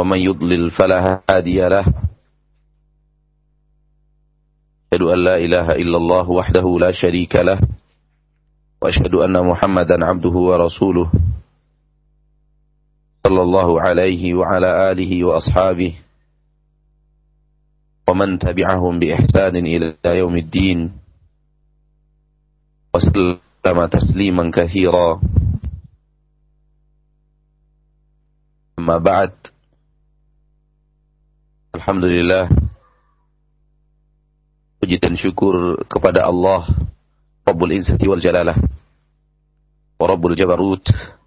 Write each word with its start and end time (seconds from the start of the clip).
ومن 0.00 0.18
يضلل 0.18 0.70
فلا 0.72 1.20
هادي 1.28 1.60
له. 1.68 1.84
أشهد 4.88 5.02
أن 5.02 5.18
لا 5.24 5.36
إله 5.36 5.68
إلا 5.76 5.96
الله 5.96 6.30
وحده 6.30 6.66
لا 6.80 6.92
شريك 6.92 7.36
له. 7.36 7.60
وأشهد 8.80 9.14
أن 9.14 9.36
محمدا 9.44 10.00
عبده 10.00 10.32
ورسوله. 10.32 11.12
صلى 13.26 13.42
الله 13.42 13.68
عليه 13.80 14.34
وعلى 14.34 14.70
آله 14.92 15.12
وأصحابه. 15.24 15.92
ومن 18.08 18.38
تبعهم 18.38 18.98
بإحسان 18.98 19.54
إلى 19.56 19.96
يوم 20.04 20.36
الدين. 20.36 20.96
وسلم 22.96 23.86
تسليما 23.86 24.50
كثيرا. 24.50 25.20
أما 28.80 28.98
بعد. 28.98 29.32
Alhamdulillah. 31.70 32.50
Puji 34.82 34.96
dan 34.98 35.14
syukur 35.14 35.78
kepada 35.86 36.26
Allah 36.26 36.66
Rabbul 37.44 37.76
Izzati 37.76 38.08
wal 38.08 38.18
Jalalah 38.24 38.56
Wa 40.00 40.06
Rabbul 40.08 40.32
Jabarut 40.32 40.80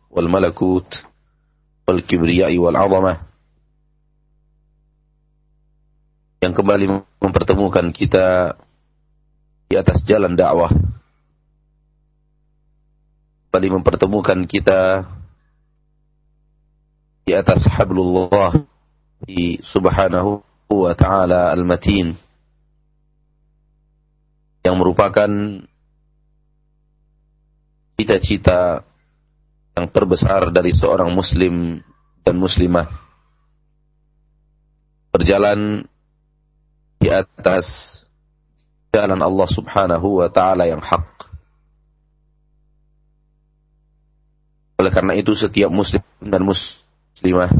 Wal 0.09 0.25
Malakut 0.25 0.89
Wal 1.85 2.01
Kibriyai 2.01 2.57
wal 2.57 2.73
Azamah 2.73 3.29
Yang 6.41 6.53
kembali 6.57 6.85
mempertemukan 7.21 7.93
kita 7.93 8.57
Di 9.69 9.77
atas 9.77 10.01
jalan 10.01 10.33
dakwah 10.33 10.73
Kembali 13.47 13.67
mempertemukan 13.69 14.49
kita 14.49 15.05
Di 17.21 17.37
atas 17.37 17.69
hablullah 17.69 18.72
subhanahu 19.63 20.43
wa 20.67 20.93
ta'ala 20.97 21.55
al-matin 21.55 22.15
yang 24.63 24.75
merupakan 24.79 25.29
cita-cita 27.99 28.83
yang 29.75 29.87
terbesar 29.91 30.51
dari 30.51 30.75
seorang 30.75 31.11
muslim 31.11 31.79
dan 32.23 32.35
muslimah. 32.39 32.87
Berjalan 35.13 35.85
di 36.97 37.07
atas 37.11 38.01
jalan 38.91 39.19
Allah 39.19 39.47
subhanahu 39.51 40.23
wa 40.23 40.29
ta'ala 40.31 40.67
yang 40.67 40.81
hak. 40.81 41.05
Oleh 44.79 44.91
karena 44.91 45.13
itu 45.15 45.31
setiap 45.37 45.69
muslim 45.69 46.01
dan 46.19 46.43
muslimah 46.43 47.51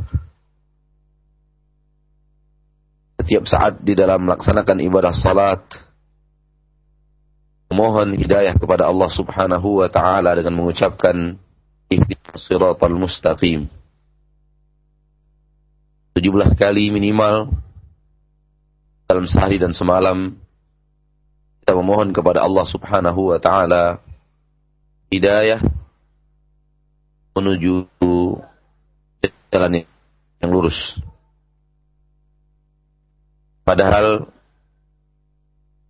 setiap 3.24 3.48
saat 3.48 3.80
di 3.80 3.96
dalam 3.96 4.28
melaksanakan 4.28 4.84
ibadah 4.84 5.16
salat 5.16 5.64
memohon 7.72 8.20
hidayah 8.20 8.52
kepada 8.60 8.84
Allah 8.84 9.08
Subhanahu 9.08 9.80
wa 9.80 9.88
taala 9.88 10.36
dengan 10.36 10.60
mengucapkan 10.60 11.40
ihdinas 11.88 12.44
siratal 12.44 13.00
mustaqim 13.00 13.72
17 16.20 16.60
kali 16.60 16.92
minimal 16.92 17.56
dalam 19.08 19.24
sehari 19.24 19.56
dan 19.56 19.72
semalam 19.72 20.36
kita 21.64 21.80
memohon 21.80 22.12
kepada 22.12 22.44
Allah 22.44 22.68
Subhanahu 22.68 23.32
wa 23.32 23.40
taala 23.40 24.04
hidayah 25.08 25.64
menuju 27.40 27.88
jalan 29.54 29.86
yang 30.42 30.50
lurus. 30.52 31.00
Padahal 33.64 34.28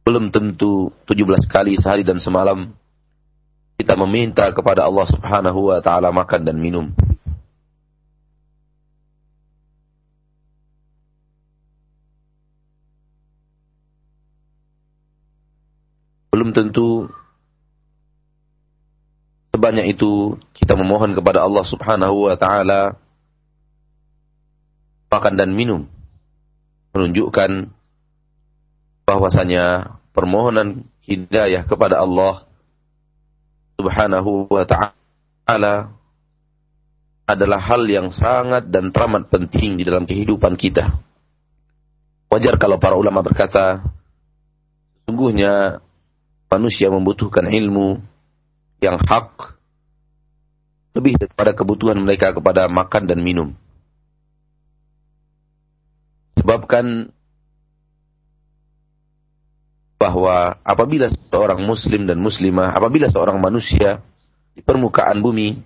belum 0.06 0.30
tentu 0.30 0.94
17 1.10 1.50
kali 1.50 1.74
sehari 1.74 2.06
dan 2.06 2.22
semalam 2.22 2.70
kita 3.82 3.98
meminta 3.98 4.46
kepada 4.54 4.86
Allah 4.86 5.10
Subhanahu 5.10 5.74
wa 5.74 5.82
taala 5.82 6.14
makan 6.14 6.46
dan 6.46 6.62
minum. 6.62 6.94
Belum 16.30 16.54
tentu 16.54 17.10
sebanyak 19.54 19.98
itu 19.98 20.38
kita 20.54 20.78
memohon 20.78 21.18
kepada 21.18 21.42
Allah 21.42 21.66
Subhanahu 21.66 22.30
wa 22.30 22.36
taala 22.38 23.02
makan 25.10 25.34
dan 25.38 25.54
minum 25.54 25.93
menunjukkan 26.94 27.74
bahwasanya 29.04 29.98
permohonan 30.16 30.88
hidayah 31.04 31.66
kepada 31.68 32.00
Allah 32.00 32.48
Subhanahu 33.76 34.48
wa 34.48 34.64
taala 34.64 35.92
adalah 37.26 37.60
hal 37.60 37.84
yang 37.90 38.14
sangat 38.14 38.70
dan 38.70 38.94
teramat 38.94 39.28
penting 39.32 39.80
di 39.80 39.84
dalam 39.84 40.06
kehidupan 40.06 40.54
kita. 40.56 40.94
Wajar 42.30 42.58
kalau 42.62 42.78
para 42.78 42.98
ulama 42.98 43.22
berkata, 43.26 43.82
sungguhnya 45.06 45.82
manusia 46.50 46.94
membutuhkan 46.94 47.50
ilmu 47.50 48.02
yang 48.84 49.00
hak 49.00 49.58
lebih 50.94 51.18
daripada 51.18 51.58
kebutuhan 51.58 51.98
mereka 51.98 52.36
kepada 52.36 52.70
makan 52.70 53.10
dan 53.10 53.20
minum. 53.24 53.58
Sebabkan 56.44 57.08
bahwa 59.96 60.60
apabila 60.68 61.08
seorang 61.32 61.64
muslim 61.64 62.04
dan 62.04 62.20
muslimah, 62.20 62.76
apabila 62.76 63.08
seorang 63.08 63.40
manusia 63.40 64.04
di 64.52 64.60
permukaan 64.60 65.24
bumi 65.24 65.64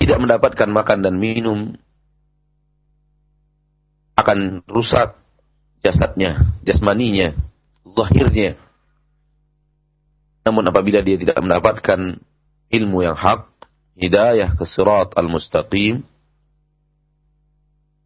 tidak 0.00 0.16
mendapatkan 0.16 0.72
makan 0.72 1.04
dan 1.04 1.20
minum, 1.20 1.76
akan 4.16 4.64
rusak 4.64 5.20
jasadnya, 5.84 6.56
jasmaninya, 6.64 7.36
zahirnya. 7.84 8.56
Namun 10.48 10.72
apabila 10.72 11.04
dia 11.04 11.20
tidak 11.20 11.36
mendapatkan 11.36 12.16
ilmu 12.72 12.98
yang 13.04 13.14
hak, 13.14 13.44
hidayah 14.00 14.56
ke 14.56 14.64
surat 14.64 15.12
al-mustaqim, 15.12 16.00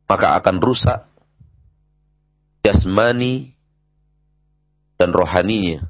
maka 0.06 0.38
akan 0.38 0.62
rusak 0.62 1.06
jasmani 2.66 3.54
dan 4.98 5.14
rohaninya. 5.14 5.86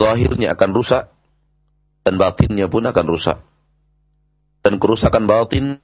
Zahirnya 0.00 0.56
akan 0.56 0.70
rusak 0.72 1.12
dan 2.08 2.16
batinnya 2.16 2.72
pun 2.72 2.88
akan 2.88 3.04
rusak. 3.04 3.38
Dan 4.64 4.80
kerusakan 4.80 5.28
batin 5.28 5.76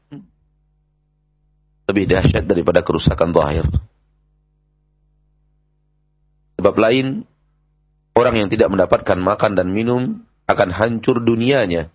lebih 1.86 2.04
dahsyat 2.08 2.48
daripada 2.48 2.80
kerusakan 2.80 3.36
zahir. 3.36 3.68
Sebab 6.56 6.74
lain, 6.80 7.28
orang 8.16 8.34
yang 8.40 8.48
tidak 8.48 8.72
mendapatkan 8.72 9.20
makan 9.20 9.52
dan 9.52 9.68
minum 9.68 10.24
akan 10.48 10.72
hancur 10.72 11.20
dunianya 11.20 11.92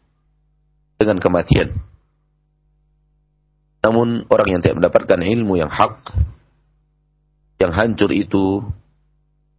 dengan 1.01 1.17
kematian. 1.17 1.90
Namun 3.81 4.29
orang 4.29 4.47
yang 4.47 4.61
tidak 4.61 4.77
mendapatkan 4.77 5.19
ilmu 5.21 5.57
yang 5.57 5.69
hak, 5.69 6.13
yang 7.57 7.73
hancur 7.73 8.13
itu 8.13 8.61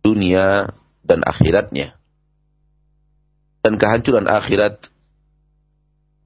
dunia 0.02 0.70
dan 1.02 1.22
akhiratnya. 1.26 1.98
Dan 3.62 3.78
kehancuran 3.78 4.26
akhirat 4.26 4.90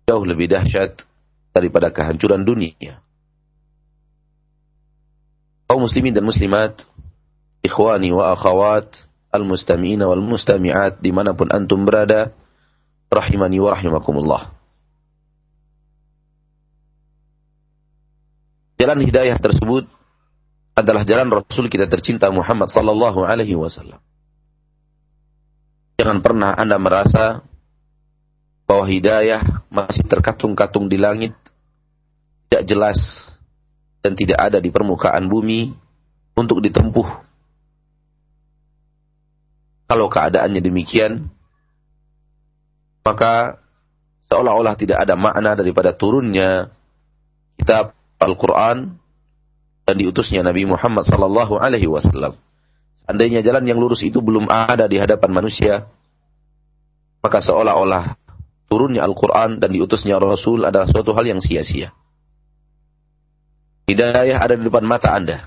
jauh 0.08 0.25
lebih 0.25 0.48
dahsyat 0.48 1.04
daripada 1.52 1.93
kehancuran 1.93 2.44
dunia. 2.48 3.04
Kaum 5.69 5.84
muslimin 5.84 6.16
dan 6.16 6.25
muslimat, 6.25 6.88
ikhwani 7.60 8.14
wa 8.14 8.32
akhawat, 8.32 9.04
al-mustami'ina 9.34 10.08
wal 10.08 10.25
mustami'at 10.25 11.04
di 11.04 11.12
mana 11.12 11.37
pun 11.37 11.52
antum 11.52 11.84
berada, 11.84 12.32
rahimani 13.12 13.60
wa 13.60 13.76
rahimakumullah. 13.76 14.55
Jalan 18.76 19.00
hidayah 19.00 19.40
tersebut 19.40 19.88
adalah 20.76 21.08
jalan 21.08 21.32
Rasul 21.32 21.73
kita 21.73 21.88
tercinta 21.88 22.28
Muhammad 22.28 22.69
sallallahu 22.69 23.25
alaihi 23.25 23.56
wasallam. 23.56 23.96
Jangan 25.96 26.20
pernah 26.20 26.52
Anda 26.52 26.76
merasa 26.76 27.40
bahwa 28.69 28.84
hidayah 28.84 29.64
masih 29.73 30.05
terkatung-katung 30.05 30.93
di 30.93 31.00
langit, 31.00 31.32
tidak 32.46 32.69
jelas 32.69 33.00
dan 34.05 34.12
tidak 34.12 34.37
ada 34.37 34.61
di 34.61 34.69
permukaan 34.69 35.25
bumi 35.25 35.73
untuk 36.37 36.61
ditempuh. 36.61 37.08
Kalau 39.88 40.12
keadaannya 40.12 40.61
demikian, 40.61 41.32
maka 43.00 43.56
seolah-olah 44.28 44.76
tidak 44.76 45.00
ada 45.00 45.17
makna 45.17 45.56
daripada 45.56 45.96
turunnya 45.96 46.69
kitab 47.56 47.95
Al-Quran 48.16 48.96
dan 49.86 49.94
diutusnya 49.94 50.42
Nabi 50.42 50.66
Muhammad 50.66 51.06
sallallahu 51.06 51.60
alaihi 51.60 51.86
wasallam. 51.86 52.34
Seandainya 53.04 53.44
jalan 53.44 53.64
yang 53.68 53.78
lurus 53.78 54.02
itu 54.02 54.18
belum 54.18 54.50
ada 54.50 54.90
di 54.90 54.98
hadapan 54.98 55.30
manusia, 55.30 55.86
maka 57.22 57.38
seolah-olah 57.38 58.18
turunnya 58.66 59.06
Al-Quran 59.06 59.62
dan 59.62 59.70
diutusnya 59.70 60.18
Rasul 60.18 60.66
adalah 60.66 60.90
suatu 60.90 61.14
hal 61.14 61.26
yang 61.26 61.38
sia-sia. 61.38 61.94
Hidayah 63.86 64.42
ada 64.42 64.58
di 64.58 64.66
depan 64.66 64.82
mata 64.82 65.14
Anda. 65.14 65.46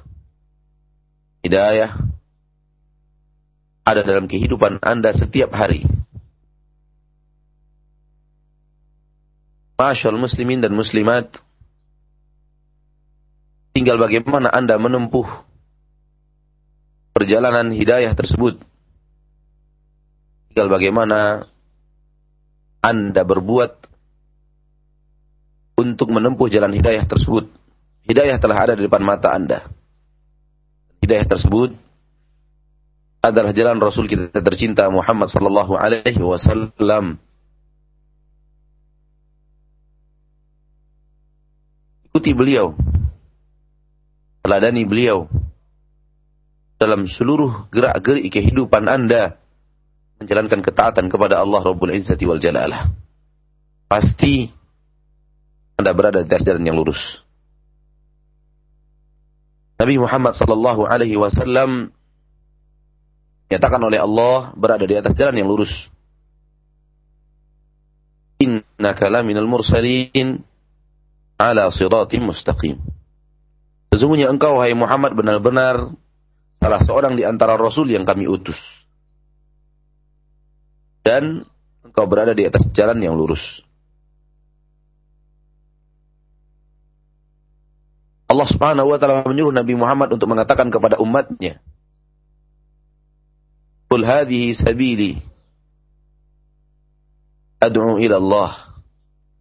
Hidayah 1.44 1.92
ada 3.83 4.01
dalam 4.06 4.31
kehidupan 4.31 4.80
Anda 4.80 5.12
setiap 5.12 5.51
hari. 5.51 5.83
Masyal 9.75 10.19
muslimin 10.19 10.60
dan 10.63 10.75
muslimat, 10.75 11.39
tinggal 13.80 13.96
bagaimana 13.96 14.52
Anda 14.52 14.76
menempuh 14.76 15.24
perjalanan 17.16 17.72
hidayah 17.72 18.12
tersebut. 18.12 18.60
Tinggal 20.52 20.68
bagaimana 20.68 21.48
Anda 22.84 23.24
berbuat 23.24 23.88
untuk 25.80 26.12
menempuh 26.12 26.52
jalan 26.52 26.76
hidayah 26.76 27.08
tersebut. 27.08 27.48
Hidayah 28.04 28.36
telah 28.44 28.68
ada 28.68 28.76
di 28.76 28.84
depan 28.84 29.00
mata 29.00 29.31
Anda. 29.31 29.72
Hidayah 31.00 31.31
tersebut 31.31 31.72
adalah 33.24 33.56
jalan 33.56 33.80
Rasul 33.80 34.12
kita 34.12 34.44
tercinta 34.44 34.92
Muhammad 34.92 35.31
sallallahu 35.31 35.80
alaihi 35.80 36.20
wasallam. 36.20 37.16
Ikuti 42.12 42.36
beliau 42.36 42.76
teladani 44.44 44.83
beliau 44.88 45.27
dalam 46.80 47.06
seluruh 47.06 47.68
gerak-gerik 47.69 48.31
kehidupan 48.31 48.88
Anda 48.88 49.36
menjalankan 50.19 50.63
ketaatan 50.63 51.12
kepada 51.12 51.39
Allah 51.39 51.63
Rabbul 51.63 51.95
Izzati 51.95 52.24
wal 52.24 52.39
Jalalah. 52.39 52.91
Pasti 53.88 54.47
Anda 55.75 55.91
berada 55.95 56.24
di 56.24 56.27
atas 56.31 56.44
jalan 56.47 56.63
yang 56.63 56.80
lurus. 56.80 57.00
Nabi 59.80 59.95
Muhammad 59.95 60.36
sallallahu 60.36 60.83
alaihi 60.83 61.15
wasallam 61.15 61.95
nyatakan 63.47 63.80
oleh 63.80 64.00
Allah 64.00 64.51
berada 64.59 64.83
di 64.83 64.95
atas 65.00 65.15
jalan 65.15 65.39
yang 65.39 65.47
lurus. 65.47 65.71
Innaka 68.39 69.07
laminal 69.07 69.47
mursalin 69.47 70.44
ala 71.39 71.71
siratim 71.71 72.27
mustaqim. 72.27 72.99
Sesungguhnya 73.89 74.30
engkau, 74.30 74.62
hai 74.62 74.74
Muhammad, 74.77 75.18
benar-benar 75.18 75.94
salah 76.62 76.81
seorang 76.86 77.18
di 77.18 77.25
antara 77.25 77.57
Rasul 77.57 77.89
yang 77.89 78.06
kami 78.06 78.30
utus. 78.30 78.57
Dan 81.01 81.41
engkau 81.81 82.06
berada 82.06 82.38
di 82.38 82.45
atas 82.45 82.69
jalan 82.75 83.01
yang 83.01 83.18
lurus. 83.18 83.65
Allah 88.30 88.45
subhanahu 88.45 88.94
wa 88.94 88.97
ta'ala 89.01 89.25
menyuruh 89.25 89.50
Nabi 89.50 89.74
Muhammad 89.74 90.13
untuk 90.13 90.30
mengatakan 90.30 90.69
kepada 90.69 91.01
umatnya. 91.01 91.57
Qul 93.89 94.06
hadhihi 94.06 94.53
sabili 94.53 95.18
ad'u 97.57 97.97
ila 97.97 98.15
Allah 98.21 98.51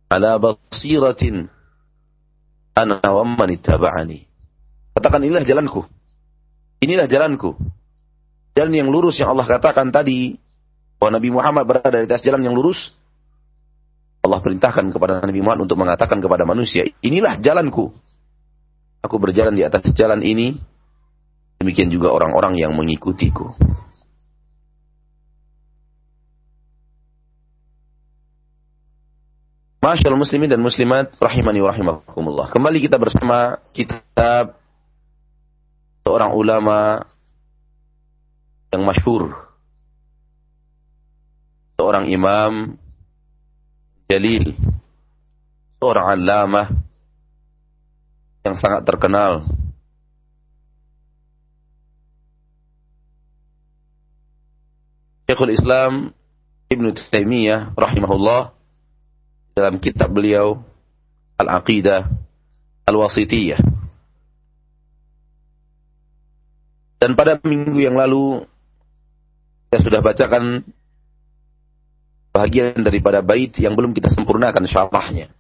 ala 0.09 0.41
basiratin 0.41 1.53
ana 2.73 2.97
wa 3.05 3.29
man. 3.29 3.53
Katakan 4.99 5.23
inilah 5.23 5.47
jalanku. 5.47 5.87
Inilah 6.83 7.07
jalanku. 7.07 7.55
Jalan 8.59 8.75
yang 8.75 8.91
lurus 8.91 9.15
yang 9.23 9.31
Allah 9.31 9.47
katakan 9.47 9.95
tadi. 9.95 10.35
Bahwa 10.99 11.23
Nabi 11.23 11.31
Muhammad 11.31 11.63
berada 11.71 12.03
di 12.03 12.11
atas 12.11 12.27
jalan 12.27 12.43
yang 12.43 12.59
lurus. 12.59 12.91
Allah 14.27 14.43
perintahkan 14.43 14.91
kepada 14.91 15.23
Nabi 15.23 15.39
Muhammad 15.39 15.71
untuk 15.71 15.79
mengatakan 15.79 16.19
kepada 16.19 16.43
manusia. 16.43 16.83
Inilah 16.99 17.39
jalanku. 17.39 17.95
Aku 18.99 19.23
berjalan 19.23 19.55
di 19.55 19.63
atas 19.63 19.87
jalan 19.95 20.19
ini. 20.27 20.59
Demikian 21.63 21.95
juga 21.95 22.11
orang-orang 22.11 22.59
yang 22.59 22.75
mengikutiku. 22.75 23.55
Masyaallah 29.79 30.19
muslimin 30.19 30.51
dan 30.51 30.59
muslimat 30.59 31.15
rahimani 31.23 31.63
wa 31.63 31.71
rahimakumullah. 31.71 32.51
Kembali 32.51 32.83
kita 32.83 32.99
bersama 32.99 33.63
kitab 33.71 34.59
seorang 36.09 36.33
ulama 36.33 37.05
yang 38.73 38.81
masyhur. 38.89 39.37
Seorang 41.77 42.09
imam 42.09 42.81
jalil 44.09 44.57
seorang 45.77 46.17
alama 46.17 46.73
yang 48.41 48.57
sangat 48.57 48.89
terkenal. 48.89 49.45
Syekhul 55.29 55.53
Islam 55.53 56.17
Ibn 56.73 56.85
Taimiyah 57.13 57.77
rahimahullah 57.77 58.57
dalam 59.53 59.77
kitab 59.77 60.09
beliau 60.17 60.65
Al-Aqidah 61.37 62.09
Al-Wasitiyah 62.89 63.88
Dan 66.99 67.15
pada 67.15 67.39
minggu 67.43 67.79
yang 67.79 67.95
lalu 67.95 68.43
kita 69.71 69.79
sudah 69.87 70.01
bacakan 70.03 70.67
bagian 72.35 72.79
daripada 72.83 73.23
bait 73.23 73.55
yang 73.59 73.79
belum 73.79 73.95
kita 73.95 74.11
sempurnakan 74.11 74.67
syarahnya. 74.67 75.31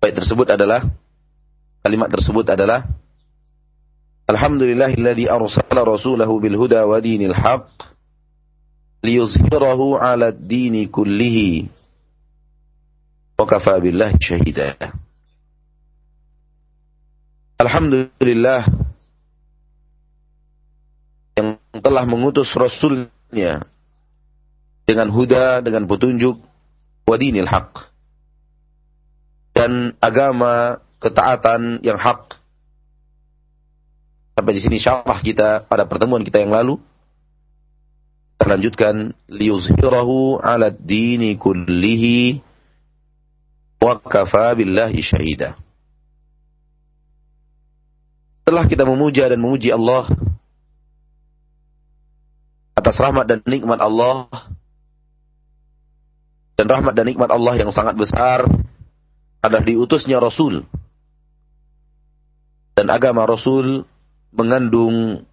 Bait 0.00 0.16
tersebut 0.16 0.48
adalah 0.48 0.84
kalimat 1.84 2.08
tersebut 2.08 2.46
adalah 2.48 2.88
Alhamdulillahilladzi 4.30 5.26
arsala 5.26 5.82
rasulahu 5.82 6.38
bil 6.38 6.54
huda 6.54 6.86
wa 6.86 7.02
dinil 7.02 7.34
haqq 7.34 7.82
liyuzhirahu 9.02 9.98
'ala 9.98 10.30
ad-dini 10.30 10.86
kullihi 10.86 11.66
wa 13.36 13.44
kafa 13.48 13.82
billahi 13.82 14.16
shahida. 14.22 14.94
Alhamdulillah 17.60 18.79
telah 21.90 22.06
mengutus 22.06 22.46
Rasulnya 22.54 23.66
dengan 24.86 25.10
huda, 25.10 25.58
dengan 25.58 25.90
petunjuk, 25.90 26.38
wadinil 27.02 27.50
haq. 27.50 27.90
Dan 29.50 29.98
agama 29.98 30.78
ketaatan 31.02 31.82
yang 31.82 31.98
hak. 31.98 32.38
Sampai 34.38 34.54
di 34.54 34.62
sini 34.62 34.78
syarah 34.78 35.18
kita 35.18 35.66
pada 35.66 35.90
pertemuan 35.90 36.22
kita 36.22 36.38
yang 36.38 36.54
lalu. 36.54 36.78
Kita 38.38 38.46
lanjutkan. 38.46 38.94
Liyuzhirahu 39.26 40.38
ala 40.38 40.70
dini 40.70 41.34
kullihi 41.34 42.38
wa 43.82 43.98
kafa 43.98 44.54
billahi 44.54 45.02
syahida. 45.02 45.58
Setelah 48.46 48.64
kita 48.70 48.86
memuja 48.86 49.26
dan 49.28 49.42
memuji 49.42 49.74
Allah 49.74 50.08
atas 52.74 52.96
rahmat 52.98 53.26
dan 53.26 53.40
nikmat 53.44 53.80
Allah 53.80 54.28
dan 56.56 56.66
rahmat 56.68 56.92
dan 56.92 57.08
nikmat 57.08 57.30
Allah 57.32 57.54
yang 57.56 57.70
sangat 57.72 57.96
besar 57.96 58.44
adalah 59.40 59.64
diutusnya 59.64 60.20
Rasul 60.20 60.64
dan 62.76 62.86
agama 62.88 63.24
Rasul 63.24 63.84
mengandung 64.30 65.26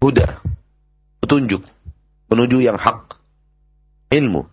huda 0.00 0.40
petunjuk 1.20 1.62
menuju 2.32 2.58
yang 2.64 2.78
hak 2.80 3.20
ilmu 4.10 4.48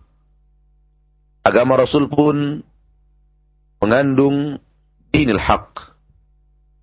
agama 1.46 1.80
Rasul 1.80 2.10
pun 2.12 2.60
mengandung 3.80 4.60
dinil 5.14 5.40
hak 5.40 5.96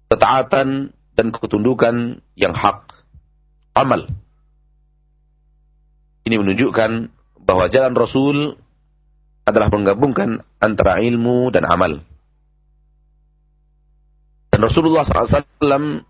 ketaatan 0.09 0.95
dan 1.15 1.27
ketundukan 1.31 2.23
yang 2.35 2.53
hak. 2.55 2.91
Amal. 3.75 4.07
Ini 6.25 6.41
menunjukkan 6.41 6.91
bahwa 7.45 7.69
jalan 7.69 7.93
Rasul 7.93 8.37
adalah 9.45 9.69
menggabungkan 9.69 10.41
antara 10.57 10.97
ilmu 10.97 11.53
dan 11.53 11.69
amal. 11.69 12.01
Dan 14.49 14.59
Rasulullah 14.65 15.05
SAW 15.05 16.01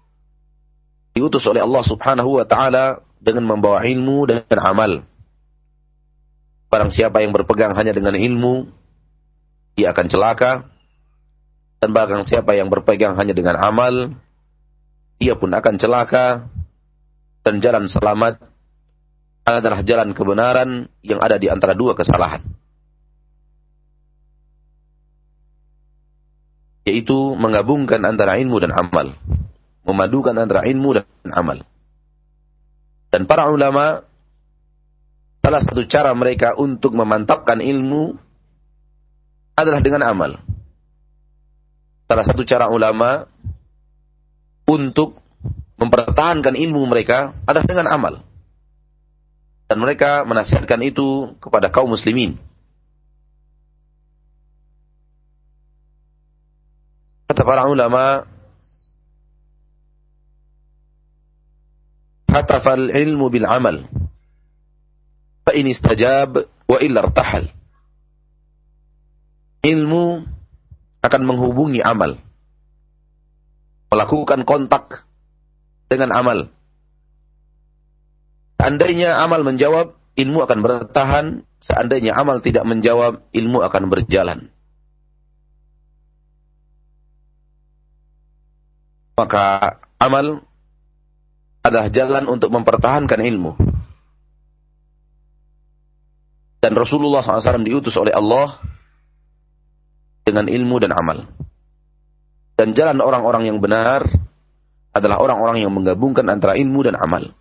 diutus 1.12 1.44
oleh 1.52 1.60
Allah 1.60 1.84
Subhanahu 1.84 2.40
wa 2.40 2.48
taala 2.48 3.04
dengan 3.20 3.44
membawa 3.44 3.84
ilmu 3.84 4.24
dan 4.32 4.60
amal. 4.64 5.04
Barang 6.72 6.96
siapa 6.96 7.20
yang 7.20 7.36
berpegang 7.36 7.76
hanya 7.76 7.92
dengan 7.92 8.16
ilmu, 8.16 8.72
ia 9.76 9.92
akan 9.92 10.08
celaka. 10.08 10.72
Dan 11.84 11.92
barang 11.92 12.24
siapa 12.24 12.56
yang 12.56 12.72
berpegang 12.72 13.20
hanya 13.20 13.36
dengan 13.36 13.60
amal, 13.60 14.16
ia 15.20 15.36
pun 15.36 15.52
akan 15.52 15.76
celaka. 15.76 16.48
Dan 17.44 17.60
jalan 17.60 17.92
selamat 17.92 18.55
adalah 19.46 19.86
jalan 19.86 20.18
kebenaran 20.18 20.90
yang 21.06 21.22
ada 21.22 21.38
di 21.38 21.46
antara 21.54 21.78
dua 21.78 21.94
kesalahan. 21.94 22.42
Yaitu 26.90 27.38
menggabungkan 27.38 28.02
antara 28.02 28.42
ilmu 28.42 28.58
dan 28.58 28.74
amal. 28.74 29.14
Memadukan 29.86 30.34
antara 30.34 30.66
ilmu 30.66 30.98
dan 30.98 31.30
amal. 31.30 31.62
Dan 33.14 33.30
para 33.30 33.54
ulama, 33.54 34.02
salah 35.46 35.62
satu 35.62 35.86
cara 35.86 36.10
mereka 36.18 36.58
untuk 36.58 36.98
memantapkan 36.98 37.62
ilmu 37.62 38.18
adalah 39.54 39.80
dengan 39.80 40.04
amal. 40.10 40.32
Salah 42.10 42.26
satu 42.26 42.42
cara 42.46 42.70
ulama 42.70 43.30
untuk 44.66 45.22
mempertahankan 45.78 46.58
ilmu 46.58 46.82
mereka 46.90 47.34
adalah 47.46 47.66
dengan 47.66 47.88
amal. 47.94 48.26
Dan 49.66 49.82
mereka 49.82 50.24
menasihatkan 50.30 50.82
itu 50.86 51.34
kepada 51.42 51.74
kaum 51.74 51.90
muslimin. 51.90 52.38
Kata 57.26 57.42
para 57.42 57.66
ulama, 57.66 58.30
hatafal 62.30 62.94
ilmu 62.94 63.26
bil 63.34 63.50
amal. 63.50 63.90
Fa 65.42 65.52
in 65.58 65.66
istajab 65.70 66.46
wa 66.70 66.78
illa 66.82 67.02
irtahal 67.06 67.50
ilmu 69.66 70.22
akan 71.02 71.22
menghubungi 71.26 71.82
amal. 71.82 72.22
Melakukan 73.90 74.46
kontak 74.46 75.06
dengan 75.90 76.14
amal. 76.14 76.54
Seandainya 78.56 79.20
amal 79.20 79.44
menjawab, 79.44 79.96
ilmu 80.16 80.40
akan 80.48 80.60
bertahan. 80.64 81.26
Seandainya 81.60 82.16
amal 82.16 82.40
tidak 82.40 82.64
menjawab, 82.64 83.26
ilmu 83.36 83.60
akan 83.62 83.84
berjalan. 83.92 84.40
Maka 89.16 89.80
amal 89.96 90.44
adalah 91.64 91.88
jalan 91.90 92.28
untuk 92.28 92.52
mempertahankan 92.52 93.20
ilmu. 93.24 93.56
Dan 96.60 96.74
Rasulullah 96.74 97.22
SAW 97.22 97.62
diutus 97.62 97.94
oleh 97.96 98.12
Allah 98.12 98.58
dengan 100.26 100.50
ilmu 100.50 100.76
dan 100.82 100.92
amal. 100.98 101.30
Dan 102.58 102.74
jalan 102.74 102.98
orang-orang 103.04 103.46
yang 103.46 103.62
benar 103.62 104.02
adalah 104.96 105.22
orang-orang 105.22 105.62
yang 105.62 105.70
menggabungkan 105.70 106.26
antara 106.26 106.58
ilmu 106.58 106.88
dan 106.88 106.98
amal. 106.98 107.36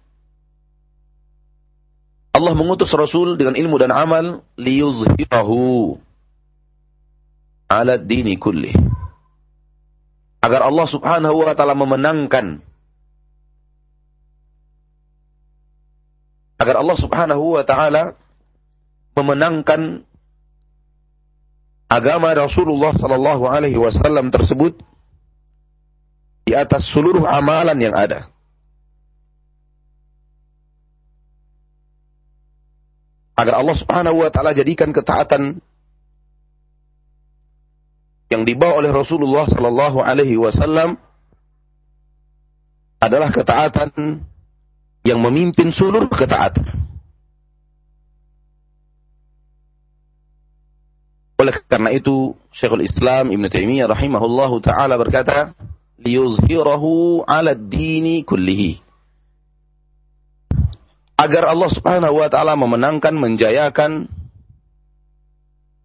Allah 2.35 2.53
mengutus 2.59 2.91
Rasul 2.91 3.39
dengan 3.39 3.55
ilmu 3.55 3.79
dan 3.79 3.95
amal 3.95 4.43
liyuzhirahu 4.59 5.95
ala 7.71 7.95
dini 7.95 8.35
kulli. 8.35 8.75
Agar 10.43 10.67
Allah 10.67 10.87
subhanahu 10.91 11.47
wa 11.47 11.55
ta'ala 11.55 11.79
memenangkan 11.79 12.61
agar 16.59 16.75
Allah 16.83 16.97
subhanahu 16.99 17.45
wa 17.55 17.63
ta'ala 17.63 18.19
memenangkan 19.15 20.03
agama 21.87 22.35
Rasulullah 22.35 22.99
Sallallahu 22.99 23.47
Alaihi 23.47 23.79
Wasallam 23.79 24.35
tersebut 24.35 24.75
di 26.45 26.53
atas 26.53 26.91
seluruh 26.91 27.23
amalan 27.25 27.79
yang 27.79 27.95
ada. 27.95 28.34
Agar 33.35 33.59
Allah 33.59 33.77
Subhanahu 33.77 34.23
wa 34.23 34.31
taala 34.31 34.55
jadikan 34.55 34.95
ketaatan 34.95 35.59
yang 38.31 38.43
dibawa 38.47 38.79
oleh 38.79 38.95
Rasulullah 38.95 39.47
sallallahu 39.47 40.03
alaihi 40.03 40.39
wasallam 40.39 40.97
adalah 43.03 43.29
ketaatan 43.35 44.23
yang 45.05 45.19
memimpin 45.21 45.75
seluruh 45.75 46.09
ketaatan. 46.09 46.65
Oleh 51.35 51.55
karena 51.67 51.91
itu, 51.93 52.33
Syekhul 52.55 52.87
Islam 52.87 53.29
Ibn 53.35 53.45
Taimiyah 53.51 53.91
rahimahullahu 53.91 54.63
taala 54.65 54.97
berkata, 54.97 55.53
liyuzhirahu 56.01 57.27
'ala 57.27 57.53
dini 57.59 58.23
kullihi. 58.25 58.84
Agar 61.25 61.49
Allah 61.49 61.71
Subhanahu 61.73 62.21
wa 62.21 62.29
taala 62.29 62.53
memenangkan, 62.53 63.17
menjayakan 63.17 64.13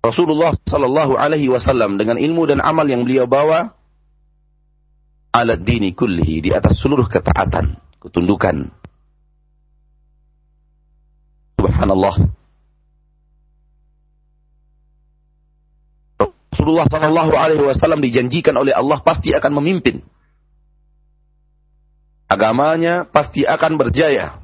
Rasulullah 0.04 0.52
sallallahu 0.68 1.16
alaihi 1.16 1.48
wasallam 1.48 1.96
dengan 1.96 2.20
ilmu 2.20 2.44
dan 2.44 2.60
amal 2.60 2.84
yang 2.84 3.08
beliau 3.08 3.24
bawa 3.24 3.72
ala 5.32 5.56
dini 5.56 5.96
kullihi 5.96 6.44
di 6.44 6.50
atas 6.52 6.80
seluruh 6.84 7.08
ketaatan, 7.08 7.80
ketundukan. 8.04 8.68
Subhanallah. 11.60 12.16
Rasulullah 16.60 16.88
Shallallahu 16.92 17.34
Alaihi 17.40 17.64
Wasallam 17.64 18.04
dijanjikan 18.04 18.52
oleh 18.56 18.76
Allah 18.76 19.00
pasti 19.00 19.32
akan 19.32 19.64
memimpin. 19.64 20.04
Agamanya 22.28 23.08
pasti 23.08 23.48
akan 23.48 23.80
berjaya. 23.80 24.39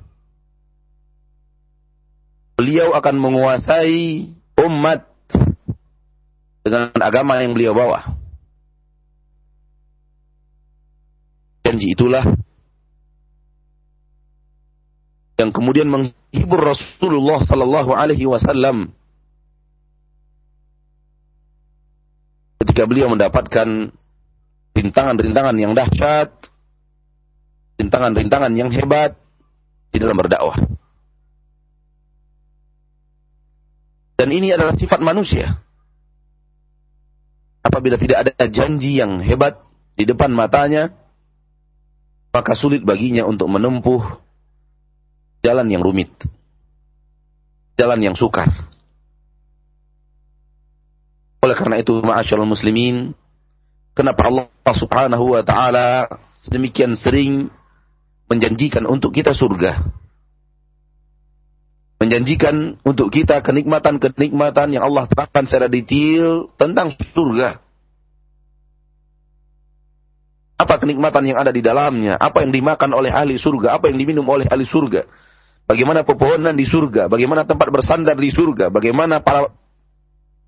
Beliau 2.55 2.95
akan 2.95 3.15
menguasai 3.19 4.31
umat 4.63 5.03
dengan 6.63 6.95
agama 6.97 7.43
yang 7.43 7.51
beliau 7.51 7.75
bawa. 7.75 8.15
Janji 11.67 11.91
itulah 11.91 12.23
yang 15.35 15.51
kemudian 15.51 15.91
menghibur 15.91 16.61
Rasulullah 16.63 17.43
Sallallahu 17.43 17.91
Alaihi 17.91 18.23
Wasallam 18.23 18.95
ketika 22.63 22.87
beliau 22.87 23.11
mendapatkan 23.11 23.91
rintangan-rintangan 24.75 25.55
yang 25.59 25.75
dahsyat, 25.75 26.31
rintangan-rintangan 27.79 28.51
yang 28.55 28.71
hebat 28.71 29.19
di 29.91 29.99
dalam 29.99 30.15
berdakwah. 30.15 30.55
Dan 34.15 34.31
ini 34.31 34.51
adalah 34.55 34.75
sifat 34.75 35.03
manusia. 35.03 35.59
Apabila 37.59 37.99
tidak 37.99 38.23
ada 38.23 38.45
janji 38.47 38.99
yang 38.99 39.19
hebat 39.19 39.59
di 39.99 40.07
depan 40.07 40.31
matanya, 40.31 40.95
maka 42.31 42.55
sulit 42.55 42.83
baginya 42.83 43.27
untuk 43.27 43.47
menempuh 43.51 44.21
jalan 45.43 45.67
yang 45.67 45.83
rumit, 45.83 46.11
jalan 47.75 47.99
yang 47.99 48.15
sukar. 48.15 48.47
Oleh 51.43 51.55
karena 51.57 51.77
itu, 51.77 51.93
ma'asyarul 52.01 52.49
muslimin, 52.49 53.13
kenapa 53.93 54.25
Allah 54.25 54.75
subhanahu 54.75 55.37
wa 55.37 55.41
ta'ala 55.45 56.09
sedemikian 56.41 56.97
sering 56.97 57.53
menjanjikan 58.25 58.85
untuk 58.89 59.13
kita 59.13 59.33
surga. 59.33 60.04
Menjanjikan 62.05 62.77
untuk 62.85 63.09
kita 63.09 63.41
kenikmatan-kenikmatan 63.41 64.77
yang 64.77 64.85
Allah 64.85 65.09
terapkan 65.09 65.49
secara 65.49 65.65
detail 65.65 66.53
tentang 66.53 66.93
surga. 66.93 67.57
Apa 70.55 70.77
kenikmatan 70.77 71.25
yang 71.25 71.41
ada 71.41 71.49
di 71.49 71.65
dalamnya? 71.65 72.15
Apa 72.21 72.45
yang 72.45 72.53
dimakan 72.53 72.93
oleh 72.93 73.09
ahli 73.09 73.41
surga? 73.41 73.73
Apa 73.81 73.89
yang 73.89 73.97
diminum 73.97 74.23
oleh 74.29 74.45
ahli 74.45 74.69
surga? 74.69 75.09
Bagaimana 75.65 76.05
pepohonan 76.05 76.53
di 76.53 76.69
surga? 76.69 77.09
Bagaimana 77.09 77.41
tempat 77.41 77.73
bersandar 77.73 78.13
di 78.15 78.29
surga? 78.29 78.69
Bagaimana 78.69 79.25
para 79.25 79.49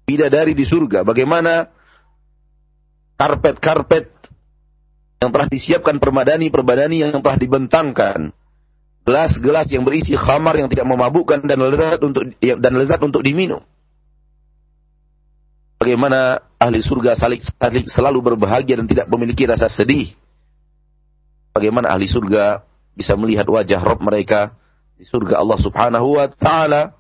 bidadari 0.08 0.56
di 0.56 0.64
surga, 0.64 1.04
bagaimana 1.04 1.68
karpet-karpet 3.20 4.08
yang 5.20 5.30
telah 5.36 5.48
disiapkan 5.52 6.00
permadani-permadani 6.00 7.04
yang 7.04 7.12
telah 7.20 7.36
dibentangkan, 7.36 8.32
gelas-gelas 9.08 9.72
yang 9.72 9.88
berisi 9.88 10.20
khamar 10.20 10.60
yang 10.60 10.68
tidak 10.68 10.84
memabukkan 10.84 11.48
dan 11.48 11.64
lezat 11.64 12.04
untuk 12.04 12.28
dan 12.44 12.74
lezat 12.76 13.00
untuk 13.00 13.24
diminum. 13.24 13.64
Bagaimana 15.80 16.44
ahli 16.60 16.84
surga 16.84 17.16
salik, 17.16 17.40
salik 17.48 17.88
selalu 17.88 18.20
berbahagia 18.20 18.76
dan 18.76 18.84
tidak 18.84 19.08
memiliki 19.08 19.48
rasa 19.48 19.72
sedih. 19.72 20.12
Bagaimana 21.56 21.96
ahli 21.96 22.12
surga 22.12 22.68
bisa 22.92 23.16
melihat 23.16 23.48
wajah 23.48 23.80
Rob 23.80 24.04
mereka 24.04 24.52
di 25.00 25.08
surga 25.08 25.40
Allah 25.40 25.60
Subhanahu 25.64 26.20
wa 26.20 26.28
taala 26.28 26.98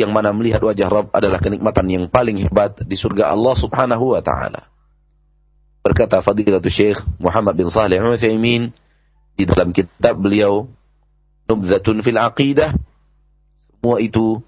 yang 0.00 0.16
mana 0.16 0.32
melihat 0.32 0.64
wajah 0.64 0.88
Rob 0.88 1.06
adalah 1.12 1.36
kenikmatan 1.36 1.84
yang 1.84 2.04
paling 2.08 2.40
hebat 2.40 2.80
di 2.80 2.96
surga 2.96 3.28
Allah 3.28 3.54
Subhanahu 3.60 4.16
wa 4.16 4.24
taala. 4.24 4.72
Berkata 5.84 6.24
Fadilatul 6.24 6.72
Syekh 6.72 6.98
Muhammad 7.20 7.60
bin 7.60 7.68
Salih 7.68 8.00
Al-Utsaimin 8.00 8.72
di 9.36 9.44
dalam 9.44 9.74
kitab 9.74 10.16
beliau 10.16 10.70
Nubzatun 11.46 12.02
fil 12.02 12.18
Aqidah 12.18 12.74
semua 13.86 14.02
itu 14.02 14.42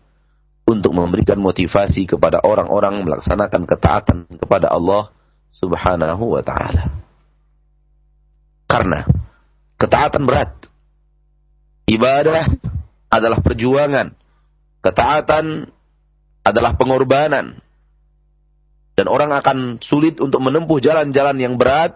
untuk 0.67 0.93
memberikan 0.99 1.39
motivasi 1.39 2.11
kepada 2.11 2.43
orang-orang 2.43 3.07
melaksanakan 3.07 3.63
ketaatan 3.71 4.19
kepada 4.35 4.67
Allah 4.67 5.15
Subhanahu 5.55 6.35
wa 6.35 6.43
taala. 6.43 6.91
Karena 8.67 9.07
ketaatan 9.79 10.27
berat. 10.27 10.59
Ibadah 11.87 12.51
adalah 13.09 13.39
perjuangan. 13.41 14.13
Ketaatan 14.83 15.71
adalah 16.43 16.75
pengorbanan. 16.75 17.63
Dan 18.99 19.07
orang 19.07 19.31
akan 19.39 19.79
sulit 19.79 20.19
untuk 20.19 20.43
menempuh 20.43 20.83
jalan-jalan 20.83 21.39
yang 21.39 21.55
berat 21.55 21.95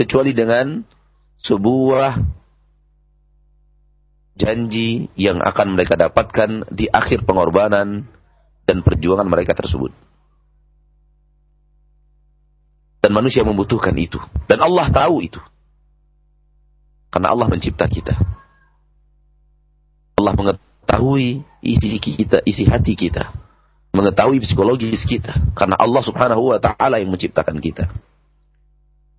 kecuali 0.00 0.32
dengan 0.32 0.80
sebuah 1.44 2.39
janji 4.40 5.12
yang 5.20 5.44
akan 5.44 5.76
mereka 5.76 6.00
dapatkan 6.00 6.72
di 6.72 6.88
akhir 6.88 7.28
pengorbanan 7.28 8.08
dan 8.64 8.80
perjuangan 8.80 9.28
mereka 9.28 9.52
tersebut. 9.52 9.92
Dan 13.04 13.12
manusia 13.12 13.44
membutuhkan 13.44 13.92
itu. 14.00 14.16
Dan 14.48 14.64
Allah 14.64 14.88
tahu 14.88 15.20
itu. 15.20 15.40
Karena 17.12 17.36
Allah 17.36 17.48
mencipta 17.52 17.84
kita. 17.84 18.16
Allah 20.20 20.32
mengetahui 20.36 21.44
isi 21.60 21.96
kita, 22.00 22.44
isi 22.44 22.64
hati 22.68 22.96
kita. 22.96 23.32
Mengetahui 23.92 24.40
psikologis 24.44 25.04
kita. 25.04 25.32
Karena 25.52 25.76
Allah 25.76 26.00
subhanahu 26.04 26.54
wa 26.54 26.58
ta'ala 26.60 27.00
yang 27.00 27.10
menciptakan 27.12 27.58
kita. 27.58 27.88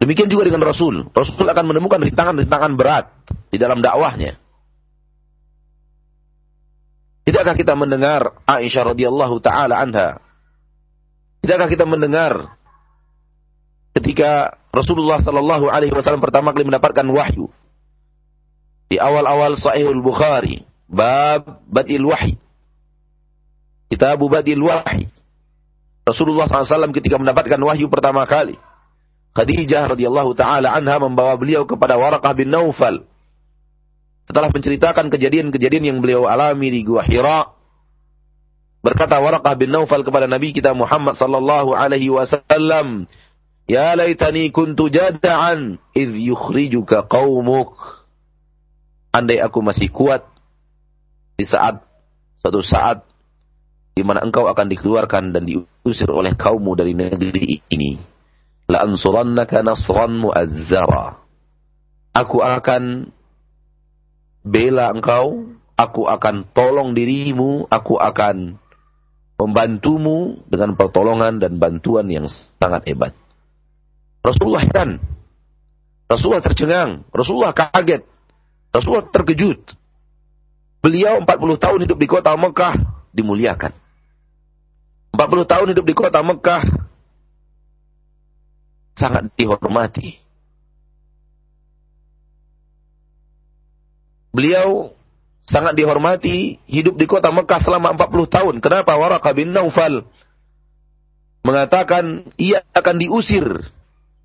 Demikian 0.01 0.34
juga 0.34 0.50
dengan 0.50 0.66
Rasul. 0.66 1.13
Rasul 1.13 1.46
akan 1.46 1.66
menemukan 1.70 2.01
rintangan-rintangan 2.01 2.74
berat 2.74 3.13
di 3.54 3.62
dalam 3.62 3.86
dakwahnya. 3.86 4.40
Tidakkah 7.22 7.54
kita 7.54 7.78
mendengar 7.78 8.34
Aisyah 8.50 8.94
radhiyallahu 8.98 9.36
taala 9.46 9.78
anha? 9.78 10.18
Tidakkah 11.46 11.70
kita 11.70 11.86
mendengar 11.86 12.58
ketika 13.98 14.58
Rasulullah 14.74 15.22
sallallahu 15.22 15.70
alaihi 15.70 15.94
wasallam 15.94 16.24
pertama 16.24 16.56
kali 16.56 16.66
mendapatkan 16.66 17.06
wahyu 17.06 17.51
di 18.92 19.00
awal-awal 19.00 19.56
Sahihul 19.56 20.04
Bukhari, 20.04 20.68
bab 20.92 21.63
Badil 21.72 22.04
Wahyi. 22.04 22.36
Kitab 23.88 24.20
Badil 24.20 24.60
Wahyi. 24.60 25.08
Rasulullah 26.04 26.50
SAW 26.50 26.92
ketika 26.92 27.16
mendapatkan 27.16 27.62
wahyu 27.62 27.88
pertama 27.88 28.28
kali, 28.28 28.60
Khadijah 29.32 29.96
radhiyallahu 29.96 30.36
taala 30.36 30.75
anha 30.75 31.00
membawa 31.00 31.40
beliau 31.40 31.63
kepada 31.63 31.96
Waraqah 31.96 32.36
bin 32.36 32.51
Naufal 32.51 33.08
setelah 34.25 34.49
menceritakan 34.53 35.10
kejadian-kejadian 35.10 35.93
yang 35.93 35.97
beliau 35.99 36.29
alami 36.29 36.69
di 36.69 36.81
Gua 36.86 37.01
Hira, 37.05 37.51
berkata 38.81 39.17
Waraqah 39.21 39.53
bin 39.57 39.73
Naufal 39.73 40.05
kepada 40.05 40.25
Nabi 40.29 40.53
kita 40.53 40.73
Muhammad 40.73 41.17
sallallahu 41.17 41.73
alaihi 41.73 42.10
wasallam, 42.13 43.10
"Ya 43.65 43.93
laitani 43.97 44.53
kuntu 44.53 44.89
jada'an 44.93 45.81
idh 45.97 46.15
yukhrijuka 46.34 47.05
qaumuk." 47.10 48.03
Andai 49.12 49.43
aku 49.43 49.60
masih 49.60 49.91
kuat 49.91 50.23
di 51.36 51.43
saat 51.43 51.84
suatu 52.39 52.63
saat 52.63 53.03
di 53.91 54.07
mana 54.07 54.23
engkau 54.23 54.47
akan 54.47 54.71
dikeluarkan 54.71 55.36
dan 55.36 55.43
diusir 55.43 56.07
oleh 56.07 56.31
kaummu 56.34 56.73
dari 56.79 56.95
negeri 56.95 57.60
ini. 57.67 57.99
La 58.71 58.88
ansurannaka 58.88 59.60
nasran 59.62 60.15
mu'azzara. 60.15 61.19
Aku 62.15 62.39
akan 62.39 63.12
bela 64.41 64.93
engkau, 64.93 65.58
aku 65.77 66.06
akan 66.06 66.45
tolong 66.54 66.93
dirimu, 66.93 67.65
aku 67.69 67.97
akan 67.97 68.58
membantumu 69.41 70.45
dengan 70.45 70.77
pertolongan 70.77 71.41
dan 71.41 71.58
bantuan 71.58 72.06
yang 72.10 72.30
sangat 72.62 72.86
hebat. 72.86 73.17
Rasulullah 74.21 74.62
heran. 74.62 75.01
Rasulullah 76.06 76.45
tercengang. 76.45 77.10
Rasulullah 77.10 77.54
kaget. 77.58 78.06
Rasulullah 78.69 79.10
terkejut. 79.10 79.73
Beliau 80.82 81.21
40 81.25 81.58
tahun 81.62 81.80
hidup 81.89 81.97
di 81.97 82.08
kota 82.10 82.34
Mekah 82.38 82.75
dimuliakan. 83.13 83.73
40 85.13 85.51
tahun 85.51 85.67
hidup 85.73 85.86
di 85.86 85.95
kota 85.97 86.21
Mekah 86.21 86.63
sangat 88.93 89.34
dihormati. 89.34 90.21
Beliau 94.32 94.96
sangat 95.44 95.76
dihormati, 95.76 96.60
hidup 96.67 96.96
di 96.96 97.06
kota 97.08 97.30
Mekah 97.32 97.60
selama 97.60 97.91
40 97.96 98.28
tahun. 98.32 98.56
Kenapa? 98.63 98.96
Waraka 98.96 99.36
bin 99.36 99.52
Naufal 99.52 100.08
mengatakan 101.41 102.32
ia 102.38 102.63
akan 102.72 102.96
diusir 103.02 103.46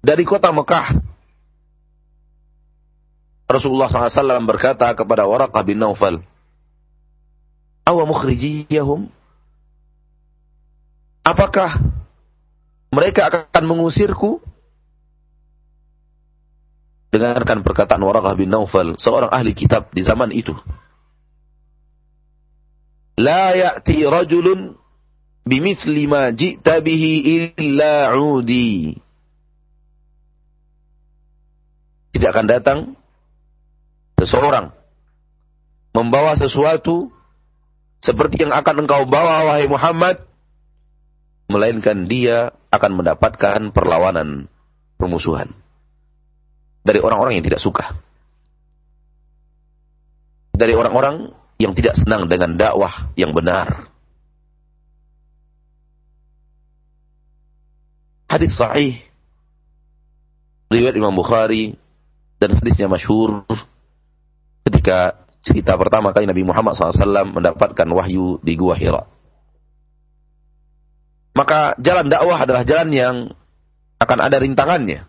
dari 0.04 0.22
kota 0.22 0.54
Mekah. 0.54 1.02
Rasulullah 3.46 3.86
SAW 3.86 4.42
berkata 4.42 4.90
kepada 4.94 5.22
Waraka 5.26 5.62
bin 5.62 5.78
Naufal, 5.78 6.22
Awa 7.86 8.02
mukhrijiyahum? 8.02 9.06
Apakah 11.22 11.78
mereka 12.90 13.30
akan 13.30 13.62
mengusirku? 13.66 14.42
Dengarkan 17.10 17.62
perkataan 17.62 18.02
Waraqah 18.02 18.34
bin 18.34 18.50
Naufal, 18.50 18.98
seorang 18.98 19.30
ahli 19.30 19.54
kitab 19.54 19.94
di 19.94 20.02
zaman 20.02 20.34
itu. 20.34 20.52
La 23.16 23.56
ya'ti 23.56 24.04
rajulun 24.04 24.76
bimithli 25.46 26.04
ma 26.10 26.34
ji'ta 26.34 26.84
bihi 26.84 27.12
illa 27.56 28.12
'udi. 28.12 28.98
Tidak 32.12 32.28
akan 32.32 32.46
datang 32.48 32.78
seseorang 34.20 34.72
membawa 35.96 36.36
sesuatu 36.36 37.12
seperti 38.04 38.44
yang 38.44 38.52
akan 38.52 38.84
engkau 38.84 39.08
bawa 39.08 39.48
wahai 39.48 39.68
Muhammad 39.68 40.24
melainkan 41.48 42.04
dia 42.10 42.52
akan 42.68 43.00
mendapatkan 43.00 43.72
perlawanan 43.72 44.50
permusuhan 45.00 45.52
dari 46.86 47.02
orang-orang 47.02 47.34
yang 47.34 47.44
tidak 47.44 47.58
suka. 47.58 47.98
Dari 50.54 50.72
orang-orang 50.72 51.34
yang 51.58 51.74
tidak 51.74 51.98
senang 51.98 52.30
dengan 52.30 52.54
dakwah 52.54 53.10
yang 53.18 53.34
benar. 53.34 53.90
Hadis 58.30 58.54
sahih 58.54 59.02
riwayat 60.70 60.94
Imam 60.94 61.14
Bukhari 61.14 61.78
dan 62.42 62.58
hadisnya 62.58 62.90
masyhur 62.90 63.46
ketika 64.66 65.26
cerita 65.46 65.78
pertama 65.78 66.10
kali 66.10 66.26
Nabi 66.26 66.42
Muhammad 66.42 66.74
SAW 66.74 67.30
mendapatkan 67.30 67.86
wahyu 67.86 68.42
di 68.42 68.58
Gua 68.58 68.74
Hira. 68.74 69.06
Maka 71.36 71.76
jalan 71.78 72.08
dakwah 72.08 72.42
adalah 72.42 72.64
jalan 72.64 72.88
yang 72.90 73.16
akan 74.00 74.18
ada 74.20 74.36
rintangannya. 74.40 75.04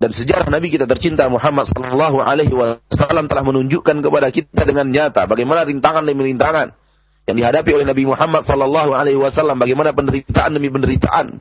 Dan 0.00 0.16
sejarah 0.16 0.48
Nabi 0.48 0.72
kita 0.72 0.88
tercinta 0.88 1.28
Muhammad 1.28 1.68
sallallahu 1.68 2.24
alaihi 2.24 2.56
wasallam 2.56 3.28
telah 3.28 3.44
menunjukkan 3.44 4.00
kepada 4.00 4.32
kita 4.32 4.64
dengan 4.64 4.88
nyata 4.88 5.28
bagaimana 5.28 5.68
rintangan 5.68 6.08
demi 6.08 6.32
rintangan 6.32 6.72
yang 7.28 7.36
dihadapi 7.36 7.70
oleh 7.76 7.86
Nabi 7.86 8.04
Muhammad 8.08 8.42
sallallahu 8.42 8.90
alaihi 8.90 9.20
wasallam, 9.20 9.60
bagaimana 9.60 9.94
penderitaan 9.94 10.50
demi 10.50 10.66
penderitaan 10.66 11.38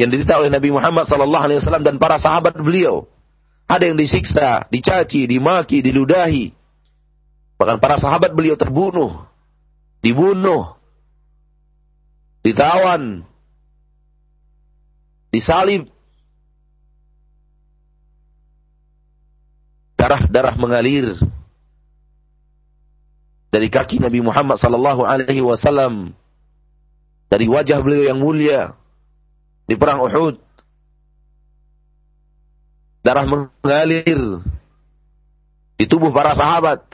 yang 0.00 0.08
diderita 0.08 0.40
oleh 0.40 0.48
Nabi 0.48 0.72
Muhammad 0.72 1.04
sallallahu 1.04 1.44
alaihi 1.44 1.58
wasallam 1.60 1.84
dan 1.84 2.00
para 2.00 2.16
sahabat 2.16 2.56
beliau. 2.56 3.04
Ada 3.66 3.90
yang 3.90 3.98
disiksa, 3.98 4.70
dicaci, 4.70 5.26
dimaki, 5.26 5.82
diludahi. 5.82 6.54
Bahkan 7.58 7.82
para 7.82 7.98
sahabat 7.98 8.30
beliau 8.30 8.54
terbunuh, 8.54 9.26
dibunuh, 10.00 10.78
ditawan, 12.46 13.26
disalib, 15.34 15.90
darah-darah 20.06 20.54
mengalir 20.54 21.18
dari 23.50 23.66
kaki 23.66 23.98
Nabi 23.98 24.22
Muhammad 24.22 24.54
sallallahu 24.54 25.02
alaihi 25.02 25.42
wasallam 25.42 26.14
dari 27.26 27.50
wajah 27.50 27.82
beliau 27.82 28.06
yang 28.06 28.22
mulia 28.22 28.78
di 29.66 29.74
perang 29.74 30.06
Uhud. 30.06 30.38
Darah 33.02 33.26
mengalir 33.26 34.46
di 35.74 35.84
tubuh 35.90 36.14
para 36.14 36.38
sahabat 36.38 36.86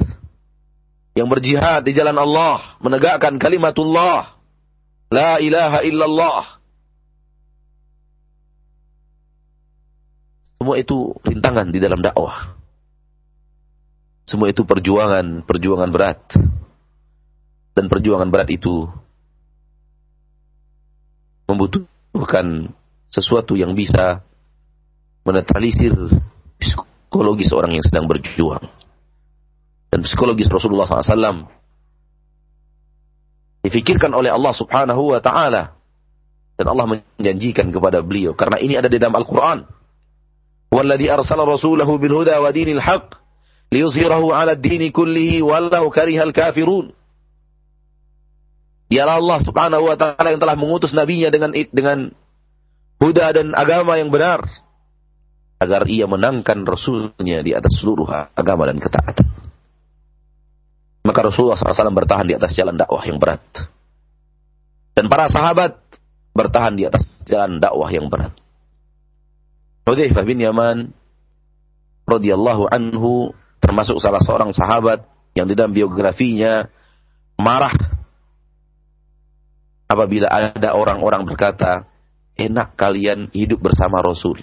yang 1.13 1.29
berjihad 1.29 1.85
di 1.85 1.93
jalan 1.93 2.17
Allah 2.17 2.81
menegakkan 2.81 3.37
kalimatullah 3.37 4.41
la 5.13 5.37
ilaha 5.37 5.85
illallah. 5.85 6.45
Semua 10.57 10.81
itu 10.81 11.13
rintangan 11.29 11.69
di 11.69 11.77
dalam 11.77 12.01
dakwah 12.01 12.62
semua 14.23 14.51
itu 14.51 14.63
perjuangan 14.63 15.43
perjuangan 15.43 15.91
berat 15.91 16.21
dan 17.73 17.85
perjuangan 17.89 18.29
berat 18.29 18.49
itu 18.53 18.87
membutuhkan 21.49 22.71
sesuatu 23.13 23.59
yang 23.59 23.77
bisa 23.77 24.25
menetralisir 25.23 25.93
psikologis 26.59 27.53
orang 27.53 27.77
yang 27.77 27.85
sedang 27.85 28.09
berjuang. 28.09 28.65
Dan 29.93 30.01
psikologis 30.09 30.49
Rasulullah 30.49 30.89
SAW 30.89 31.45
difikirkan 33.63 34.11
oleh 34.17 34.33
Allah 34.33 34.55
Subhanahu 34.57 35.13
wa 35.13 35.21
taala 35.21 35.77
dan 36.57 36.67
Allah 36.67 36.99
menjanjikan 36.99 37.69
kepada 37.69 38.01
beliau 38.01 38.33
karena 38.33 38.59
ini 38.59 38.75
ada 38.81 38.89
di 38.89 38.97
dalam 38.97 39.15
Al-Qur'an. 39.15 39.69
Walladzi 40.73 41.13
arsala 41.13 41.45
rasulahu 41.45 42.01
bil 42.01 42.25
huda 42.25 42.41
wa 42.41 42.49
dinil 42.49 42.81
haqq 42.81 43.22
liyuzhirahu 43.73 44.31
'ala 44.37 44.53
ad-dini 44.55 44.93
kullihi 44.93 45.41
walau 45.41 45.89
karihal 45.89 46.31
kafirun. 46.31 46.93
Dialah 48.93 49.17
Allah 49.17 49.39
Subhanahu 49.41 49.89
wa 49.89 49.97
taala 49.97 50.37
yang 50.37 50.43
telah 50.45 50.53
mengutus 50.53 50.93
nabinya 50.93 51.33
dengan 51.33 51.57
dengan 51.57 52.13
huda 53.01 53.27
dan 53.33 53.57
agama 53.57 53.97
yang 53.97 54.13
benar 54.13 54.45
agar 55.57 55.89
ia 55.89 56.05
menangkan 56.05 56.69
rasulnya 56.69 57.41
di 57.41 57.57
atas 57.57 57.81
seluruh 57.81 58.05
agama 58.37 58.69
dan 58.69 58.77
ketaatan. 58.77 59.27
Maka 61.03 61.19
Rasulullah 61.33 61.59
SAW 61.59 61.99
bertahan 61.99 62.27
di 62.31 62.35
atas 62.39 62.55
jalan 62.55 62.79
dakwah 62.79 63.03
yang 63.03 63.19
berat. 63.19 63.43
Dan 64.95 65.11
para 65.11 65.27
sahabat 65.27 65.83
bertahan 66.31 66.79
di 66.79 66.87
atas 66.87 67.03
jalan 67.27 67.59
dakwah 67.59 67.91
yang 67.91 68.07
berat. 68.07 68.35
Hudzaifah 69.83 70.23
bin 70.23 70.39
Yaman 70.39 70.95
radhiyallahu 72.07 72.71
anhu 72.71 73.35
termasuk 73.63 74.03
salah 74.03 74.19
seorang 74.19 74.51
sahabat 74.51 75.07
yang 75.39 75.47
di 75.47 75.55
dalam 75.55 75.71
biografinya 75.71 76.67
marah 77.39 77.73
apabila 79.87 80.27
ada 80.27 80.75
orang-orang 80.75 81.23
berkata, 81.29 81.87
enak 82.35 82.75
kalian 82.75 83.31
hidup 83.31 83.63
bersama 83.63 84.03
Rasul. 84.03 84.43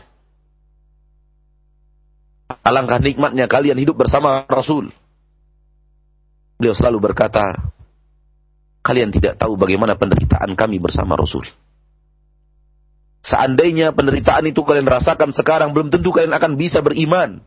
Alangkah 2.63 3.01
nikmatnya 3.01 3.49
kalian 3.49 3.77
hidup 3.81 3.97
bersama 3.97 4.45
Rasul. 4.45 4.93
Beliau 6.57 6.75
selalu 6.77 7.11
berkata, 7.11 7.43
kalian 8.85 9.09
tidak 9.09 9.41
tahu 9.41 9.57
bagaimana 9.57 9.97
penderitaan 9.97 10.53
kami 10.53 10.77
bersama 10.77 11.17
Rasul. 11.17 11.49
Seandainya 13.19 13.91
penderitaan 13.91 14.47
itu 14.47 14.63
kalian 14.63 14.87
rasakan 14.87 15.35
sekarang, 15.35 15.75
belum 15.75 15.91
tentu 15.91 16.13
kalian 16.15 16.31
akan 16.31 16.55
bisa 16.55 16.79
beriman. 16.79 17.43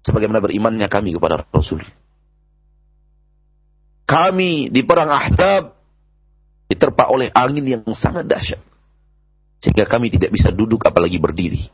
Sebagaimana 0.00 0.40
berimannya 0.40 0.88
kami 0.88 1.12
kepada 1.16 1.44
Rasul. 1.52 1.84
Kami 4.08 4.72
di 4.72 4.82
perang 4.82 5.12
Ahzab 5.12 5.76
diterpa 6.66 7.12
oleh 7.12 7.28
angin 7.30 7.66
yang 7.66 7.82
sangat 7.92 8.26
dahsyat. 8.26 8.62
Sehingga 9.60 9.84
kami 9.84 10.08
tidak 10.08 10.32
bisa 10.32 10.48
duduk 10.48 10.82
apalagi 10.88 11.20
berdiri. 11.20 11.68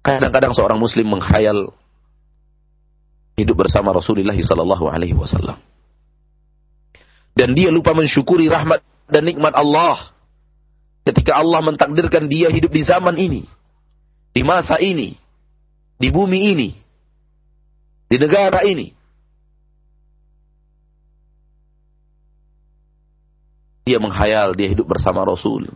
Kadang-kadang 0.00 0.54
seorang 0.54 0.78
muslim 0.78 1.18
menghayal 1.18 1.74
hidup 3.36 3.56
bersama 3.58 3.92
Rasulullah 3.92 4.38
sallallahu 4.38 4.86
alaihi 4.88 5.18
wasallam. 5.18 5.60
Dan 7.36 7.52
dia 7.52 7.68
lupa 7.68 7.92
mensyukuri 7.92 8.48
rahmat 8.48 8.80
dan 9.12 9.28
nikmat 9.28 9.52
Allah 9.52 10.16
ketika 11.04 11.36
Allah 11.36 11.60
mentakdirkan 11.60 12.26
dia 12.32 12.48
hidup 12.48 12.72
di 12.72 12.82
zaman 12.82 13.14
ini, 13.20 13.44
di 14.36 14.44
masa 14.44 14.76
ini, 14.76 15.16
di 15.96 16.12
bumi 16.12 16.52
ini, 16.52 16.68
di 18.04 18.16
negara 18.20 18.60
ini. 18.68 18.92
Dia 23.88 23.96
menghayal 23.96 24.52
dia 24.52 24.68
hidup 24.68 24.92
bersama 24.92 25.24
Rasul. 25.24 25.72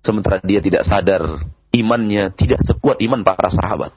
Sementara 0.00 0.40
dia 0.40 0.64
tidak 0.64 0.88
sadar 0.88 1.44
imannya 1.76 2.32
tidak 2.40 2.64
sekuat 2.64 3.04
iman 3.04 3.20
para 3.20 3.52
sahabat. 3.52 3.92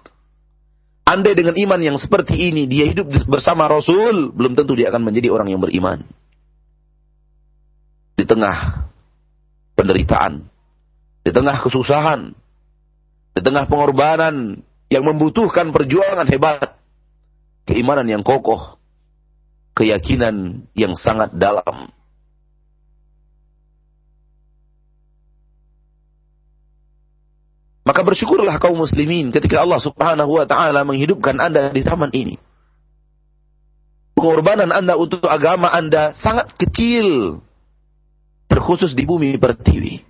Andai 1.08 1.38
dengan 1.38 1.56
iman 1.56 1.80
yang 1.80 1.96
seperti 1.96 2.50
ini 2.52 2.68
dia 2.68 2.92
hidup 2.92 3.08
bersama 3.30 3.72
Rasul, 3.72 4.36
belum 4.36 4.52
tentu 4.52 4.76
dia 4.76 4.92
akan 4.92 5.00
menjadi 5.06 5.32
orang 5.32 5.48
yang 5.48 5.64
beriman. 5.64 6.04
Di 8.20 8.28
tengah 8.28 8.90
penderitaan, 9.80 10.44
di 11.24 11.32
tengah 11.32 11.62
kesusahan, 11.62 12.34
di 13.36 13.42
tengah 13.44 13.68
pengorbanan 13.68 14.64
yang 14.88 15.04
membutuhkan 15.04 15.76
perjuangan 15.76 16.26
hebat, 16.32 16.80
keimanan 17.68 18.08
yang 18.08 18.24
kokoh, 18.24 18.80
keyakinan 19.76 20.66
yang 20.72 20.96
sangat 20.96 21.36
dalam, 21.36 21.92
Maka 27.86 28.02
bersyukurlah 28.02 28.58
kaum 28.58 28.82
muslimin 28.82 29.30
ketika 29.30 29.62
Allah 29.62 29.78
subhanahu 29.78 30.42
wa 30.42 30.46
ta'ala 30.50 30.82
menghidupkan 30.82 31.38
anda 31.38 31.70
di 31.70 31.86
zaman 31.86 32.10
ini. 32.18 32.42
Pengorbanan 34.18 34.74
anda 34.74 34.98
untuk 34.98 35.22
agama 35.30 35.70
anda 35.70 36.18
sangat 36.18 36.50
kecil. 36.58 37.40
Terkhusus 38.50 38.98
di 38.98 39.06
bumi 39.06 39.38
pertiwi. 39.38 40.02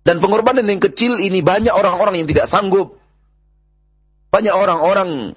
Dan 0.00 0.18
pengorbanan 0.18 0.64
yang 0.64 0.80
kecil 0.80 1.20
ini 1.20 1.44
banyak 1.44 1.72
orang-orang 1.72 2.24
yang 2.24 2.28
tidak 2.28 2.48
sanggup. 2.48 2.96
Banyak 4.32 4.54
orang-orang 4.54 5.36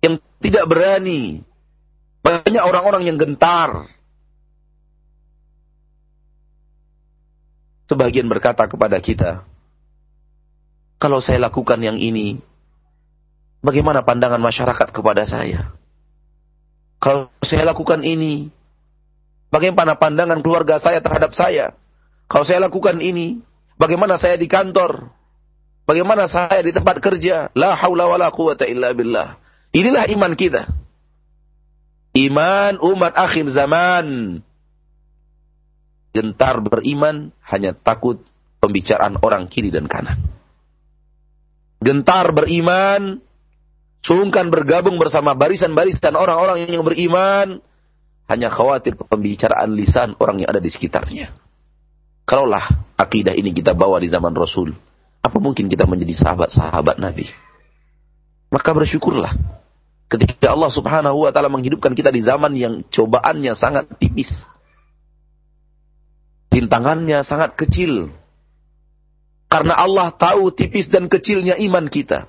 yang 0.00 0.14
tidak 0.40 0.64
berani. 0.70 1.44
Banyak 2.24 2.62
orang-orang 2.64 3.08
yang 3.08 3.16
gentar 3.20 3.88
Sebagian 7.88 8.28
berkata 8.28 8.68
kepada 8.68 9.00
kita, 9.00 9.48
kalau 11.00 11.24
saya 11.24 11.48
lakukan 11.48 11.80
yang 11.80 11.96
ini, 11.96 12.36
bagaimana 13.64 14.04
pandangan 14.04 14.44
masyarakat 14.44 14.92
kepada 14.92 15.24
saya? 15.24 15.72
Kalau 17.00 17.32
saya 17.40 17.64
lakukan 17.64 18.04
ini, 18.04 18.52
bagaimana 19.48 19.96
pandangan 19.96 20.44
keluarga 20.44 20.76
saya 20.76 21.00
terhadap 21.00 21.32
saya? 21.32 21.72
Kalau 22.28 22.44
saya 22.44 22.60
lakukan 22.68 23.00
ini, 23.00 23.40
bagaimana 23.80 24.20
saya 24.20 24.36
di 24.36 24.44
kantor? 24.44 25.08
Bagaimana 25.88 26.28
saya 26.28 26.60
di 26.60 26.76
tempat 26.76 27.00
kerja? 27.00 27.48
La 27.56 27.72
haula 27.72 28.04
wala 28.04 28.28
quwata 28.28 28.68
illa 28.68 28.92
billah. 28.92 29.40
Inilah 29.72 30.04
iman 30.12 30.36
kita. 30.36 30.68
Iman 32.12 32.76
umat 32.84 33.16
akhir 33.16 33.48
zaman 33.48 34.38
gentar 36.12 36.60
beriman 36.60 37.32
hanya 37.48 37.72
takut 37.72 38.20
pembicaraan 38.60 39.16
orang 39.24 39.48
kiri 39.48 39.72
dan 39.72 39.88
kanan. 39.88 40.20
Gentar 41.80 42.34
beriman, 42.34 43.22
sungkan 44.04 44.50
bergabung 44.50 44.98
bersama 44.98 45.32
barisan-barisan 45.38 46.12
orang-orang 46.12 46.68
yang 46.68 46.82
beriman, 46.84 47.62
hanya 48.26 48.50
khawatir 48.50 48.98
pembicaraan 48.98 49.72
lisan 49.72 50.18
orang 50.18 50.42
yang 50.42 50.50
ada 50.52 50.60
di 50.60 50.68
sekitarnya. 50.68 51.47
Kalaulah 52.28 52.92
akidah 53.00 53.32
ini 53.32 53.56
kita 53.56 53.72
bawa 53.72 53.96
di 54.04 54.12
zaman 54.12 54.36
Rasul, 54.36 54.76
apa 55.24 55.38
mungkin 55.40 55.72
kita 55.72 55.88
menjadi 55.88 56.12
sahabat-sahabat 56.12 57.00
Nabi? 57.00 57.24
Maka 58.52 58.76
bersyukurlah 58.76 59.32
ketika 60.12 60.52
Allah 60.52 60.68
Subhanahu 60.68 61.24
wa 61.24 61.32
taala 61.32 61.48
menghidupkan 61.48 61.96
kita 61.96 62.12
di 62.12 62.20
zaman 62.20 62.52
yang 62.52 62.84
cobaannya 62.92 63.52
sangat 63.56 63.88
tipis 63.96 64.44
rintangannya 66.58 67.22
sangat 67.22 67.54
kecil. 67.54 68.10
Karena 69.48 69.78
Allah 69.78 70.12
tahu 70.12 70.52
tipis 70.52 70.92
dan 70.92 71.08
kecilnya 71.08 71.56
iman 71.56 71.88
kita. 71.88 72.28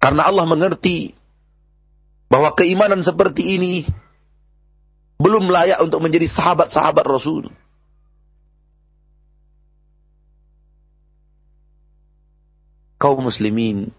Karena 0.00 0.26
Allah 0.26 0.48
mengerti 0.48 1.12
bahwa 2.32 2.56
keimanan 2.56 3.04
seperti 3.04 3.60
ini 3.60 3.84
belum 5.20 5.48
layak 5.48 5.82
untuk 5.84 6.00
menjadi 6.00 6.26
sahabat-sahabat 6.28 7.04
Rasul. 7.04 7.50
Kaum 13.02 13.18
muslimin, 13.18 13.90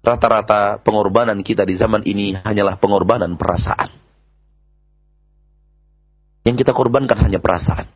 rata-rata 0.00 0.80
pengorbanan 0.80 1.44
kita 1.44 1.68
di 1.68 1.76
zaman 1.76 2.00
ini 2.08 2.32
hanyalah 2.40 2.80
pengorbanan 2.80 3.36
perasaan. 3.36 3.92
Yang 6.46 6.64
kita 6.64 6.72
korbankan 6.72 7.20
hanya 7.26 7.42
perasaan. 7.42 7.90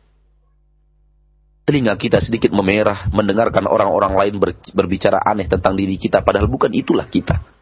Telinga 1.63 1.95
kita 1.95 2.19
sedikit 2.19 2.51
memerah 2.51 3.07
mendengarkan 3.15 3.63
orang-orang 3.63 4.13
lain 4.17 4.35
berbicara 4.75 5.23
aneh 5.23 5.47
tentang 5.47 5.79
diri 5.79 5.95
kita, 5.95 6.19
padahal 6.19 6.51
bukan 6.51 6.69
itulah 6.75 7.07
kita. 7.07 7.60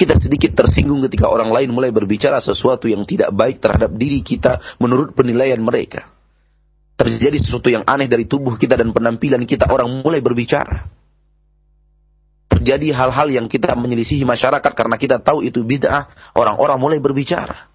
Kita 0.00 0.16
sedikit 0.16 0.56
tersinggung 0.56 1.04
ketika 1.04 1.28
orang 1.28 1.52
lain 1.52 1.76
mulai 1.76 1.92
berbicara 1.92 2.40
sesuatu 2.40 2.88
yang 2.88 3.04
tidak 3.04 3.36
baik 3.36 3.60
terhadap 3.60 3.92
diri 3.92 4.24
kita 4.24 4.80
menurut 4.80 5.12
penilaian 5.12 5.60
mereka. 5.60 6.08
Terjadi 6.96 7.36
sesuatu 7.36 7.68
yang 7.68 7.84
aneh 7.84 8.08
dari 8.08 8.24
tubuh 8.24 8.56
kita 8.56 8.80
dan 8.80 8.96
penampilan 8.96 9.44
kita, 9.44 9.68
orang 9.68 10.00
mulai 10.00 10.24
berbicara. 10.24 10.88
Terjadi 12.48 12.96
hal-hal 12.96 13.28
yang 13.28 13.44
kita 13.44 13.76
menyelisihi 13.76 14.24
masyarakat 14.24 14.72
karena 14.72 14.96
kita 14.96 15.20
tahu 15.20 15.44
itu 15.44 15.60
bid'ah, 15.68 16.32
orang-orang 16.32 16.80
mulai 16.80 16.96
berbicara. 16.96 17.68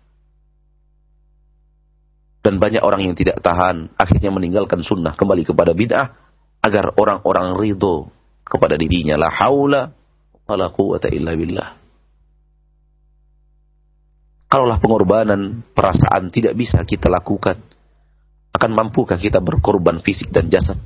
Dan 2.41 2.57
banyak 2.57 2.81
orang 2.81 3.05
yang 3.05 3.13
tidak 3.13 3.37
tahan, 3.37 3.93
akhirnya 4.01 4.33
meninggalkan 4.33 4.81
sunnah, 4.81 5.13
kembali 5.13 5.45
kepada 5.45 5.77
bid'ah, 5.77 6.09
agar 6.65 6.97
orang-orang 6.97 7.53
ridho 7.53 8.09
kepada 8.41 8.81
dirinya. 8.81 9.13
La 9.13 9.29
haula 9.29 9.93
wa 10.49 10.55
la 10.57 10.73
quwata 10.73 11.13
illa 11.13 11.37
billah. 11.37 11.84
Kalaulah 14.55 14.79
pengorbanan 14.79 15.67
perasaan 15.75 16.31
tidak 16.31 16.55
bisa 16.55 16.79
kita 16.87 17.11
lakukan, 17.11 17.59
akan 18.55 18.71
mampukah 18.71 19.19
kita 19.19 19.43
berkorban 19.43 19.99
fisik 19.99 20.31
dan 20.31 20.47
jasad? 20.47 20.79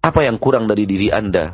Apa 0.00 0.24
yang 0.24 0.40
kurang 0.40 0.72
dari 0.72 0.88
diri 0.88 1.12
Anda? 1.12 1.52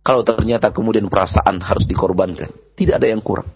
Kalau 0.00 0.24
ternyata 0.24 0.72
kemudian 0.72 1.04
perasaan 1.12 1.60
harus 1.60 1.84
dikorbankan, 1.84 2.48
tidak 2.80 2.96
ada 2.96 3.12
yang 3.12 3.20
kurang. 3.20 3.52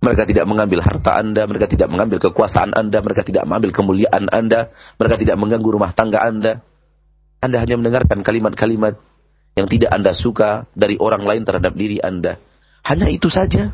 Mereka 0.00 0.24
tidak 0.24 0.48
mengambil 0.48 0.80
harta 0.80 1.20
Anda, 1.20 1.44
mereka 1.44 1.68
tidak 1.68 1.92
mengambil 1.92 2.16
kekuasaan 2.16 2.72
Anda, 2.72 3.04
mereka 3.04 3.28
tidak 3.28 3.44
mengambil 3.44 3.76
kemuliaan 3.76 4.24
Anda, 4.32 4.72
mereka 4.96 5.20
tidak 5.20 5.36
mengganggu 5.36 5.68
rumah 5.68 5.92
tangga 5.92 6.24
Anda. 6.24 6.64
Anda 7.44 7.60
hanya 7.60 7.76
mendengarkan 7.76 8.24
kalimat-kalimat 8.24 9.11
yang 9.52 9.68
tidak 9.68 9.90
Anda 9.92 10.12
suka 10.16 10.64
dari 10.72 10.96
orang 10.96 11.24
lain 11.28 11.42
terhadap 11.44 11.76
diri 11.76 12.00
Anda. 12.00 12.40
Hanya 12.82 13.12
itu 13.12 13.28
saja 13.28 13.70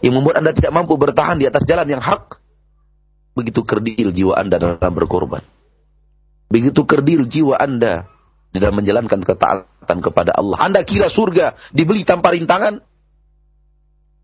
yang 0.00 0.14
membuat 0.14 0.40
Anda 0.40 0.54
tidak 0.54 0.72
mampu 0.72 0.94
bertahan 0.94 1.40
di 1.42 1.46
atas 1.50 1.66
jalan 1.66 1.86
yang 1.90 2.02
hak. 2.02 2.38
Begitu 3.36 3.60
kerdil 3.66 4.14
jiwa 4.14 4.38
Anda 4.38 4.56
dalam 4.56 4.92
berkorban. 4.94 5.44
Begitu 6.48 6.86
kerdil 6.86 7.26
jiwa 7.28 7.58
Anda 7.58 8.08
dalam 8.54 8.80
menjalankan 8.80 9.20
ketaatan 9.20 9.98
kepada 10.00 10.32
Allah. 10.32 10.56
Anda 10.62 10.80
kira 10.86 11.12
surga 11.12 11.58
dibeli 11.74 12.06
tanpa 12.06 12.32
rintangan? 12.32 12.80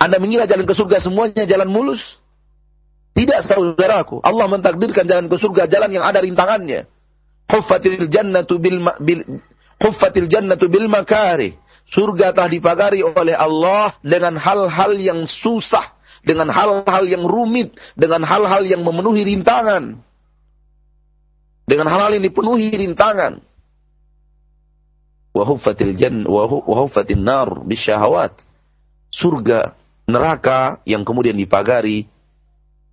Anda 0.01 0.17
mengira 0.19 0.49
jalan 0.49 0.67
ke 0.67 0.75
surga 0.75 0.99
semuanya 0.99 1.45
jalan 1.45 1.69
mulus? 1.69 2.01
Tidak 3.13 3.45
saudaraku. 3.45 4.25
Allah 4.25 4.49
mentakdirkan 4.49 5.05
jalan 5.05 5.29
ke 5.29 5.37
surga 5.37 5.69
jalan 5.69 5.93
yang 5.93 6.05
ada 6.07 6.25
rintangannya. 6.25 6.89
Huffatil 7.53 8.09
jannatu 8.09 8.57
bil, 8.57 8.81
bil 9.05 9.45
Huffatil 9.83 10.31
jannatu 10.31 10.71
bil 10.71 10.87
makari. 10.87 11.59
Surga 11.91 12.31
telah 12.31 12.47
dipagari 12.47 13.03
oleh 13.03 13.35
Allah 13.35 13.99
dengan 14.01 14.39
hal-hal 14.39 14.95
yang 14.97 15.27
susah, 15.27 15.91
dengan 16.23 16.49
hal-hal 16.55 17.05
yang 17.11 17.27
rumit, 17.27 17.75
dengan 17.99 18.23
hal-hal 18.23 18.63
yang 18.63 18.87
memenuhi 18.87 19.27
rintangan. 19.27 19.99
Dengan 21.67 21.87
hal-hal 21.91 22.15
yang 22.17 22.25
dipenuhi 22.25 22.71
rintangan. 22.71 23.43
Wa 25.35 25.45
huffatil 25.49 25.99
jann 25.99 26.23
wa 26.23 26.47
huffatin 26.79 27.27
nar 27.27 27.67
bisyahawat. 27.67 28.39
Surga, 29.13 29.75
neraka 30.07 30.81
yang 30.87 31.03
kemudian 31.03 31.35
dipagari 31.35 32.07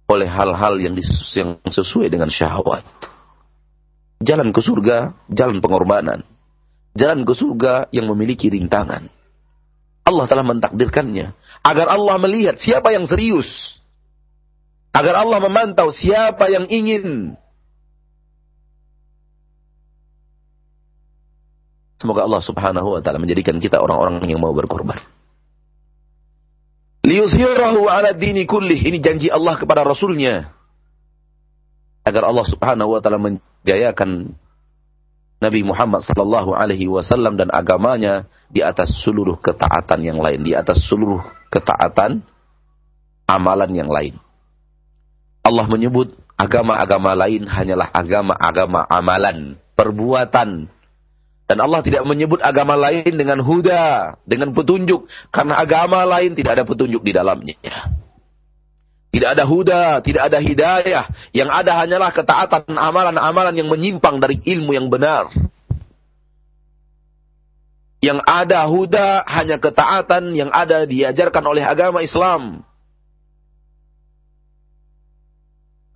oleh 0.09 0.25
hal-hal 0.25 0.81
yang, 0.81 0.97
yang 1.37 1.61
sesuai 1.69 2.09
dengan 2.09 2.33
syahwat. 2.33 2.83
Jalan 4.19 4.51
ke 4.51 4.59
surga, 4.59 5.13
jalan 5.31 5.61
pengorbanan 5.63 6.25
jalan 6.97 7.25
ke 7.25 7.33
surga 7.35 7.89
yang 7.93 8.09
memiliki 8.09 8.49
rintangan. 8.49 9.09
Allah 10.05 10.25
telah 10.25 10.45
mentakdirkannya 10.45 11.37
agar 11.61 11.87
Allah 11.91 12.15
melihat 12.17 12.57
siapa 12.57 12.89
yang 12.89 13.05
serius. 13.05 13.77
Agar 14.89 15.21
Allah 15.21 15.37
memantau 15.37 15.93
siapa 15.93 16.49
yang 16.49 16.65
ingin. 16.65 17.37
Semoga 22.01 22.25
Allah 22.25 22.41
Subhanahu 22.41 22.97
wa 22.97 23.01
taala 23.03 23.21
menjadikan 23.21 23.61
kita 23.61 23.77
orang-orang 23.77 24.25
yang 24.25 24.41
mau 24.41 24.55
berkorban. 24.55 24.97
Liyuzhirahu 27.05 27.85
ala 27.85 28.17
dini 28.17 28.49
kullih. 28.49 28.79
Ini 28.79 28.97
janji 29.03 29.27
Allah 29.29 29.59
kepada 29.59 29.85
Rasulnya. 29.85 30.49
Agar 32.01 32.25
Allah 32.25 32.47
Subhanahu 32.49 32.97
wa 32.97 32.99
taala 33.03 33.21
menjayakan 33.21 34.33
Nabi 35.39 35.63
Muhammad 35.63 36.03
sallallahu 36.03 36.51
alaihi 36.51 36.91
wasallam 36.91 37.39
dan 37.39 37.47
agamanya 37.55 38.27
di 38.51 38.59
atas 38.59 38.91
seluruh 38.99 39.39
ketaatan 39.39 40.03
yang 40.03 40.19
lain, 40.19 40.43
di 40.43 40.51
atas 40.51 40.83
seluruh 40.83 41.23
ketaatan 41.47 42.27
amalan 43.23 43.71
yang 43.71 43.87
lain. 43.87 44.19
Allah 45.39 45.65
menyebut 45.71 46.11
agama-agama 46.35 47.15
lain 47.15 47.47
hanyalah 47.47 47.87
agama-agama 47.91 48.83
amalan, 48.91 49.55
perbuatan. 49.79 50.67
Dan 51.49 51.57
Allah 51.65 51.81
tidak 51.81 52.05
menyebut 52.05 52.43
agama 52.45 52.77
lain 52.77 53.09
dengan 53.17 53.41
huda, 53.41 54.19
dengan 54.27 54.53
petunjuk. 54.53 55.09
Karena 55.33 55.57
agama 55.57 56.05
lain 56.05 56.37
tidak 56.37 56.61
ada 56.61 56.63
petunjuk 56.67 57.01
di 57.01 57.09
dalamnya. 57.15 57.57
Tidak 59.09 59.29
ada 59.33 59.41
huda, 59.41 60.05
tidak 60.05 60.29
ada 60.29 60.37
hidayah. 60.37 61.05
Yang 61.33 61.49
ada 61.49 61.71
hanyalah 61.81 62.09
ketaatan 62.13 62.77
amalan-amalan 62.77 63.57
yang 63.57 63.65
menyimpang 63.65 64.21
dari 64.21 64.37
ilmu 64.37 64.69
yang 64.77 64.87
benar. 64.87 65.33
Yang 67.99 68.21
ada 68.23 68.69
huda 68.69 69.25
hanya 69.25 69.57
ketaatan 69.57 70.37
yang 70.37 70.53
ada 70.53 70.85
diajarkan 70.85 71.41
oleh 71.41 71.65
agama 71.65 72.05
Islam. 72.05 72.61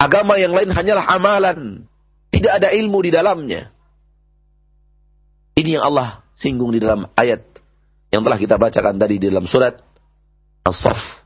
Agama 0.02 0.36
yang 0.42 0.52
lain 0.52 0.74
hanyalah 0.74 1.06
amalan. 1.06 1.60
Tidak 2.34 2.50
ada 2.50 2.74
ilmu 2.74 2.98
di 3.06 3.14
dalamnya. 3.14 3.70
Ini 5.54 5.80
yang 5.80 5.86
Allah 5.86 6.26
singgung 6.34 6.74
di 6.74 6.82
dalam 6.82 7.06
ayat 7.14 7.46
yang 8.10 8.26
telah 8.26 8.42
kita 8.42 8.58
bacakan 8.58 8.98
tadi 8.98 9.22
di 9.22 9.30
dalam 9.30 9.46
surat 9.46 9.78
As-Saff 10.66 11.23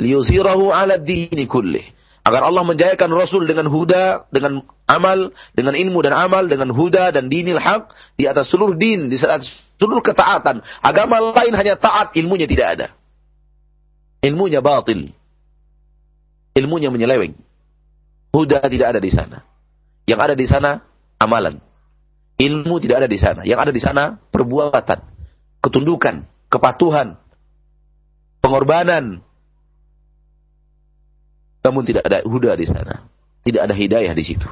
liyuzhirahu 0.00 0.72
ala 0.72 1.00
dini 1.00 1.48
kullih. 1.48 1.84
Agar 2.26 2.42
Allah 2.42 2.66
menjayakan 2.66 3.06
Rasul 3.14 3.46
dengan 3.46 3.70
huda, 3.70 4.26
dengan 4.34 4.66
amal, 4.90 5.30
dengan 5.54 5.78
ilmu 5.78 6.02
dan 6.02 6.10
amal, 6.10 6.50
dengan 6.50 6.74
huda 6.74 7.14
dan 7.14 7.30
dinil 7.30 7.62
haq 7.62 7.94
di 8.18 8.26
atas 8.26 8.50
seluruh 8.50 8.74
din, 8.74 9.06
di 9.06 9.14
atas 9.14 9.46
seluruh 9.78 10.02
ketaatan. 10.02 10.58
Agama 10.82 11.22
lain 11.22 11.54
hanya 11.54 11.78
taat, 11.78 12.18
ilmunya 12.18 12.50
tidak 12.50 12.66
ada. 12.66 12.86
Ilmunya 14.26 14.58
batil. 14.58 15.14
Ilmunya 16.58 16.90
menyeleweng. 16.90 17.38
Huda 18.34 18.58
tidak 18.66 18.96
ada 18.96 19.00
di 19.00 19.10
sana. 19.14 19.46
Yang 20.02 20.20
ada 20.26 20.34
di 20.34 20.46
sana 20.50 20.70
amalan. 21.22 21.62
Ilmu 22.42 22.74
tidak 22.82 23.06
ada 23.06 23.08
di 23.08 23.18
sana. 23.22 23.46
Yang 23.46 23.58
ada 23.62 23.72
di 23.72 23.82
sana 23.82 24.02
perbuatan, 24.34 24.98
ketundukan, 25.62 26.26
kepatuhan, 26.50 27.22
pengorbanan, 28.42 29.25
namun 31.66 31.82
tidak 31.82 32.06
ada 32.06 32.22
huda 32.22 32.54
di 32.54 32.66
sana. 32.70 33.02
Tidak 33.42 33.58
ada 33.58 33.74
hidayah 33.74 34.14
di 34.14 34.22
situ. 34.22 34.46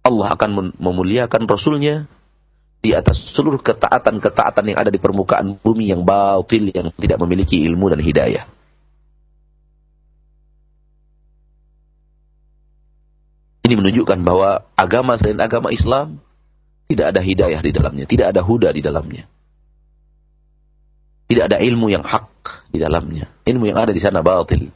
Allah 0.00 0.32
akan 0.32 0.72
memuliakan 0.80 1.44
Rasulnya 1.44 2.08
di 2.80 2.96
atas 2.96 3.36
seluruh 3.36 3.60
ketaatan-ketaatan 3.60 4.72
yang 4.72 4.78
ada 4.80 4.88
di 4.88 4.96
permukaan 4.96 5.60
bumi 5.60 5.92
yang 5.92 6.08
batil, 6.08 6.72
yang 6.72 6.88
tidak 6.96 7.20
memiliki 7.20 7.60
ilmu 7.68 7.92
dan 7.92 8.00
hidayah. 8.00 8.48
Ini 13.68 13.76
menunjukkan 13.76 14.18
bahwa 14.24 14.64
agama 14.72 15.20
selain 15.20 15.38
agama 15.38 15.68
Islam 15.68 16.24
tidak 16.88 17.12
ada 17.12 17.20
hidayah 17.20 17.60
di 17.60 17.70
dalamnya, 17.70 18.04
tidak 18.08 18.32
ada 18.32 18.40
huda 18.40 18.72
di 18.72 18.80
dalamnya. 18.80 19.28
Tidak 21.30 21.44
ada 21.46 21.62
ilmu 21.62 21.86
yang 21.92 22.02
hak 22.02 22.26
di 22.74 22.82
dalamnya. 22.82 23.30
Ilmu 23.46 23.70
yang 23.70 23.78
ada 23.78 23.94
di 23.94 24.02
sana 24.02 24.18
batil. 24.24 24.74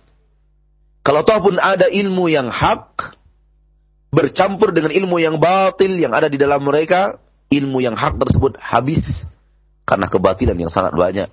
Kalau 1.05 1.21
toh 1.21 1.37
pun 1.45 1.61
ada 1.61 1.85
ilmu 1.93 2.33
yang 2.33 2.49
hak 2.49 3.13
bercampur 4.09 4.73
dengan 4.73 4.89
ilmu 4.89 5.21
yang 5.21 5.37
batil 5.37 5.93
yang 6.01 6.17
ada 6.17 6.33
di 6.33 6.41
dalam 6.41 6.65
mereka, 6.65 7.21
ilmu 7.53 7.85
yang 7.85 7.93
hak 7.93 8.17
tersebut 8.17 8.57
habis 8.57 9.29
karena 9.85 10.09
kebatilan 10.09 10.57
yang 10.57 10.73
sangat 10.73 10.97
banyak 10.97 11.29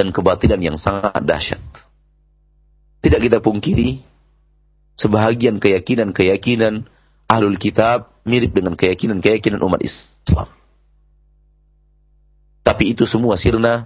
dan 0.00 0.06
kebatilan 0.16 0.60
yang 0.64 0.80
sangat 0.80 1.20
dahsyat. 1.20 1.60
Tidak 3.04 3.20
kita 3.20 3.38
pungkiri, 3.44 4.00
sebahagian 4.96 5.60
keyakinan-keyakinan 5.60 6.88
ahlul 7.28 7.60
kitab 7.60 8.16
mirip 8.24 8.56
dengan 8.56 8.74
keyakinan-keyakinan 8.80 9.60
umat 9.60 9.84
Islam. 9.84 10.48
Tapi 12.64 12.96
itu 12.96 13.04
semua 13.04 13.36
sirna 13.36 13.84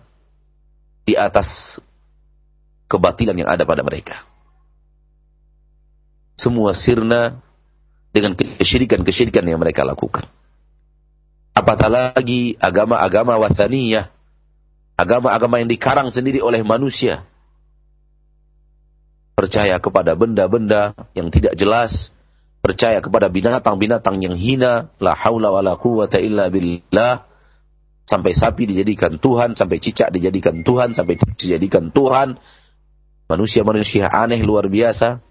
di 1.03 1.19
atas 1.19 1.81
kebatilan 2.87 3.35
yang 3.35 3.51
ada 3.51 3.67
pada 3.67 3.83
mereka. 3.83 4.32
Semua 6.37 6.73
sirna 6.73 7.41
dengan 8.13 8.37
kesyirikan-kesyirikan 8.37 9.45
yang 9.45 9.61
mereka 9.61 9.85
lakukan. 9.85 10.29
Apatah 11.53 11.89
lagi 11.93 12.57
agama-agama 12.57 13.37
wasaniyah, 13.37 14.09
agama-agama 14.97 15.61
yang 15.61 15.69
dikarang 15.69 16.09
sendiri 16.09 16.41
oleh 16.41 16.65
manusia. 16.65 17.29
Percaya 19.37 19.77
kepada 19.81 20.17
benda-benda 20.17 20.97
yang 21.13 21.29
tidak 21.29 21.57
jelas, 21.57 22.13
percaya 22.65 23.01
kepada 23.01 23.29
binatang-binatang 23.29 24.21
yang 24.21 24.37
hina, 24.37 24.93
la 25.01 25.13
haula 25.17 25.53
wala 25.53 25.77
quwata 25.77 26.21
illa 26.21 26.49
billah, 26.49 27.33
Sampai 28.03 28.35
sapi 28.35 28.67
dijadikan 28.67 29.17
Tuhan, 29.17 29.55
sampai 29.55 29.79
cicak 29.79 30.11
dijadikan 30.11 30.67
Tuhan, 30.67 30.93
sampai 30.93 31.17
dijadikan 31.39 31.95
Tuhan. 31.95 32.37
Manusia-manusia 33.31 34.11
aneh 34.11 34.43
luar 34.43 34.67
biasa. 34.67 35.23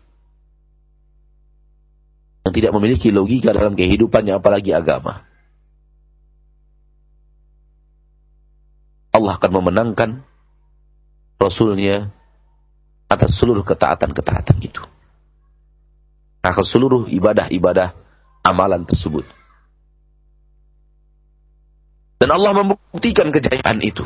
Yang 2.42 2.54
tidak 2.58 2.72
memiliki 2.74 3.14
logika 3.14 3.54
dalam 3.54 3.78
kehidupannya 3.78 4.38
apalagi 4.38 4.74
agama. 4.74 5.26
Allah 9.12 9.38
akan 9.38 9.52
memenangkan 9.62 10.10
Rasulnya 11.42 12.14
atas 13.10 13.34
seluruh 13.42 13.66
ketaatan-ketaatan 13.66 14.58
itu. 14.62 14.82
Akan 16.42 16.66
seluruh 16.66 17.10
ibadah-ibadah 17.10 17.94
amalan 18.46 18.86
tersebut. 18.86 19.26
Dan 22.22 22.30
Allah 22.30 22.54
membuktikan 22.54 23.34
kejayaan 23.34 23.82
itu 23.82 24.06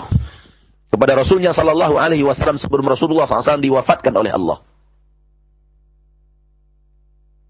kepada 0.88 1.19
Rasulnya 1.19 1.52
Sallallahu 1.52 2.00
Alaihi 2.00 2.24
Wasallam 2.24 2.56
sebelum 2.56 2.88
Rasulullah 2.88 3.28
SAW 3.28 3.60
diwafatkan 3.60 4.15
oleh 4.15 4.32
Allah. 4.32 4.63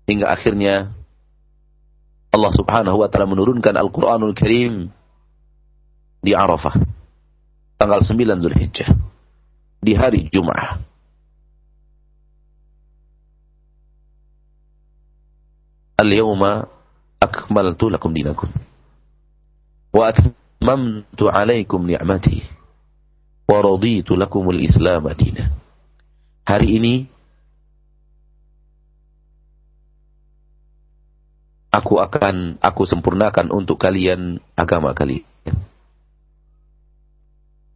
Hingga 0.05 0.29
akhirnya 0.29 0.93
Allah 2.29 2.51
Subhanahu 2.53 3.01
Wa 3.01 3.07
Taala 3.09 3.31
menurunkan 3.31 3.73
Al-Quranul 3.73 4.35
Karim 4.37 4.91
di 6.21 6.31
Arafah 6.33 6.77
tanggal 7.79 8.01
9 8.01 8.43
Zulhijjah 8.43 8.89
di 9.81 9.93
hari 9.93 10.27
Jumat. 10.29 10.81
Al-yawma 15.95 16.67
akmaltu 17.23 17.87
lakum 17.87 18.11
dinakum 18.11 18.51
wa 19.95 20.11
atmamtu 20.11 21.31
alaikum 21.31 21.87
ni'mati 21.87 22.43
wa 23.47 23.57
raditu 23.63 24.19
lakumul 24.19 24.59
islam 24.59 25.07
dina. 25.15 25.55
Hari 26.43 26.67
ini 26.77 26.93
aku 31.75 31.99
akan 31.99 32.55
aku 32.63 32.87
sempurnakan 32.87 33.51
untuk 33.51 33.75
kalian 33.75 34.39
agama 34.55 34.95
kalian. 34.95 35.27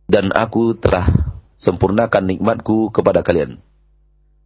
Dan 0.09 0.31
aku 0.31 0.73
telah 0.79 1.35
sempurnakan 1.59 2.23
nikmatku 2.31 2.89
kepada 2.95 3.21
kalian. 3.21 3.59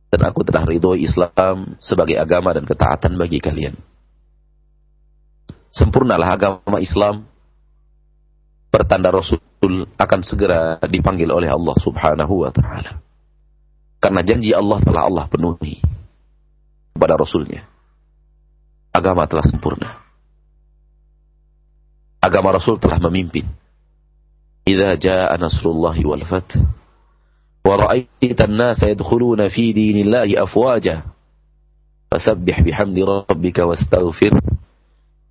Dan 0.10 0.22
aku 0.26 0.46
telah 0.46 0.66
ridhoi 0.66 1.06
Islam 1.06 1.78
sebagai 1.78 2.18
agama 2.18 2.54
dan 2.54 2.66
ketaatan 2.66 3.16
bagi 3.16 3.40
kalian. 3.40 3.78
Sempurnalah 5.74 6.38
agama 6.38 6.78
Islam 6.78 7.26
pertanda 8.70 9.10
Rasul 9.10 9.42
akan 9.98 10.22
segera 10.22 10.78
dipanggil 10.86 11.30
oleh 11.34 11.50
Allah 11.50 11.74
Subhanahu 11.82 12.46
wa 12.46 12.52
taala. 12.54 13.02
Karena 13.98 14.22
janji 14.22 14.52
Allah 14.52 14.84
telah 14.84 15.08
Allah 15.08 15.26
penuhi 15.32 15.80
kepada 16.94 17.18
Rasulnya. 17.18 17.73
Agama 18.94 19.26
telah 19.26 19.42
sempurna. 19.42 19.90
Agama 22.22 22.56
Rasul 22.56 22.78
telah 22.78 23.02
memimpin. 23.02 23.50
Idza 24.64 24.96
jaa 24.96 25.36
nasrullahi 25.36 26.08
wal 26.08 26.24
fath 26.24 26.56
wa 27.64 27.80
ra'aita 27.80 28.48
an-nasa 28.48 28.92
yadkhuluna 28.92 29.48
fi 29.52 29.72
dinillahi 29.72 30.36
afwaja 30.40 31.04
fasabbih 32.12 32.64
bihamdi 32.64 33.04
rabbika 33.04 33.68
wastaghfir 33.68 34.36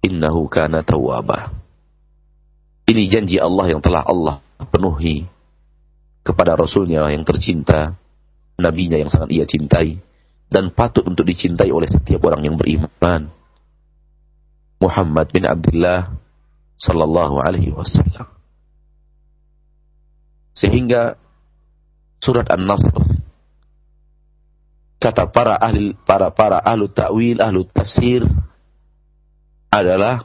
innahu 0.04 0.50
kana 0.50 0.82
tawwaba. 0.82 1.54
Ini 2.88 3.08
janji 3.08 3.38
Allah 3.38 3.72
yang 3.72 3.80
telah 3.80 4.02
Allah 4.02 4.42
penuhi 4.68 5.24
kepada 6.26 6.58
Rasulnya 6.58 7.06
yang 7.08 7.22
tercinta, 7.22 7.94
nabinya 8.58 8.98
yang 8.98 9.08
sangat 9.08 9.30
ia 9.30 9.46
cintai, 9.46 10.02
dan 10.50 10.74
patut 10.74 11.06
untuk 11.06 11.24
dicintai 11.24 11.70
oleh 11.70 11.86
setiap 11.86 12.20
orang 12.26 12.42
yang 12.42 12.58
beriman. 12.58 13.30
Muhammad 14.82 15.30
bin 15.30 15.46
Abdullah 15.46 16.10
sallallahu 16.82 17.38
alaihi 17.38 17.70
wasallam. 17.70 18.26
Sehingga 20.58 21.14
surat 22.18 22.50
An-Nasr 22.50 23.22
kata 25.02 25.26
para 25.30 25.58
ahli 25.58 25.98
para 26.06 26.30
para 26.30 26.62
ahlu 26.62 26.86
takwil, 26.86 27.42
ahlu 27.42 27.66
tafsir 27.66 28.22
adalah 29.66 30.22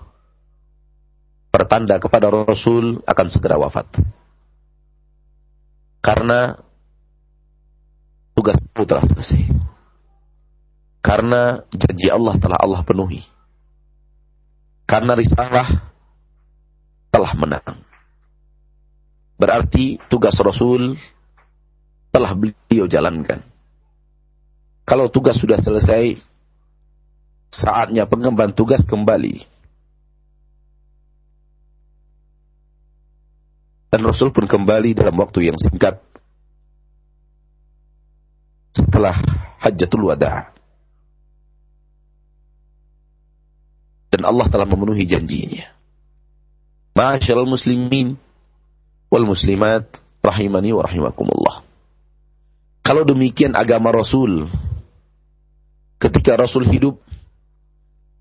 pertanda 1.50 1.98
kepada 1.98 2.30
Rasul 2.30 3.02
akan 3.02 3.28
segera 3.34 3.58
wafat. 3.58 3.90
Karena 6.06 6.54
tugas 8.38 8.62
telah 8.78 9.02
selesai. 9.10 9.50
Karena 11.02 11.66
janji 11.74 12.12
Allah 12.14 12.36
telah 12.38 12.60
Allah 12.62 12.86
penuhi. 12.86 13.26
Karena 14.88 15.14
risalah 15.14 15.68
telah 17.12 17.34
menang. 17.36 17.84
Berarti 19.38 20.00
tugas 20.08 20.34
Rasul 20.40 20.96
telah 22.10 22.32
beliau 22.34 22.88
jalankan. 22.90 23.44
Kalau 24.88 25.12
tugas 25.12 25.36
sudah 25.38 25.60
selesai, 25.60 26.18
saatnya 27.52 28.08
pengemban 28.08 28.56
tugas 28.56 28.82
kembali 28.88 29.58
Dan 33.88 34.04
Rasul 34.04 34.36
pun 34.36 34.44
kembali 34.44 34.92
dalam 34.92 35.16
waktu 35.16 35.48
yang 35.48 35.56
singkat 35.56 36.04
setelah 38.76 39.16
Hajjatul 39.64 40.12
Wada. 40.12 40.52
Allah 44.28 44.52
telah 44.52 44.68
memenuhi 44.68 45.08
janjinya. 45.08 45.72
Ma'asyiral 46.94 47.48
muslimin 47.48 48.20
wal 49.08 49.26
muslimat 49.26 49.88
rahimani 50.20 50.76
wa 50.76 50.84
rahimakumullah. 50.84 51.64
Kalau 52.84 53.04
demikian 53.04 53.56
agama 53.56 53.92
Rasul 53.92 54.48
ketika 56.00 56.38
Rasul 56.40 56.68
hidup 56.70 57.00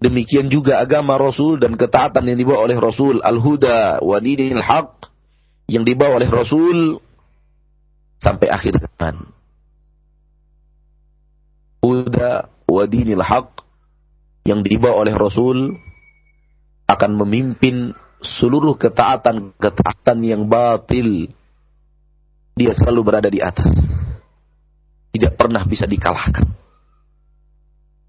demikian 0.02 0.50
juga 0.52 0.82
agama 0.82 1.16
Rasul 1.16 1.60
dan 1.60 1.74
ketaatan 1.76 2.24
yang 2.26 2.38
dibawa 2.38 2.66
oleh 2.66 2.76
Rasul 2.76 3.22
al-huda 3.22 4.02
wa 4.02 4.16
dinil 4.20 4.60
haq 4.60 5.08
yang 5.70 5.82
dibawa 5.82 6.18
oleh 6.22 6.30
Rasul 6.30 6.98
sampai 8.20 8.48
akhir 8.50 8.80
zaman. 8.80 9.28
Huda 11.80 12.50
wa 12.66 12.82
dinil 12.90 13.22
haq 13.22 13.62
yang 14.46 14.62
dibawa 14.66 15.06
oleh 15.06 15.14
Rasul 15.14 15.78
akan 16.86 17.18
memimpin 17.18 17.92
seluruh 18.22 18.78
ketaatan-ketaatan 18.78 20.18
yang 20.22 20.46
batil. 20.46 21.30
Dia 22.56 22.72
selalu 22.72 23.00
berada 23.04 23.28
di 23.28 23.42
atas. 23.42 23.68
Tidak 25.12 25.36
pernah 25.36 25.66
bisa 25.68 25.84
dikalahkan. 25.84 26.46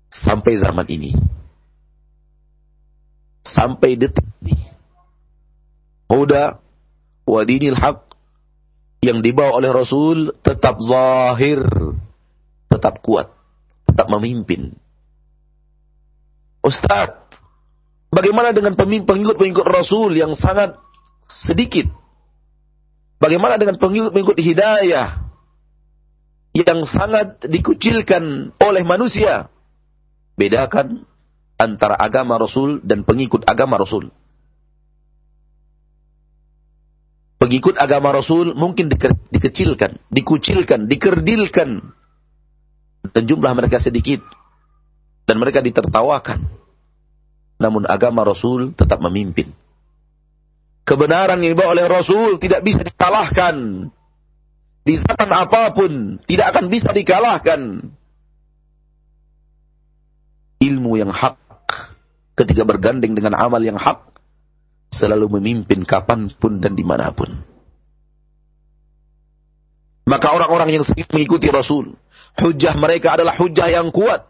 Sampai 0.07 0.55
zaman 0.55 0.87
ini. 0.87 1.11
Sampai 3.43 3.99
detik 3.99 4.23
ini. 4.43 4.55
Huda 6.07 6.63
wadinil 7.27 7.75
haq 7.75 8.07
yang 9.03 9.19
dibawa 9.19 9.59
oleh 9.59 9.71
Rasul 9.75 10.31
tetap 10.39 10.79
zahir, 10.79 11.63
tetap 12.71 13.03
kuat, 13.03 13.27
tetap 13.91 14.07
memimpin. 14.07 14.73
Ustaz, 16.63 17.26
Bagaimana 18.07 18.55
dengan 18.55 18.73
pengikut-pengikut 18.79 19.67
Rasul 19.67 20.15
yang 20.15 20.31
sangat 20.33 20.79
sedikit? 21.27 21.91
Bagaimana 23.19 23.59
dengan 23.59 23.75
pengikut-pengikut 23.81 24.37
hidayah 24.39 25.27
yang 26.55 26.85
sangat 26.87 27.43
dikucilkan 27.43 28.55
oleh 28.61 28.83
manusia? 28.87 29.51
Bedakan 30.37 31.03
antara 31.57 31.97
agama 31.97 32.37
Rasul 32.37 32.79
dan 32.85 33.01
pengikut 33.03 33.43
agama 33.43 33.81
Rasul. 33.81 34.13
Pengikut 37.37 37.77
agama 37.77 38.13
Rasul 38.13 38.57
mungkin 38.57 38.89
dikecilkan, 39.29 40.01
dikucilkan, 40.09 40.89
dikerdilkan. 40.89 41.69
Dan 43.13 43.23
jumlah 43.29 43.53
mereka 43.53 43.77
sedikit. 43.77 44.21
Dan 45.29 45.37
mereka 45.37 45.61
ditertawakan. 45.61 46.66
Namun 47.57 47.89
agama 47.89 48.21
Rasul 48.21 48.73
tetap 48.77 49.01
memimpin. 49.01 49.49
Kebenaran 50.87 51.43
yang 51.43 51.57
dibawa 51.57 51.75
oleh 51.75 51.85
Rasul 51.89 52.39
tidak 52.39 52.63
bisa 52.63 52.79
dikalahkan. 52.85 53.89
Di 54.87 54.95
zaman 55.03 55.29
apa 55.35 55.75
pun 55.75 56.21
tidak 56.23 56.55
akan 56.55 56.65
bisa 56.71 56.95
dikalahkan. 56.95 57.91
Ilmu 60.63 60.95
yang 60.95 61.11
hak 61.11 61.35
ketika 62.39 62.63
bergandeng 62.63 63.17
dengan 63.17 63.35
amal 63.35 63.59
yang 63.59 63.75
hak 63.75 63.99
selalu 64.93 65.37
memimpin 65.37 65.83
kapan 65.83 66.31
pun 66.31 66.63
dan 66.63 66.77
di 66.77 66.85
mana 66.87 67.11
pun. 67.11 67.35
Maka 70.07 70.31
orang-orang 70.31 70.79
yang 70.79 70.83
sering 70.87 71.03
mengikuti 71.11 71.51
Rasul, 71.51 71.91
hujah 72.39 72.79
mereka 72.79 73.19
adalah 73.19 73.35
hujah 73.35 73.67
yang 73.67 73.91
kuat. 73.91 74.23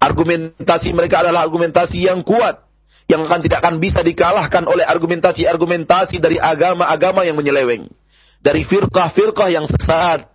Argumentasi 0.00 0.96
mereka 0.96 1.20
adalah 1.20 1.44
argumentasi 1.44 2.08
yang 2.08 2.24
kuat 2.24 2.64
yang 3.10 3.26
akan 3.26 3.42
tidak 3.42 3.58
akan 3.60 3.82
bisa 3.82 4.06
dikalahkan 4.06 4.64
oleh 4.70 4.86
argumentasi-argumentasi 4.86 6.22
dari 6.22 6.38
agama-agama 6.38 7.26
yang 7.26 7.34
menyeleweng. 7.34 7.90
Dari 8.38 8.62
firqah-firqah 8.62 9.50
yang 9.50 9.66
sesat. 9.66 10.30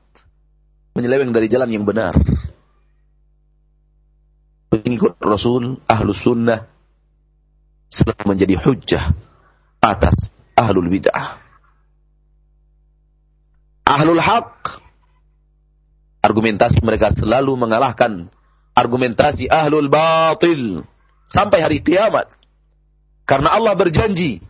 Menyeleweng 0.91 1.31
dari 1.31 1.47
jalan 1.47 1.71
yang 1.71 1.87
benar. 1.87 2.13
Pengikut 4.69 5.15
Rasul, 5.23 5.79
ahlu 5.87 6.11
sunnah, 6.11 6.67
selalu 7.87 8.23
menjadi 8.27 8.59
hujah 8.59 9.15
atas 9.79 10.35
ahlul 10.59 10.91
bid'ah. 10.91 11.39
Ahlul 13.87 14.19
haq, 14.19 14.83
argumentasi 16.19 16.83
mereka 16.83 17.15
selalu 17.15 17.55
mengalahkan 17.55 18.27
argumentasi 18.75 19.47
ahlul 19.47 19.87
batil 19.87 20.83
sampai 21.31 21.63
hari 21.63 21.79
kiamat. 21.79 22.27
Karena 23.25 23.55
Allah 23.55 23.73
berjanji 23.73 24.43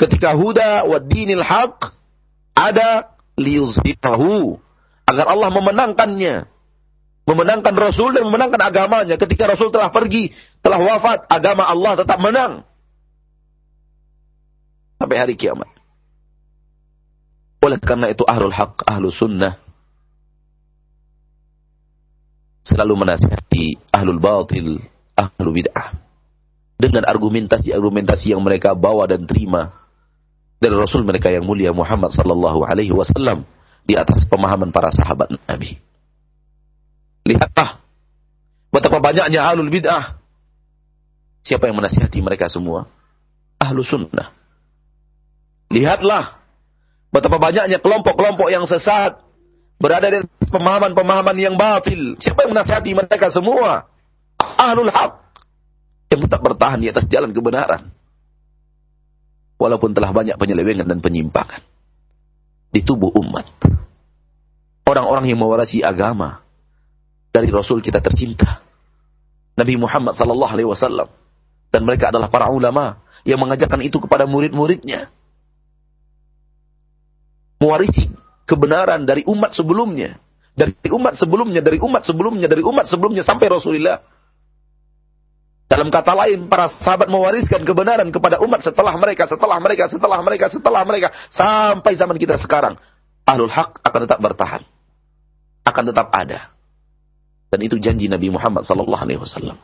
ketika 0.00 0.32
huda 0.32 0.88
wa 0.88 0.96
dinil 1.02 1.44
haq 1.44 1.92
ada 2.56 3.12
liyuzhirahu 3.36 4.56
agar 5.04 5.26
Allah 5.28 5.50
memenangkannya 5.52 6.48
memenangkan 7.28 7.74
Rasul 7.76 8.16
dan 8.16 8.24
memenangkan 8.26 8.62
agamanya. 8.62 9.14
Ketika 9.20 9.50
Rasul 9.50 9.68
telah 9.68 9.92
pergi 9.92 10.32
telah 10.64 10.80
wafat 10.80 11.28
agama 11.28 11.66
Allah 11.66 11.92
tetap 11.98 12.18
menang. 12.22 12.64
Sampai 14.96 15.18
hari 15.18 15.34
kiamat. 15.34 15.68
Oleh 17.62 17.78
karena 17.78 18.10
itu 18.10 18.26
ahlul 18.26 18.54
haq 18.54 18.82
ahlu 18.86 19.10
sunnah 19.10 19.61
selalu 22.62 22.94
menasihati 23.06 23.78
ahlul 23.90 24.22
batil 24.22 24.78
ahlu 25.18 25.50
bid'ah 25.50 25.98
dengan 26.78 27.06
argumentasi-argumentasi 27.06 28.34
yang 28.34 28.42
mereka 28.42 28.74
bawa 28.74 29.06
dan 29.06 29.22
terima 29.26 29.70
dari 30.58 30.74
Rasul 30.74 31.02
mereka 31.02 31.30
yang 31.30 31.42
mulia 31.46 31.74
Muhammad 31.74 32.14
sallallahu 32.14 32.62
alaihi 32.66 32.94
wasallam 32.94 33.46
di 33.82 33.98
atas 33.98 34.22
pemahaman 34.26 34.70
para 34.70 34.90
sahabat 34.90 35.34
Nabi. 35.46 35.78
Lihatlah 37.26 37.82
betapa 38.70 38.98
banyaknya 38.98 39.42
ahlul 39.46 39.70
bid'ah. 39.70 40.18
Siapa 41.42 41.66
yang 41.66 41.78
menasihati 41.78 42.22
mereka 42.22 42.46
semua? 42.46 42.86
Ahlu 43.58 43.82
sunnah. 43.82 44.30
Lihatlah 45.70 46.38
betapa 47.14 47.38
banyaknya 47.38 47.78
kelompok-kelompok 47.78 48.50
yang 48.50 48.66
sesat 48.66 49.21
berada 49.82 50.06
di 50.06 50.22
pemahaman-pemahaman 50.46 51.34
yang 51.34 51.58
batil. 51.58 52.14
Siapa 52.22 52.46
yang 52.46 52.54
menasihati 52.54 52.94
mereka 52.94 53.34
semua? 53.34 53.90
Ahlul 54.38 54.94
haq 54.94 55.18
yang 56.14 56.22
tetap 56.22 56.38
bertahan 56.38 56.78
di 56.78 56.86
atas 56.86 57.10
jalan 57.10 57.34
kebenaran. 57.34 57.90
Walaupun 59.58 59.90
telah 59.90 60.14
banyak 60.14 60.38
penyelewengan 60.38 60.86
dan 60.86 61.02
penyimpangan 61.02 61.66
di 62.70 62.80
tubuh 62.86 63.10
umat. 63.18 63.50
Orang-orang 64.86 65.30
yang 65.30 65.42
mewarisi 65.42 65.82
agama 65.82 66.42
dari 67.34 67.50
Rasul 67.50 67.82
kita 67.82 67.98
tercinta. 67.98 68.62
Nabi 69.58 69.78
Muhammad 69.78 70.14
sallallahu 70.14 70.52
alaihi 70.52 70.68
wasallam 70.70 71.10
dan 71.70 71.82
mereka 71.84 72.10
adalah 72.10 72.32
para 72.32 72.48
ulama 72.50 73.02
yang 73.22 73.38
mengajarkan 73.38 73.82
itu 73.84 74.02
kepada 74.02 74.26
murid-muridnya. 74.26 75.12
Mewarisi 77.62 78.10
kebenaran 78.52 79.08
dari 79.08 79.24
umat 79.24 79.56
sebelumnya, 79.56 80.20
dari 80.52 80.76
umat 80.92 81.16
sebelumnya, 81.16 81.64
dari 81.64 81.80
umat 81.80 82.04
sebelumnya, 82.04 82.46
dari 82.52 82.60
umat 82.60 82.84
sebelumnya 82.84 83.24
sampai 83.24 83.48
Rasulullah 83.48 84.04
dalam 85.72 85.88
kata 85.88 86.12
lain, 86.12 86.52
para 86.52 86.68
sahabat 86.68 87.08
mewariskan 87.08 87.64
kebenaran 87.64 88.12
kepada 88.12 88.36
umat 88.44 88.60
setelah 88.60 88.92
mereka, 89.00 89.24
setelah 89.24 89.56
mereka, 89.56 89.88
setelah 89.88 90.20
mereka, 90.20 90.44
setelah 90.52 90.82
mereka, 90.84 91.08
sampai 91.32 91.96
zaman 91.96 92.20
kita 92.20 92.36
sekarang. 92.36 92.76
Ahlul 93.24 93.48
haq 93.48 93.80
akan 93.80 94.00
tetap 94.04 94.20
bertahan. 94.20 94.62
Akan 95.64 95.88
tetap 95.88 96.12
ada. 96.12 96.52
Dan 97.48 97.64
itu 97.64 97.80
janji 97.80 98.04
Nabi 98.04 98.28
Muhammad 98.28 98.68
sallallahu 98.68 99.00
alaihi 99.00 99.16
wasallam. 99.16 99.56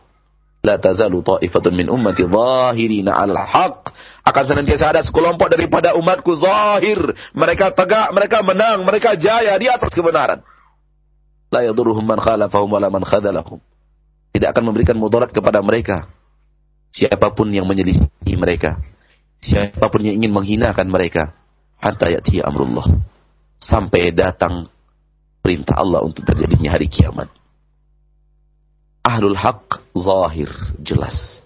La 0.68 0.76
tazalu 0.76 1.24
ta'ifatun 1.24 1.72
min 1.72 1.88
ummati 1.88 2.28
zahirina 2.28 3.16
'alal 3.16 3.40
haq. 3.40 3.88
Akan 4.20 4.44
senantiasa 4.44 4.92
ada 4.92 5.00
sekelompok 5.00 5.48
daripada 5.48 5.96
umatku 5.96 6.36
zahir, 6.36 7.00
mereka 7.32 7.72
tegak, 7.72 8.12
mereka 8.12 8.44
menang, 8.44 8.84
mereka 8.84 9.16
jaya 9.16 9.56
di 9.56 9.64
atas 9.72 9.88
kebenaran. 9.88 10.44
La 11.48 11.64
yadurruhum 11.64 12.04
man 12.04 12.20
khalafahum 12.20 12.68
wala 12.68 12.92
man 12.92 13.00
khadalahum 13.08 13.64
tidak 14.32 14.52
akan 14.52 14.64
memberikan 14.68 14.96
mudarat 15.00 15.32
kepada 15.32 15.64
mereka. 15.64 16.06
Siapa 16.92 17.32
pun 17.32 17.48
yang 17.52 17.68
menyelisihi 17.68 18.36
mereka, 18.36 18.80
siapa 19.40 19.88
pun 19.92 20.04
yang 20.04 20.20
ingin 20.20 20.32
menghinakan 20.32 20.88
mereka, 20.88 21.36
hatta 21.80 22.08
yati 22.08 22.40
amrullah. 22.40 22.86
Sampai 23.60 24.12
datang 24.12 24.68
perintah 25.40 25.80
Allah 25.80 26.04
untuk 26.04 26.24
terjadinya 26.24 26.76
hari 26.76 26.88
kiamat. 26.88 27.28
Ahlul 29.08 29.38
haq 29.40 29.80
zahir, 29.96 30.52
jelas. 30.84 31.40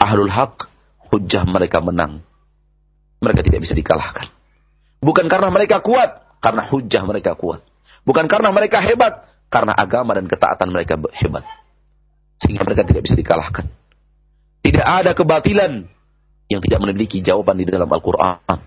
Ahlul 0.00 0.32
haq 0.32 0.72
hujah 1.12 1.44
mereka 1.44 1.84
menang. 1.84 2.24
Mereka 3.20 3.44
tidak 3.44 3.68
bisa 3.68 3.76
dikalahkan. 3.76 4.32
Bukan 5.04 5.28
karena 5.28 5.52
mereka 5.52 5.84
kuat, 5.84 6.40
karena 6.40 6.64
hujah 6.72 7.04
mereka 7.04 7.36
kuat. 7.36 7.60
Bukan 8.08 8.24
karena 8.32 8.48
mereka 8.48 8.80
hebat, 8.80 9.28
karena 9.52 9.76
agama 9.76 10.16
dan 10.16 10.24
ketaatan 10.24 10.72
mereka 10.72 10.96
hebat 11.12 11.44
sehingga 12.42 12.66
mereka 12.66 12.82
tidak 12.82 13.06
bisa 13.06 13.14
dikalahkan. 13.14 13.70
Tidak 14.66 14.82
ada 14.82 15.14
kebatilan 15.14 15.86
yang 16.50 16.60
tidak 16.60 16.80
memiliki 16.82 17.22
jawaban 17.22 17.62
di 17.62 17.66
dalam 17.70 17.86
Al-Quran. 17.86 18.58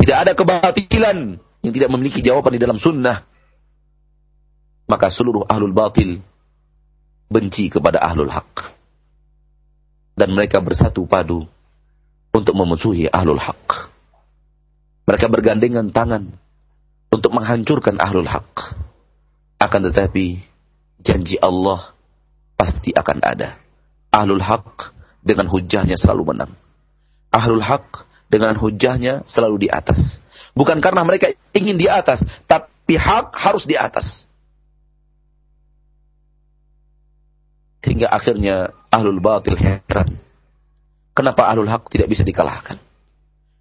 Tidak 0.00 0.16
ada 0.16 0.32
kebatilan 0.32 1.36
yang 1.60 1.72
tidak 1.76 1.90
memiliki 1.92 2.24
jawaban 2.24 2.56
di 2.56 2.60
dalam 2.60 2.80
sunnah. 2.80 3.28
Maka 4.88 5.12
seluruh 5.12 5.44
ahlul 5.44 5.76
batil 5.76 6.24
benci 7.28 7.68
kepada 7.72 8.00
ahlul 8.00 8.32
haq. 8.32 8.72
Dan 10.18 10.34
mereka 10.34 10.58
bersatu 10.58 11.06
padu 11.06 11.46
untuk 12.34 12.54
memusuhi 12.58 13.06
ahlul 13.08 13.38
haq. 13.38 13.88
Mereka 15.08 15.30
bergandengan 15.30 15.88
tangan 15.88 16.36
untuk 17.08 17.32
menghancurkan 17.32 17.96
ahlul 17.96 18.28
haq. 18.28 18.76
Akan 19.56 19.86
tetapi 19.88 20.42
janji 21.00 21.40
Allah 21.40 21.96
pasti 22.58 22.92
akan 22.92 23.18
ada. 23.24 23.56
Ahlul 24.12 24.42
haq 24.42 24.92
dengan 25.24 25.48
hujahnya 25.48 25.96
selalu 25.96 26.34
menang. 26.34 26.52
Ahlul 27.32 27.64
haq 27.64 28.04
dengan 28.28 28.54
hujahnya 28.60 29.24
selalu 29.24 29.66
di 29.66 29.68
atas. 29.72 30.20
Bukan 30.52 30.84
karena 30.84 31.02
mereka 31.08 31.32
ingin 31.56 31.80
di 31.80 31.88
atas, 31.88 32.20
tapi 32.44 33.00
hak 33.00 33.32
harus 33.32 33.64
di 33.64 33.74
atas. 33.78 34.27
Hingga 37.78 38.10
akhirnya 38.10 38.74
ahlul 38.90 39.22
batil 39.22 39.54
heran. 39.54 40.18
Kenapa 41.14 41.46
ahlul 41.50 41.70
haq 41.70 41.90
tidak 41.90 42.10
bisa 42.10 42.26
dikalahkan? 42.26 42.78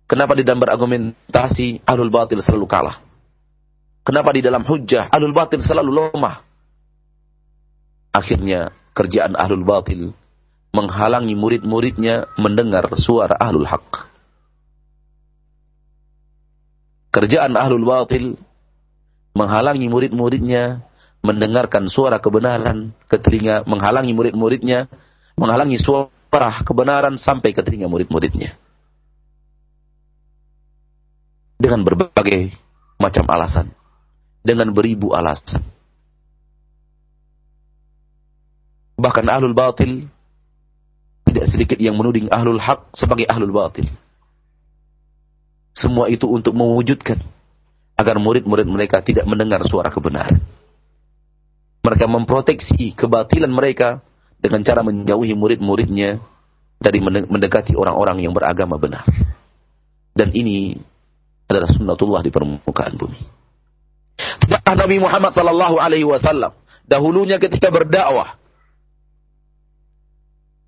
Kenapa 0.07 0.33
di 0.33 0.47
dalam 0.47 0.61
berargumentasi 0.63 1.83
ahlul 1.83 2.13
batil 2.13 2.41
selalu 2.41 2.65
kalah? 2.65 2.97
Kenapa 4.07 4.31
di 4.31 4.39
dalam 4.39 4.63
hujah 4.63 5.11
ahlul 5.11 5.35
batil 5.35 5.59
selalu 5.59 5.91
lemah? 5.91 6.41
Akhirnya 8.15 8.73
kerjaan 8.95 9.35
ahlul 9.35 9.67
batil 9.67 10.15
menghalangi 10.73 11.35
murid-muridnya 11.37 12.31
mendengar 12.39 12.87
suara 12.97 13.35
ahlul 13.37 13.67
haq. 13.67 14.09
Kerjaan 17.13 17.53
ahlul 17.57 17.85
batil 17.85 18.37
menghalangi 19.37 19.85
murid-muridnya 19.89 20.81
mendengarkan 21.27 21.91
suara 21.91 22.23
kebenaran 22.23 22.95
ke 23.11 23.19
telinga, 23.19 23.67
menghalangi 23.67 24.15
murid-muridnya, 24.15 24.87
menghalangi 25.35 25.75
suara 25.75 26.63
kebenaran 26.63 27.19
sampai 27.19 27.51
ke 27.51 27.59
telinga 27.59 27.91
murid-muridnya. 27.91 28.55
Dengan 31.59 31.83
berbagai 31.83 32.55
macam 32.95 33.27
alasan. 33.27 33.67
Dengan 34.39 34.71
beribu 34.71 35.11
alasan. 35.11 35.59
Bahkan 38.95 39.25
ahlul 39.27 39.53
batil 39.53 40.07
tidak 41.27 41.45
sedikit 41.51 41.77
yang 41.77 41.99
menuding 41.99 42.31
ahlul 42.31 42.57
hak 42.57 42.95
sebagai 42.95 43.27
ahlul 43.27 43.51
batil. 43.51 43.91
Semua 45.75 46.07
itu 46.07 46.25
untuk 46.25 46.55
mewujudkan 46.57 47.21
agar 47.93 48.17
murid-murid 48.17 48.65
mereka 48.65 49.03
tidak 49.03 49.27
mendengar 49.29 49.61
suara 49.67 49.91
kebenaran. 49.93 50.41
Mereka 51.87 52.03
memproteksi 52.03 52.91
kebatilan 52.91 53.47
mereka 53.47 54.03
dengan 54.43 54.59
cara 54.67 54.83
menjauhi 54.83 55.31
murid-muridnya 55.39 56.19
dari 56.83 56.99
mendekati 56.99 57.79
orang-orang 57.79 58.27
yang 58.27 58.35
beragama 58.35 58.75
benar. 58.75 59.07
Dan 60.11 60.35
ini 60.35 60.75
adalah 61.47 61.71
sunnatullah 61.71 62.21
di 62.27 62.31
permukaan 62.33 62.99
bumi. 62.99 63.21
Tidaklah 64.43 64.75
Nabi 64.75 64.97
Muhammad 64.99 65.31
sallallahu 65.31 65.75
alaihi 65.79 66.03
wasallam 66.03 66.51
dahulunya 66.83 67.39
ketika 67.39 67.71
berdakwah 67.71 68.35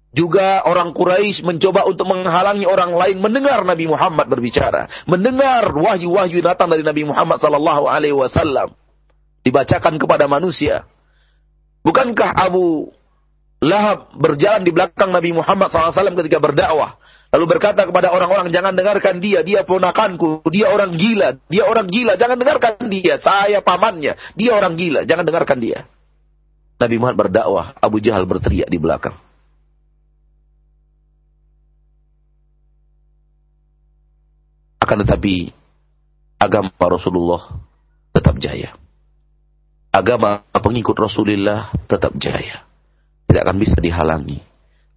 juga 0.10 0.66
orang 0.66 0.96
Quraisy 0.96 1.46
mencoba 1.46 1.86
untuk 1.86 2.10
menghalangi 2.10 2.66
orang 2.66 2.96
lain 2.98 3.18
mendengar 3.22 3.62
Nabi 3.62 3.86
Muhammad 3.86 4.26
berbicara, 4.26 4.90
mendengar 5.06 5.70
wahyu-wahyu 5.70 6.42
datang 6.42 6.72
dari 6.72 6.82
Nabi 6.82 7.06
Muhammad 7.06 7.38
sallallahu 7.38 7.86
alaihi 7.86 8.16
wasallam 8.16 8.74
dibacakan 9.46 10.00
kepada 10.02 10.26
manusia. 10.26 10.88
Bukankah 11.84 12.36
Abu 12.36 12.92
Lahab 13.60 14.16
berjalan 14.16 14.64
di 14.64 14.72
belakang 14.72 15.12
Nabi 15.12 15.36
Muhammad 15.36 15.68
SAW 15.68 16.16
ketika 16.24 16.40
berdakwah. 16.40 16.96
Lalu 17.30 17.46
berkata 17.46 17.84
kepada 17.84 18.10
orang-orang, 18.10 18.56
jangan 18.56 18.72
dengarkan 18.72 19.20
dia, 19.20 19.44
dia 19.44 19.68
ponakanku, 19.68 20.42
dia 20.50 20.72
orang 20.72 20.96
gila, 20.96 21.38
dia 21.52 21.68
orang 21.68 21.92
gila, 21.92 22.16
jangan 22.16 22.40
dengarkan 22.40 22.88
dia, 22.90 23.22
saya 23.22 23.60
pamannya, 23.62 24.18
dia 24.34 24.52
orang 24.56 24.80
gila, 24.80 25.06
jangan 25.06 25.28
dengarkan 25.28 25.60
dia. 25.62 25.86
Nabi 26.80 26.96
Muhammad 26.98 27.30
berdakwah, 27.30 27.76
Abu 27.78 28.00
Jahal 28.00 28.24
berteriak 28.26 28.72
di 28.72 28.80
belakang. 28.80 29.20
Akan 34.80 35.04
tetapi, 35.06 35.52
agama 36.40 36.72
Rasulullah 36.80 37.60
tetap 38.16 38.40
jaya 38.42 38.74
agama 39.90 40.46
pengikut 40.54 40.96
Rasulullah 40.98 41.74
tetap 41.90 42.14
jaya. 42.18 42.66
Tidak 43.30 43.42
akan 43.46 43.58
bisa 43.62 43.78
dihalangi. 43.78 44.42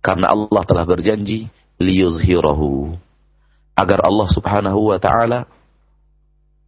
Karena 0.01 0.33
Allah 0.33 0.63
telah 0.65 0.85
berjanji 0.89 1.49
liyuzhirahu. 1.77 2.97
Agar 3.77 4.05
Allah 4.05 4.29
subhanahu 4.29 4.93
wa 4.93 4.99
ta'ala 5.01 5.49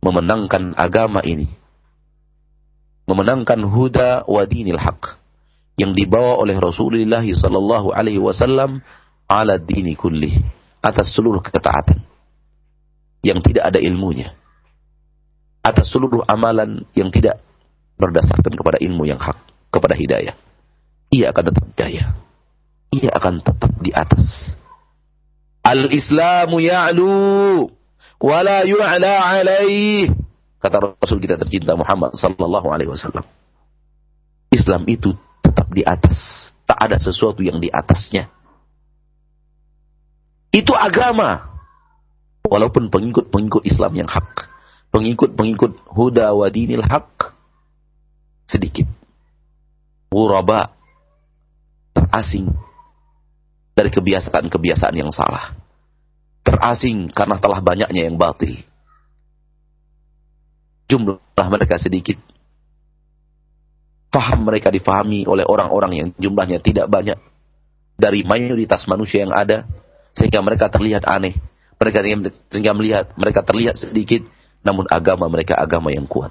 memenangkan 0.05 0.77
agama 0.77 1.25
ini. 1.25 1.49
Memenangkan 3.05 3.61
huda 3.65 4.25
wa 4.29 4.43
dinil 4.49 4.81
haq. 4.81 5.21
Yang 5.77 6.05
dibawa 6.05 6.39
oleh 6.41 6.57
Rasulullah 6.57 7.25
sallallahu 7.25 7.93
alaihi 7.93 8.21
wasallam 8.21 8.81
ala 9.29 9.61
dini. 9.61 9.97
Atas 10.85 11.13
seluruh 11.17 11.41
ketaatan. 11.41 12.05
Yang 13.25 13.53
tidak 13.53 13.73
ada 13.73 13.81
ilmunya. 13.81 14.37
Atas 15.65 15.89
seluruh 15.89 16.29
amalan 16.29 16.85
yang 16.93 17.09
tidak 17.09 17.41
berdasarkan 17.95 18.55
kepada 18.55 18.79
ilmu 18.83 19.07
yang 19.07 19.19
hak, 19.19 19.39
kepada 19.71 19.95
hidayah. 19.95 20.35
Ia 21.15 21.31
akan 21.31 21.45
tetap 21.51 21.67
jaya. 21.79 22.05
Ia 22.91 23.11
akan 23.15 23.35
tetap 23.43 23.73
di 23.79 23.91
atas. 23.95 24.55
Al-Islamu 25.65 26.61
ya'lu 26.61 27.71
wa 28.21 28.39
la 28.43 28.67
yu'la 28.67 28.99
alaih. 29.41 30.11
Kata 30.59 30.97
Rasul 30.99 31.21
kita 31.23 31.39
tercinta 31.39 31.77
Muhammad 31.79 32.17
sallallahu 32.19 32.69
alaihi 32.73 32.91
wasallam. 32.91 33.25
Islam 34.51 34.87
itu 34.91 35.15
tetap 35.43 35.71
di 35.71 35.83
atas. 35.87 36.51
Tak 36.65 36.81
ada 36.81 36.97
sesuatu 36.97 37.45
yang 37.45 37.61
di 37.61 37.69
atasnya. 37.69 38.33
Itu 40.55 40.73
agama. 40.73 41.53
Walaupun 42.47 42.89
pengikut-pengikut 42.89 43.67
Islam 43.69 43.93
yang 43.99 44.09
hak. 44.09 44.49
Pengikut-pengikut 44.95 45.91
huda 45.91 46.33
wa 46.33 46.47
dinil 46.49 46.87
hak 46.87 47.34
sedikit. 48.45 48.87
Ghuraba 50.13 50.71
terasing 51.95 52.55
dari 53.75 53.91
kebiasaan-kebiasaan 53.91 54.95
yang 54.95 55.11
salah. 55.11 55.59
Terasing 56.45 57.11
karena 57.11 57.41
telah 57.41 57.59
banyaknya 57.59 58.07
yang 58.07 58.21
batil. 58.21 58.61
Jumlah 60.87 61.49
mereka 61.51 61.81
sedikit. 61.81 62.21
Faham 64.13 64.47
mereka 64.47 64.71
difahami 64.71 65.27
oleh 65.27 65.43
orang-orang 65.43 65.93
yang 65.97 66.09
jumlahnya 66.21 66.63
tidak 66.63 66.87
banyak. 66.87 67.19
Dari 67.99 68.23
mayoritas 68.23 68.87
manusia 68.87 69.27
yang 69.27 69.35
ada. 69.35 69.67
Sehingga 70.15 70.39
mereka 70.45 70.71
terlihat 70.71 71.03
aneh. 71.09 71.35
Mereka 71.81 71.99
sehingga 72.53 72.71
melihat 72.77 73.11
mereka 73.19 73.43
terlihat 73.43 73.81
sedikit. 73.81 74.23
Namun 74.63 74.87
agama 74.87 75.27
mereka 75.27 75.59
agama 75.59 75.91
yang 75.91 76.07
kuat 76.07 76.31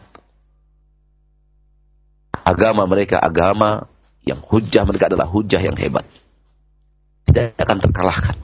agama 2.43 2.83
mereka 2.85 3.17
agama 3.17 3.87
yang 4.23 4.39
hujah 4.39 4.83
mereka 4.87 5.11
adalah 5.11 5.27
hujah 5.27 5.59
yang 5.59 5.75
hebat. 5.75 6.07
Tidak 7.27 7.59
akan 7.59 7.77
terkalahkan. 7.79 8.37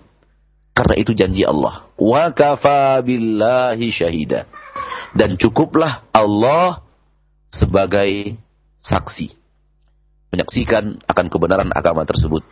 Karena 0.76 0.95
itu 0.95 1.12
janji 1.12 1.43
Allah. 1.43 1.88
Wa 2.00 2.32
kafa 2.32 3.04
syahida. 3.91 4.47
Dan 5.12 5.36
cukuplah 5.36 6.08
Allah 6.16 6.84
sebagai 7.52 8.39
saksi. 8.80 9.36
Menyaksikan 10.32 11.04
akan 11.04 11.26
kebenaran 11.28 11.72
agama 11.76 12.08
tersebut. 12.08 12.47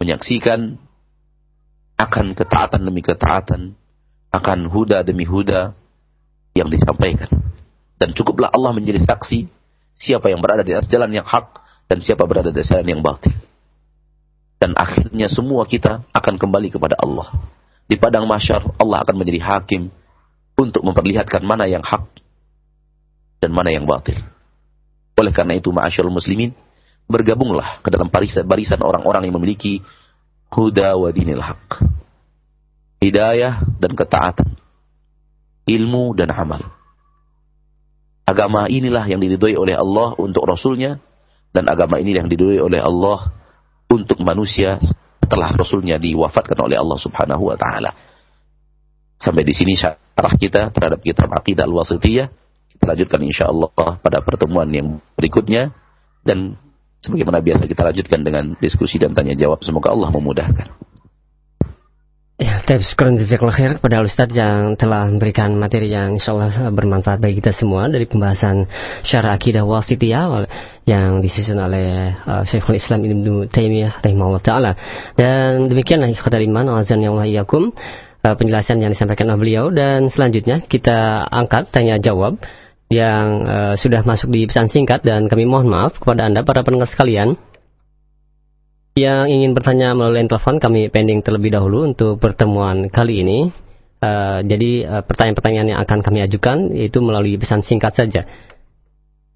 Menyaksikan 0.00 0.80
akan 2.00 2.26
ketaatan 2.32 2.80
demi 2.80 3.04
ketaatan. 3.04 3.76
Akan 4.32 4.66
huda 4.66 5.04
demi 5.04 5.28
huda 5.28 5.76
yang 6.56 6.68
disampaikan. 6.72 7.28
Dan 8.00 8.16
cukuplah 8.16 8.50
Allah 8.50 8.72
menjadi 8.72 9.04
saksi 9.04 9.63
siapa 9.98 10.30
yang 10.30 10.42
berada 10.42 10.66
di 10.66 10.74
atas 10.74 10.90
jalan 10.90 11.10
yang 11.10 11.26
hak 11.26 11.62
dan 11.86 11.98
siapa 12.02 12.26
berada 12.26 12.50
di 12.50 12.58
atas 12.58 12.70
jalan 12.74 12.86
yang 12.86 13.00
batil. 13.02 13.34
Dan 14.58 14.72
akhirnya 14.74 15.28
semua 15.28 15.68
kita 15.68 16.02
akan 16.10 16.34
kembali 16.40 16.72
kepada 16.72 16.96
Allah. 16.96 17.30
Di 17.84 18.00
padang 18.00 18.24
masyar 18.24 18.64
Allah 18.80 19.04
akan 19.04 19.14
menjadi 19.20 19.44
hakim 19.44 19.92
untuk 20.56 20.80
memperlihatkan 20.80 21.44
mana 21.44 21.68
yang 21.68 21.84
hak 21.84 22.08
dan 23.44 23.50
mana 23.52 23.68
yang 23.68 23.84
batil. 23.84 24.16
Oleh 25.14 25.30
karena 25.30 25.60
itu 25.60 25.68
ma'asyarul 25.68 26.14
muslimin 26.14 26.56
bergabunglah 27.04 27.84
ke 27.84 27.92
dalam 27.92 28.08
barisan 28.48 28.80
orang-orang 28.80 29.28
yang 29.28 29.36
memiliki 29.36 29.84
huda 30.48 30.96
wa 30.96 31.12
dinil 31.12 31.44
haq. 31.44 31.84
Hidayah 33.04 33.60
dan 33.76 33.92
ketaatan. 33.92 34.56
Ilmu 35.64 36.16
dan 36.16 36.28
amal 36.32 36.73
Agama 38.24 38.64
inilah 38.72 39.04
yang 39.04 39.20
diridhoi 39.20 39.52
oleh 39.56 39.76
Allah 39.76 40.16
untuk 40.16 40.48
Rasulnya 40.48 40.96
dan 41.52 41.68
agama 41.68 42.00
inilah 42.00 42.24
yang 42.24 42.32
diridhoi 42.32 42.60
oleh 42.60 42.80
Allah 42.80 43.30
untuk 43.92 44.18
manusia 44.24 44.80
setelah 45.20 45.52
Rasulnya 45.52 46.00
diwafatkan 46.00 46.56
oleh 46.56 46.80
Allah 46.80 46.96
Subhanahu 46.96 47.52
Wa 47.52 47.56
Taala. 47.60 47.92
Sampai 49.20 49.44
di 49.44 49.52
sini 49.52 49.76
syarah 49.76 50.34
kita 50.40 50.72
terhadap 50.72 51.00
kitab 51.04 51.32
Aqidah 51.32 51.64
Al-Wasitiyah. 51.68 52.28
Kita 52.74 52.84
lanjutkan 52.90 53.20
insya 53.22 53.48
Allah 53.48 54.00
pada 54.02 54.18
pertemuan 54.24 54.66
yang 54.72 54.98
berikutnya 55.14 55.70
dan 56.26 56.58
sebagaimana 57.04 57.44
biasa 57.44 57.68
kita 57.68 57.86
lanjutkan 57.86 58.20
dengan 58.24 58.44
diskusi 58.58 58.96
dan 58.96 59.12
tanya 59.12 59.36
jawab. 59.36 59.60
Semoga 59.62 59.92
Allah 59.92 60.10
memudahkan. 60.10 60.68
Ya, 62.34 62.66
syukur 62.66 63.14
jazakallah 63.14 63.54
khair 63.54 63.72
kepada 63.78 64.02
Ustaz 64.02 64.26
yang 64.34 64.74
telah 64.74 65.06
memberikan 65.06 65.54
materi 65.54 65.86
yang 65.86 66.18
insya 66.18 66.34
Allah 66.34 66.66
bermanfaat 66.74 67.22
bagi 67.22 67.38
kita 67.38 67.54
semua 67.54 67.86
dari 67.86 68.10
pembahasan 68.10 68.66
syarah 69.06 69.38
akidah 69.38 69.62
wasitiyah 69.62 70.42
yang 70.82 71.22
disusun 71.22 71.62
oleh 71.62 72.10
uh, 72.26 72.42
Syekhul 72.42 72.82
Islam 72.82 73.06
Ibnu 73.06 73.46
Taimiyah 73.46 74.02
rahimahullah 74.02 74.42
taala. 74.42 74.74
Dan 75.14 75.70
demikianlah 75.70 76.10
kata 76.10 76.42
iman 76.42 76.82
azan 76.82 77.06
yang 77.06 77.14
yakum 77.22 77.70
uh, 77.70 78.34
penjelasan 78.34 78.82
yang 78.82 78.90
disampaikan 78.90 79.30
oleh 79.30 79.38
beliau. 79.38 79.70
Dan 79.70 80.10
selanjutnya 80.10 80.58
kita 80.66 81.30
angkat 81.30 81.70
tanya 81.70 82.02
jawab 82.02 82.42
yang 82.90 83.46
uh, 83.46 83.74
sudah 83.78 84.02
masuk 84.02 84.34
di 84.34 84.50
pesan 84.50 84.66
singkat. 84.74 85.06
Dan 85.06 85.30
kami 85.30 85.46
mohon 85.46 85.70
maaf 85.70 86.02
kepada 86.02 86.26
Anda 86.26 86.42
para 86.42 86.66
pendengar 86.66 86.90
sekalian 86.90 87.38
Yang 88.94 89.26
ingin 89.26 89.58
bertanya 89.58 89.90
melalui 89.90 90.22
telepon 90.30 90.62
kami 90.62 90.86
pending 90.86 91.26
terlebih 91.26 91.50
dahulu 91.50 91.82
untuk 91.82 92.22
pertemuan 92.22 92.86
kali 92.86 93.26
ini. 93.26 93.50
Uh, 93.98 94.44
jadi 94.46 95.02
pertanyaan 95.02 95.04
pertanyaan-pertanyaan 95.08 95.68
yang 95.74 95.80
akan 95.82 95.98
kami 96.04 96.18
ajukan 96.22 96.58
itu 96.76 96.98
melalui 97.02 97.34
pesan 97.34 97.66
singkat 97.66 97.90
saja. 97.96 98.22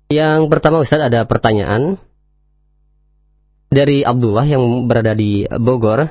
Yang 0.06 0.46
pertama 0.46 0.78
Ustaz 0.78 1.02
ada 1.02 1.26
pertanyaan 1.26 1.98
dari 3.66 4.06
Abdullah 4.06 4.46
yang 4.46 4.62
berada 4.86 5.12
di 5.18 5.42
Bogor. 5.58 6.06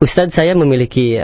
Ustadz 0.00 0.36
saya 0.36 0.56
memiliki 0.56 1.20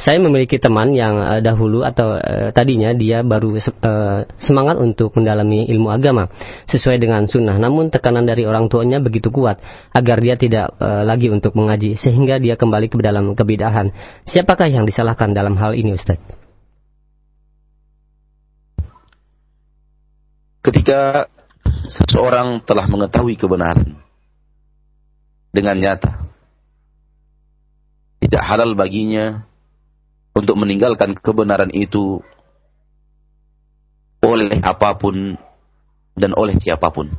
saya 0.00 0.16
memiliki 0.16 0.56
teman 0.56 0.96
yang 0.96 1.20
uh, 1.20 1.44
dahulu 1.44 1.84
atau 1.84 2.16
uh, 2.16 2.48
tadinya 2.56 2.96
dia 2.96 3.20
baru 3.20 3.60
uh, 3.60 4.24
semangat 4.40 4.80
untuk 4.80 5.12
mendalami 5.12 5.68
ilmu 5.68 5.92
agama 5.92 6.32
sesuai 6.64 6.96
dengan 6.96 7.28
sunnah. 7.28 7.60
Namun 7.60 7.92
tekanan 7.92 8.24
dari 8.24 8.48
orang 8.48 8.72
tuanya 8.72 8.96
begitu 8.96 9.28
kuat 9.28 9.60
agar 9.92 10.24
dia 10.24 10.40
tidak 10.40 10.72
uh, 10.80 11.04
lagi 11.04 11.28
untuk 11.28 11.52
mengaji 11.52 12.00
sehingga 12.00 12.40
dia 12.40 12.56
kembali 12.56 12.88
ke 12.88 12.96
dalam 12.96 13.36
kebidahan. 13.36 13.92
Siapakah 14.24 14.72
yang 14.72 14.88
disalahkan 14.88 15.36
dalam 15.36 15.52
hal 15.60 15.76
ini, 15.76 15.92
Ustaz? 15.92 16.16
Ketika 20.64 21.28
seseorang 21.84 22.64
telah 22.64 22.88
mengetahui 22.88 23.36
kebenaran 23.36 24.00
dengan 25.52 25.76
nyata, 25.76 26.24
tidak 28.24 28.42
halal 28.48 28.72
baginya 28.72 29.49
untuk 30.40 30.56
meninggalkan 30.56 31.12
kebenaran 31.12 31.68
itu 31.76 32.24
oleh 34.24 34.60
apa 34.64 34.96
pun 34.96 35.36
dan 36.16 36.32
oleh 36.32 36.56
siapa 36.56 36.88
pun. 36.88 37.12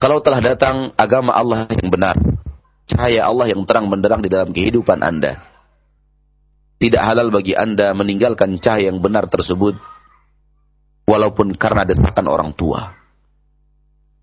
Kalau 0.00 0.18
telah 0.18 0.42
datang 0.42 0.90
agama 0.98 1.30
Allah 1.30 1.68
yang 1.70 1.92
benar, 1.92 2.16
cahaya 2.90 3.28
Allah 3.28 3.54
yang 3.54 3.62
terang 3.68 3.86
benderang 3.86 4.24
di 4.24 4.32
dalam 4.32 4.50
kehidupan 4.50 4.98
Anda, 4.98 5.38
tidak 6.82 7.02
halal 7.06 7.30
bagi 7.30 7.54
Anda 7.54 7.94
meninggalkan 7.94 8.58
cahaya 8.58 8.90
yang 8.90 8.98
benar 8.98 9.30
tersebut, 9.30 9.78
walaupun 11.06 11.54
karena 11.54 11.86
desakan 11.86 12.26
orang 12.26 12.50
tua. 12.56 12.98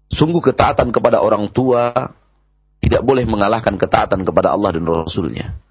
Sungguh 0.09 0.41
ketaatan 0.41 0.91
kepada 0.91 1.21
orang 1.21 1.47
tua 1.53 1.93
tidak 2.83 3.05
boleh 3.05 3.23
mengalahkan 3.23 3.77
ketaatan 3.77 4.25
kepada 4.27 4.51
Allah 4.51 4.75
dan 4.75 4.83
Rasulnya. 4.83 5.68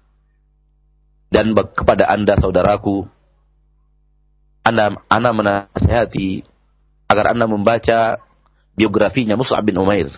Dan 1.29 1.53
kepada 1.53 2.09
anda 2.09 2.33
saudaraku, 2.37 3.05
anda, 4.65 4.97
anda 5.07 5.31
menasihati 5.33 6.41
agar 7.09 7.33
anda 7.33 7.45
membaca 7.45 8.21
biografinya 8.73 9.37
Mus'ab 9.37 9.61
bin 9.65 9.77
Umair 9.77 10.09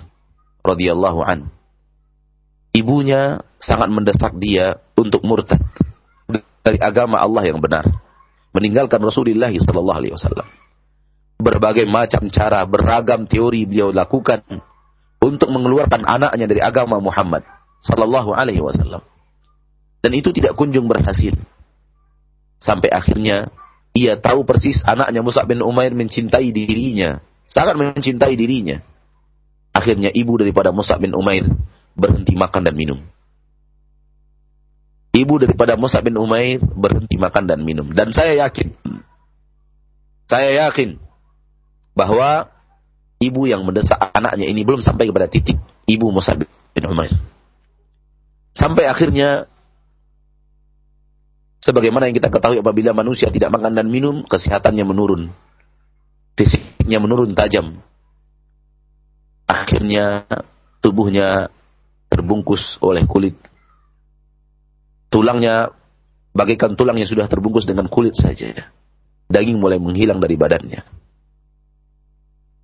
radhiyallahu 0.64 1.20
an. 1.24 1.52
Ibunya 2.72 3.44
sangat 3.60 3.92
mendesak 3.92 4.40
dia 4.40 4.80
untuk 4.96 5.28
murtad 5.28 5.60
dari 6.62 6.80
agama 6.80 7.20
Allah 7.20 7.44
yang 7.44 7.60
benar, 7.60 7.84
meninggalkan 8.56 9.02
Rasulullah 9.04 9.52
sallallahu 9.52 10.00
alaihi 10.00 10.16
wasallam. 10.16 10.48
Berbagai 11.42 11.90
macam 11.90 12.30
cara, 12.30 12.64
beragam 12.70 13.26
teori 13.26 13.66
beliau 13.66 13.90
lakukan 13.90 14.46
untuk 15.20 15.50
mengeluarkan 15.50 16.06
anaknya 16.06 16.46
dari 16.48 16.62
agama 16.62 17.02
Muhammad 17.02 17.44
sallallahu 17.82 18.32
alaihi 18.32 18.62
wasallam. 18.62 19.02
Dan 20.02 20.18
itu 20.18 20.34
tidak 20.34 20.58
kunjung 20.58 20.90
berhasil. 20.90 21.38
Sampai 22.58 22.90
akhirnya 22.90 23.54
ia 23.94 24.18
tahu 24.18 24.46
persis 24.46 24.82
anaknya 24.82 25.22
Musa 25.22 25.46
bin 25.46 25.62
Umair 25.62 25.94
mencintai 25.94 26.50
dirinya. 26.50 27.22
Sangat 27.46 27.78
mencintai 27.78 28.34
dirinya. 28.34 28.82
Akhirnya 29.72 30.10
ibu 30.12 30.36
daripada 30.36 30.74
Musa 30.74 30.98
bin 30.98 31.14
Umair 31.14 31.48
berhenti 31.94 32.34
makan 32.34 32.62
dan 32.66 32.76
minum. 32.76 33.00
Ibu 35.12 35.44
daripada 35.44 35.76
Musa 35.76 36.00
bin 36.00 36.16
Umair 36.16 36.64
berhenti 36.64 37.20
makan 37.20 37.44
dan 37.46 37.60
minum. 37.68 37.92
Dan 37.92 38.16
saya 38.16 38.48
yakin, 38.48 38.72
saya 40.32 40.68
yakin 40.68 40.96
bahwa 41.92 42.48
ibu 43.20 43.44
yang 43.44 43.68
mendesak 43.68 44.00
anaknya 44.16 44.48
ini 44.48 44.64
belum 44.64 44.80
sampai 44.80 45.12
kepada 45.12 45.28
titik 45.28 45.60
ibu 45.84 46.08
Musa 46.16 46.40
bin 46.40 46.84
Umair. 46.88 47.12
Sampai 48.56 48.88
akhirnya 48.88 49.51
Sebagaimana 51.62 52.10
yang 52.10 52.18
kita 52.18 52.34
ketahui 52.34 52.58
apabila 52.58 52.90
manusia 52.98 53.30
tidak 53.30 53.54
makan 53.54 53.78
dan 53.78 53.86
minum, 53.86 54.26
kesehatannya 54.26 54.82
menurun. 54.82 55.30
Fisiknya 56.34 56.98
menurun 56.98 57.38
tajam. 57.38 57.78
Akhirnya 59.46 60.26
tubuhnya 60.82 61.54
terbungkus 62.10 62.82
oleh 62.82 63.06
kulit. 63.06 63.38
Tulangnya 65.14 65.70
bagaikan 66.34 66.74
tulang 66.74 66.98
yang 66.98 67.06
sudah 67.06 67.30
terbungkus 67.30 67.70
dengan 67.70 67.86
kulit 67.86 68.18
saja. 68.18 68.74
Daging 69.30 69.62
mulai 69.62 69.78
menghilang 69.78 70.18
dari 70.18 70.36
badannya. 70.36 70.82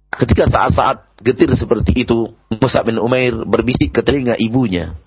Ketika 0.10 0.50
saat-saat 0.50 1.22
getir 1.22 1.54
seperti 1.54 2.02
itu, 2.02 2.34
Musa 2.50 2.82
bin 2.82 2.98
Umair 2.98 3.46
berbisik 3.46 3.94
ke 3.94 4.02
telinga 4.02 4.34
ibunya. 4.42 4.98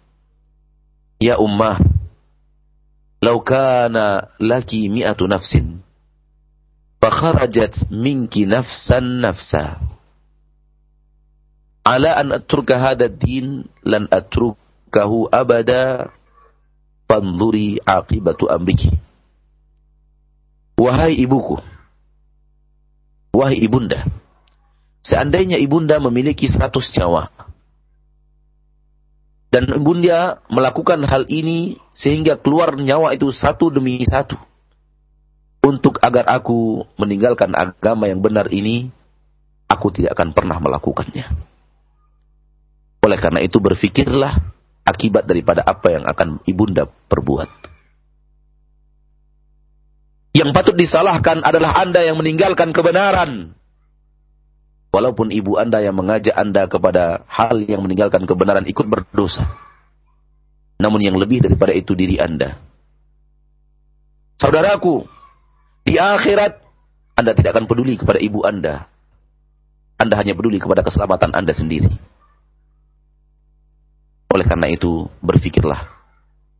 Ya 1.19 1.37
ummah, 1.43 1.83
"Lau 3.21 3.45
kana 3.45 4.33
laki 4.41 4.89
mi'atu 4.89 5.29
nafsin 5.29 5.85
fakharajat 7.01 7.89
minki 7.93 8.49
nafsan 8.49 9.21
nafsa 9.21 9.77
ala 11.85 12.17
an 12.17 12.33
atruka 12.33 12.77
hadha 12.81 13.09
din 13.13 13.69
lan 13.85 14.09
atrukahu 14.09 15.29
abada 15.33 16.09
fanzuri 17.09 17.77
aqibatu 17.85 18.49
amriki." 18.49 18.97
Wahai 20.81 21.13
ibuku, 21.21 21.61
wahai 23.37 23.61
ibunda, 23.61 24.01
seandainya 25.05 25.61
ibunda 25.61 26.01
memiliki 26.01 26.49
seratus 26.49 26.89
nyawa, 26.97 27.29
dan 29.51 29.67
bunda 29.83 30.39
melakukan 30.47 31.03
hal 31.07 31.27
ini 31.27 31.83
sehingga 31.91 32.39
keluar 32.39 32.79
nyawa 32.79 33.19
itu 33.19 33.35
satu 33.35 33.69
demi 33.71 33.99
satu. 34.07 34.39
Untuk 35.61 36.01
agar 36.01 36.25
aku 36.31 36.89
meninggalkan 36.97 37.53
agama 37.53 38.09
yang 38.09 38.25
benar 38.25 38.49
ini, 38.49 38.89
aku 39.69 39.93
tidak 39.93 40.17
akan 40.17 40.33
pernah 40.33 40.57
melakukannya. 40.57 41.27
Oleh 43.05 43.19
karena 43.21 43.45
itu 43.45 43.61
berfikirlah 43.61 44.41
akibat 44.87 45.29
daripada 45.29 45.61
apa 45.67 45.93
yang 45.93 46.05
akan 46.09 46.41
ibunda 46.49 46.89
perbuat. 46.89 47.51
Yang 50.31 50.51
patut 50.55 50.77
disalahkan 50.79 51.43
adalah 51.43 51.75
Anda 51.77 52.07
yang 52.07 52.17
meninggalkan 52.17 52.71
kebenaran. 52.71 53.60
Walaupun 54.91 55.31
ibu 55.31 55.55
anda 55.55 55.79
yang 55.79 55.95
mengajak 55.95 56.35
anda 56.35 56.67
kepada 56.67 57.23
hal 57.31 57.63
yang 57.63 57.87
meninggalkan 57.87 58.27
kebenaran 58.27 58.67
ikut 58.67 58.91
berdosa. 58.91 59.47
Namun 60.83 60.99
yang 60.99 61.15
lebih 61.15 61.47
daripada 61.47 61.71
itu 61.71 61.95
diri 61.95 62.19
anda. 62.19 62.59
Saudaraku, 64.41 65.07
di 65.87 65.95
akhirat 65.95 66.59
anda 67.15 67.37
tidak 67.37 67.53
akan 67.53 67.69
peduli 67.69 68.01
kepada 68.01 68.17
ibu 68.17 68.43
anda. 68.43 68.89
Anda 70.01 70.17
hanya 70.17 70.33
peduli 70.33 70.57
kepada 70.57 70.81
keselamatan 70.81 71.37
anda 71.37 71.53
sendiri. 71.53 71.93
Oleh 74.33 74.47
karena 74.49 74.73
itu, 74.73 75.07
berfikirlah 75.21 75.85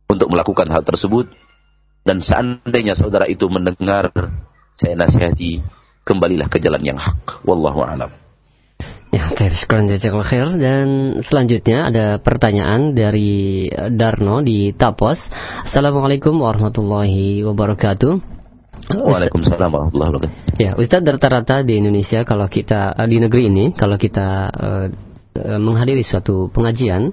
untuk 0.05 0.29
melakukan 0.29 0.69
hal 0.69 0.85
tersebut. 0.85 1.25
Dan 2.05 2.21
seandainya 2.21 2.93
saudara 2.93 3.25
itu 3.25 3.49
mendengar, 3.49 4.13
saya 4.77 4.93
nasihati, 4.93 5.65
kembalilah 6.05 6.45
ke 6.45 6.61
jalan 6.61 6.85
yang 6.85 6.99
hak. 7.01 7.41
Wallahu 7.41 7.81
a'lam. 7.81 8.20
Ya, 9.11 9.27
sekarang 9.35 9.91
jazakallah 9.91 10.23
khair 10.23 10.47
dan 10.55 11.19
selanjutnya 11.19 11.91
ada 11.91 12.05
pertanyaan 12.23 12.95
dari 12.95 13.67
Darno 13.67 14.39
di 14.39 14.71
Tapos. 14.71 15.27
Assalamualaikum 15.67 16.31
warahmatullahi 16.39 17.43
wabarakatuh. 17.43 18.23
Waalaikumsalam 18.87 19.67
warahmatullahi 19.67 20.09
wabarakatuh. 20.15 20.55
Ya, 20.55 20.79
Ustaz 20.79 21.03
rata-rata 21.03 21.59
di 21.59 21.83
Indonesia 21.83 22.23
kalau 22.23 22.47
kita 22.47 22.95
di 23.03 23.19
negeri 23.19 23.51
ini 23.51 23.75
kalau 23.75 23.99
kita 23.99 24.47
uh, 24.47 24.87
menghadiri 25.59 26.07
suatu 26.07 26.47
pengajian 26.47 27.11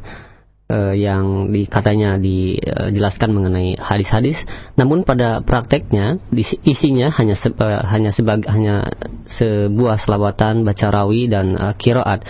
uh, 0.68 0.94
yang 0.94 1.50
di, 1.50 1.64
katanya 1.66 2.20
dijelaskan 2.20 3.32
mengenai 3.32 3.76
hadis-hadis, 3.80 4.38
namun 4.76 5.02
pada 5.02 5.40
prakteknya 5.40 6.20
isinya 6.64 7.10
hanya 7.16 7.34
se, 7.34 7.50
uh, 7.50 7.82
hanya 7.88 8.12
sebagai 8.12 8.46
hanya 8.48 8.86
sebuah 9.28 10.00
selawatan, 10.00 10.62
baca 10.62 10.86
rawi 10.92 11.26
dan 11.28 11.56
uh, 11.56 11.74
kiroat 11.74 12.22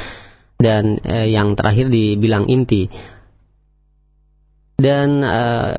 dan 0.58 0.98
uh, 1.02 1.26
yang 1.26 1.54
terakhir 1.54 1.90
dibilang 1.90 2.46
inti. 2.50 2.90
Dan 4.78 5.26
uh, 5.26 5.74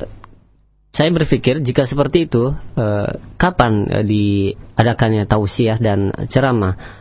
saya 0.92 1.10
berpikir 1.16 1.64
jika 1.64 1.88
seperti 1.88 2.28
itu, 2.28 2.52
uh, 2.52 3.10
kapan 3.40 3.88
uh, 3.88 4.04
diadakannya 4.04 5.24
tausiah 5.24 5.80
dan 5.80 6.12
ceramah? 6.28 6.99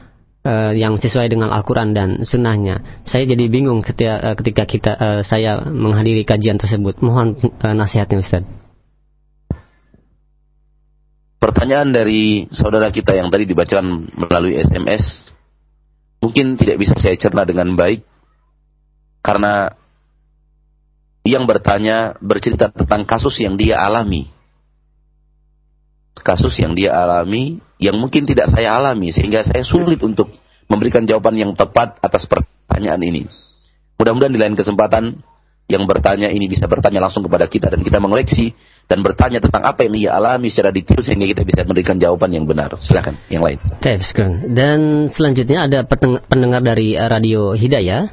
Uh, 0.48 0.72
yang 0.72 0.96
sesuai 0.96 1.28
dengan 1.28 1.52
Al-Quran 1.52 1.92
dan 1.92 2.24
Sunnahnya. 2.24 2.80
Saya 3.04 3.28
jadi 3.28 3.44
bingung 3.52 3.84
ketika, 3.84 4.32
uh, 4.32 4.34
ketika 4.40 4.64
kita 4.64 4.92
uh, 4.96 5.20
saya 5.20 5.60
menghadiri 5.68 6.24
kajian 6.24 6.56
tersebut. 6.56 7.04
Mohon 7.04 7.36
uh, 7.60 7.74
nasihatnya 7.76 8.24
Ustaz. 8.24 8.44
Pertanyaan 11.38 11.94
dari 11.94 12.50
saudara 12.50 12.90
kita 12.90 13.14
yang 13.14 13.30
tadi 13.30 13.46
dibacakan 13.46 14.10
melalui 14.10 14.58
SMS 14.58 15.30
mungkin 16.18 16.58
tidak 16.58 16.82
bisa 16.82 16.98
saya 16.98 17.14
cerna 17.14 17.46
dengan 17.46 17.78
baik 17.78 18.02
karena 19.22 19.70
yang 21.22 21.46
bertanya 21.46 22.18
bercerita 22.18 22.74
tentang 22.74 23.06
kasus 23.06 23.38
yang 23.38 23.54
dia 23.54 23.78
alami. 23.78 24.26
Kasus 26.18 26.58
yang 26.58 26.74
dia 26.74 26.90
alami 26.90 27.62
yang 27.78 27.96
mungkin 27.96 28.26
tidak 28.26 28.50
saya 28.50 28.74
alami 28.74 29.14
sehingga 29.14 29.46
saya 29.46 29.62
sulit 29.62 30.02
untuk 30.02 30.34
memberikan 30.68 31.06
jawaban 31.08 31.38
yang 31.38 31.54
tepat 31.54 31.96
atas 32.02 32.26
pertanyaan 32.28 33.00
ini. 33.02 33.22
Mudah-mudahan 33.98 34.34
di 34.34 34.40
lain 34.40 34.54
kesempatan 34.54 35.24
yang 35.68 35.84
bertanya 35.84 36.32
ini 36.32 36.48
bisa 36.48 36.64
bertanya 36.64 37.04
langsung 37.04 37.20
kepada 37.28 37.44
kita 37.44 37.68
dan 37.68 37.84
kita 37.84 38.00
mengoleksi 38.00 38.56
dan 38.88 39.04
bertanya 39.04 39.36
tentang 39.44 39.68
apa 39.68 39.84
yang 39.84 39.94
ia 40.00 40.10
alami 40.16 40.48
secara 40.48 40.72
detail 40.72 41.04
sehingga 41.04 41.28
kita 41.28 41.44
bisa 41.44 41.60
memberikan 41.68 42.00
jawaban 42.00 42.32
yang 42.32 42.48
benar. 42.48 42.72
Silakan 42.80 43.20
yang 43.28 43.44
lain. 43.44 43.60
Dan 44.48 45.12
selanjutnya 45.12 45.68
ada 45.68 45.84
pendengar 46.24 46.64
dari 46.64 46.96
Radio 46.96 47.52
Hidayah. 47.52 48.08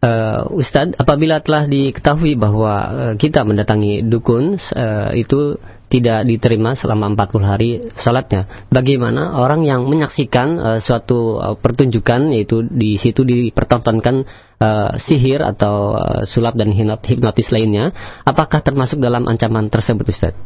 Uh, 0.00 0.48
Ustadz, 0.56 0.96
apabila 0.96 1.44
telah 1.44 1.68
diketahui 1.68 2.32
bahwa 2.32 2.72
uh, 2.88 3.14
kita 3.20 3.44
mendatangi 3.44 4.00
dukun 4.08 4.56
uh, 4.56 5.12
itu 5.12 5.60
tidak 5.90 6.22
diterima 6.22 6.78
selama 6.78 7.10
40 7.18 7.42
hari 7.42 7.70
salatnya. 7.98 8.46
Bagaimana 8.70 9.34
orang 9.34 9.66
yang 9.66 9.90
menyaksikan 9.90 10.48
uh, 10.56 10.78
suatu 10.78 11.42
uh, 11.42 11.58
pertunjukan 11.58 12.30
yaitu 12.30 12.62
di 12.62 12.94
situ 12.94 13.26
dipertontonkan 13.26 14.22
uh, 14.62 14.94
sihir 15.02 15.42
atau 15.42 15.98
uh, 15.98 16.22
sulap 16.30 16.54
dan 16.54 16.70
hipnotis 16.70 17.50
lainnya, 17.50 17.90
apakah 18.22 18.62
termasuk 18.62 19.02
dalam 19.02 19.26
ancaman 19.26 19.66
tersebut 19.66 20.06
Ustaz? 20.06 20.38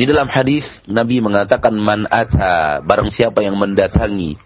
Di 0.00 0.08
dalam 0.08 0.32
hadis 0.32 0.64
Nabi 0.88 1.20
mengatakan 1.20 1.76
man 1.76 2.08
ata 2.08 2.80
barang 2.80 3.12
siapa 3.12 3.44
yang 3.44 3.60
mendatangi 3.60 4.40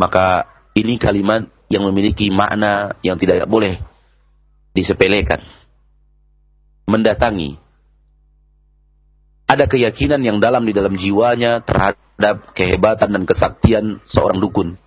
maka 0.00 0.48
ini 0.72 0.96
kalimat 0.96 1.44
yang 1.68 1.84
memiliki 1.84 2.32
makna 2.32 2.96
yang 3.04 3.20
tidak 3.20 3.44
boleh 3.44 3.76
disepelekan 4.72 5.44
mendatangi. 6.90 7.56
Ada 9.46 9.66
keyakinan 9.66 10.22
yang 10.22 10.38
dalam 10.38 10.66
di 10.66 10.74
dalam 10.74 10.94
jiwanya 10.94 11.62
terhadap 11.62 12.54
kehebatan 12.54 13.14
dan 13.14 13.22
kesaktian 13.26 13.98
seorang 14.06 14.38
dukun. 14.38 14.78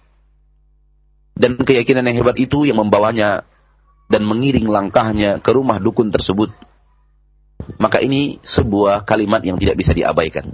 Dan 1.33 1.59
keyakinan 1.59 2.05
yang 2.07 2.23
hebat 2.23 2.37
itu 2.39 2.63
yang 2.63 2.79
membawanya 2.79 3.43
dan 4.07 4.23
mengiring 4.23 4.69
langkahnya 4.69 5.39
ke 5.39 5.51
rumah 5.51 5.81
dukun 5.81 6.13
tersebut. 6.13 6.53
Maka 7.79 8.03
ini 8.03 8.43
sebuah 8.43 9.07
kalimat 9.07 9.39
yang 9.43 9.55
tidak 9.55 9.79
bisa 9.79 9.95
diabaikan. 9.95 10.51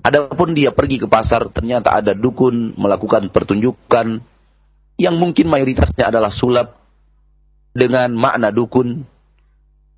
Adapun 0.00 0.56
dia 0.56 0.72
pergi 0.72 0.96
ke 0.96 1.06
pasar, 1.06 1.48
ternyata 1.52 1.92
ada 1.92 2.16
dukun 2.16 2.74
melakukan 2.76 3.28
pertunjukan 3.28 4.20
yang 5.00 5.16
mungkin 5.16 5.48
mayoritasnya 5.48 6.08
adalah 6.12 6.32
sulap 6.32 6.76
dengan 7.72 8.12
makna 8.12 8.52
dukun 8.52 9.04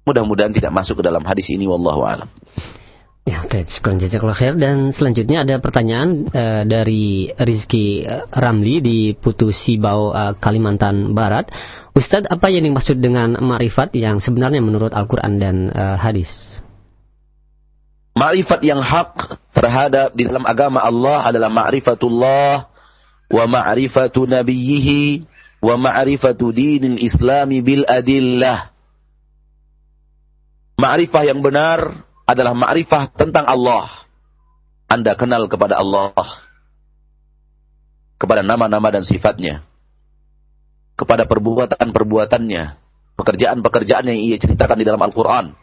Mudah-mudahan 0.03 0.50
tidak 0.50 0.74
masuk 0.74 0.98
ke 0.98 1.03
dalam 1.07 1.22
hadis 1.22 1.46
ini 1.50 1.66
wallahu 1.70 2.03
alam. 2.03 2.26
Ya, 3.22 3.46
baik. 3.46 3.70
Syukur 3.70 3.94
jazakallah 4.03 4.34
khair. 4.34 4.59
Dan 4.59 4.90
selanjutnya 4.90 5.46
ada 5.46 5.62
pertanyaan 5.62 6.26
uh, 6.26 6.66
dari 6.66 7.30
Rizky 7.38 8.03
uh, 8.03 8.26
Ramli 8.34 8.82
di 8.82 8.98
Putu 9.14 9.55
Sibau, 9.55 10.11
uh, 10.11 10.34
Kalimantan 10.34 11.14
Barat. 11.14 11.46
Ustadz, 11.94 12.26
apa 12.26 12.50
yang 12.50 12.66
dimaksud 12.66 12.98
dengan 12.98 13.38
ma'rifat 13.38 13.94
yang 13.94 14.18
sebenarnya 14.18 14.59
menurut 14.59 14.90
Al-Quran 14.90 15.38
dan 15.38 15.70
uh, 15.70 15.94
hadis? 16.03 16.34
Ma'rifat 18.18 18.59
yang 18.66 18.82
hak 18.82 19.38
terhadap 19.55 20.18
di 20.18 20.26
dalam 20.26 20.42
agama 20.42 20.82
Allah 20.82 21.22
adalah 21.22 21.46
ma'rifatullah 21.46 22.50
wa 23.30 23.44
ma'rifatu 23.46 24.26
nabiyhi 24.26 25.22
wa 25.62 25.78
ma'rifatu 25.78 26.50
dinil 26.50 26.98
islami 26.98 27.62
bil 27.62 27.86
adillah 27.86 28.71
Ma'rifah 30.82 31.22
yang 31.22 31.38
benar 31.46 32.02
adalah 32.26 32.58
ma'rifah 32.58 33.14
tentang 33.14 33.46
Allah. 33.46 34.02
Anda 34.90 35.14
kenal 35.14 35.46
kepada 35.46 35.78
Allah. 35.78 36.10
Kepada 38.18 38.42
nama-nama 38.42 38.90
dan 38.90 39.06
sifatnya. 39.06 39.62
Kepada 40.98 41.30
perbuatan-perbuatannya. 41.30 42.62
Pekerjaan-pekerjaan 43.14 44.10
yang 44.10 44.18
ia 44.18 44.36
ceritakan 44.42 44.82
di 44.82 44.86
dalam 44.90 44.98
Al-Quran. 44.98 45.54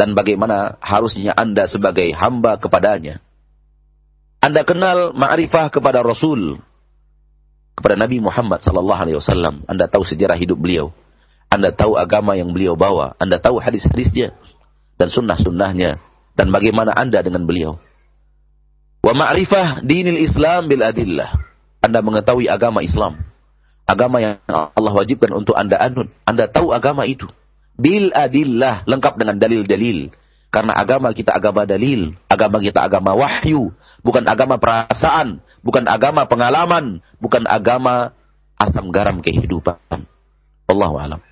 Dan 0.00 0.16
bagaimana 0.16 0.80
harusnya 0.80 1.36
Anda 1.36 1.68
sebagai 1.68 2.08
hamba 2.16 2.56
kepadanya. 2.56 3.20
Anda 4.40 4.64
kenal 4.64 5.12
ma'rifah 5.12 5.68
kepada 5.68 6.00
Rasul. 6.00 6.56
Kepada 7.76 8.00
Nabi 8.00 8.16
Muhammad 8.24 8.64
wasallam. 8.64 9.68
Anda 9.68 9.92
tahu 9.92 10.08
sejarah 10.08 10.40
hidup 10.40 10.56
beliau 10.56 10.88
anda 11.48 11.72
tahu 11.72 11.96
agama 11.96 12.36
yang 12.36 12.52
beliau 12.52 12.76
bawa. 12.76 13.16
Anda 13.16 13.40
tahu 13.40 13.56
hadis-hadisnya 13.60 14.36
dan 15.00 15.08
sunnah-sunnahnya. 15.08 16.00
Dan 16.38 16.54
bagaimana 16.54 16.94
Anda 16.94 17.18
dengan 17.24 17.48
beliau. 17.48 17.82
Wa 19.02 19.10
ma'rifah 19.10 19.82
dinil 19.82 20.22
Islam 20.22 20.70
bil 20.70 20.84
adillah. 20.86 21.34
Anda 21.82 21.98
mengetahui 21.98 22.46
agama 22.46 22.84
Islam. 22.84 23.26
Agama 23.88 24.22
yang 24.22 24.38
Allah 24.46 24.92
wajibkan 24.94 25.34
untuk 25.34 25.58
Anda 25.58 25.80
anut. 25.80 26.12
Anda 26.28 26.46
tahu 26.46 26.70
agama 26.70 27.08
itu. 27.08 27.26
Bil 27.74 28.14
adillah. 28.14 28.86
Lengkap 28.86 29.18
dengan 29.18 29.40
dalil-dalil. 29.40 30.14
Karena 30.52 30.78
agama 30.78 31.10
kita 31.10 31.34
agama 31.34 31.66
dalil. 31.66 32.14
Agama 32.30 32.62
kita 32.62 32.84
agama 32.84 33.18
wahyu. 33.18 33.72
Bukan 34.04 34.22
agama 34.28 34.60
perasaan. 34.60 35.42
Bukan 35.64 35.90
agama 35.90 36.28
pengalaman. 36.30 37.02
Bukan 37.18 37.50
agama 37.50 38.14
asam 38.60 38.94
garam 38.94 39.18
kehidupan. 39.24 40.06
Allahu 40.70 41.00
alam. 41.02 41.27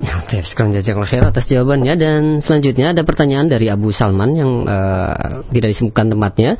Ya, 0.00 0.16
jazakallah 0.24 1.04
khair 1.04 1.28
atas 1.28 1.44
jawabannya 1.44 1.92
dan 2.00 2.40
selanjutnya 2.40 2.96
ada 2.96 3.04
pertanyaan 3.04 3.52
dari 3.52 3.68
Abu 3.68 3.92
Salman 3.92 4.32
yang 4.32 4.64
uh, 4.64 5.44
tidak 5.52 5.76
disebutkan 5.76 6.08
tempatnya. 6.08 6.56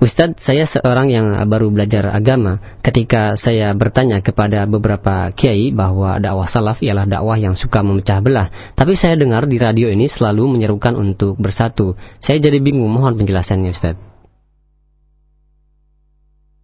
Ustadz, 0.00 0.40
saya 0.40 0.64
seorang 0.64 1.12
yang 1.12 1.36
baru 1.52 1.68
belajar 1.68 2.08
agama. 2.08 2.80
Ketika 2.80 3.36
saya 3.36 3.76
bertanya 3.76 4.24
kepada 4.24 4.64
beberapa 4.64 5.28
kiai 5.36 5.68
bahwa 5.68 6.16
dakwah 6.16 6.48
salaf 6.48 6.80
ialah 6.80 7.04
dakwah 7.04 7.36
yang 7.36 7.52
suka 7.60 7.84
memecah 7.84 8.24
belah, 8.24 8.48
tapi 8.72 8.96
saya 8.96 9.20
dengar 9.20 9.44
di 9.44 9.60
radio 9.60 9.92
ini 9.92 10.08
selalu 10.08 10.56
menyerukan 10.56 10.96
untuk 10.96 11.36
bersatu. 11.36 11.92
Saya 12.24 12.40
jadi 12.40 12.56
bingung, 12.56 12.88
mohon 12.88 13.20
penjelasannya 13.20 13.68
Ustadz. 13.76 14.00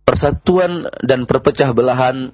Persatuan 0.09 0.89
dan 1.05 1.29
perpecah 1.29 1.77
belahan 1.77 2.33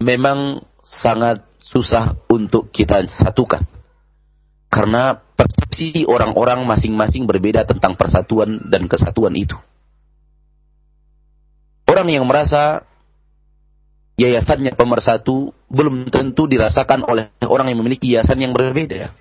memang 0.00 0.64
sangat 0.80 1.44
susah 1.66 2.14
untuk 2.30 2.70
kita 2.70 3.02
satukan. 3.10 3.66
Karena 4.70 5.18
persepsi 5.18 6.06
orang-orang 6.06 6.62
masing-masing 6.62 7.26
berbeda 7.26 7.66
tentang 7.66 7.98
persatuan 7.98 8.70
dan 8.70 8.86
kesatuan 8.86 9.34
itu. 9.34 9.58
Orang 11.86 12.10
yang 12.10 12.26
merasa 12.26 12.86
yayasannya 14.18 14.74
pemersatu 14.74 15.54
belum 15.70 16.10
tentu 16.10 16.48
dirasakan 16.50 17.06
oleh 17.06 17.30
orang 17.46 17.70
yang 17.70 17.78
memiliki 17.82 18.14
yayasan 18.14 18.42
yang 18.42 18.52
berbeda. 18.54 19.14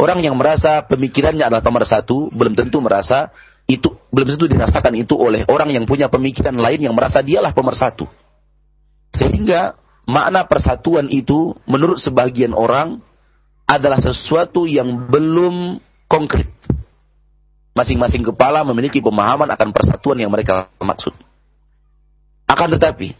Orang 0.00 0.18
yang 0.24 0.34
merasa 0.34 0.82
pemikirannya 0.82 1.46
adalah 1.46 1.62
pemersatu 1.62 2.32
belum 2.34 2.58
tentu 2.58 2.82
merasa 2.82 3.30
itu 3.70 3.94
belum 4.10 4.34
tentu 4.34 4.50
dirasakan 4.50 4.98
itu 4.98 5.14
oleh 5.14 5.46
orang 5.46 5.70
yang 5.70 5.86
punya 5.86 6.10
pemikiran 6.10 6.58
lain 6.58 6.82
yang 6.82 6.94
merasa 6.98 7.22
dialah 7.22 7.54
pemersatu. 7.54 8.10
Sehingga 9.14 9.78
makna 10.06 10.46
persatuan 10.46 11.06
itu 11.10 11.54
menurut 11.66 12.02
sebagian 12.02 12.54
orang 12.54 12.98
adalah 13.66 14.02
sesuatu 14.02 14.66
yang 14.66 15.08
belum 15.08 15.78
konkret. 16.10 16.50
Masing-masing 17.72 18.20
kepala 18.20 18.60
memiliki 18.68 19.00
pemahaman 19.00 19.48
akan 19.48 19.72
persatuan 19.72 20.20
yang 20.20 20.28
mereka 20.28 20.68
maksud. 20.76 21.16
Akan 22.44 22.68
tetapi, 22.68 23.16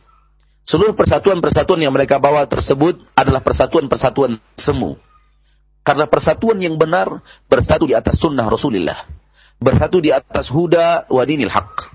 seluruh 0.68 0.92
persatuan-persatuan 0.92 1.80
yang 1.80 1.94
mereka 1.94 2.20
bawa 2.20 2.44
tersebut 2.44 3.00
adalah 3.16 3.40
persatuan-persatuan 3.40 4.36
semu. 4.60 5.00
Karena 5.80 6.04
persatuan 6.04 6.60
yang 6.60 6.76
benar 6.76 7.24
bersatu 7.48 7.88
di 7.88 7.96
atas 7.96 8.20
sunnah 8.20 8.44
Rasulullah. 8.46 9.08
Bersatu 9.56 10.04
di 10.04 10.12
atas 10.12 10.52
huda 10.52 11.08
wa 11.08 11.22
dinil 11.24 11.48
haq. 11.48 11.88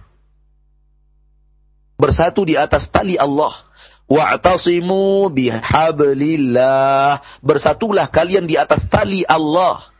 Bersatu 1.93 2.41
di 2.41 2.57
atas 2.57 2.89
tali 2.89 3.21
Allah 3.21 3.66
Wa'tasimu 4.07 5.27
bihablillah. 5.35 7.19
Bersatulah 7.43 8.07
kalian 8.07 8.47
di 8.47 8.55
atas 8.55 8.87
tali 8.87 9.27
Allah. 9.27 9.91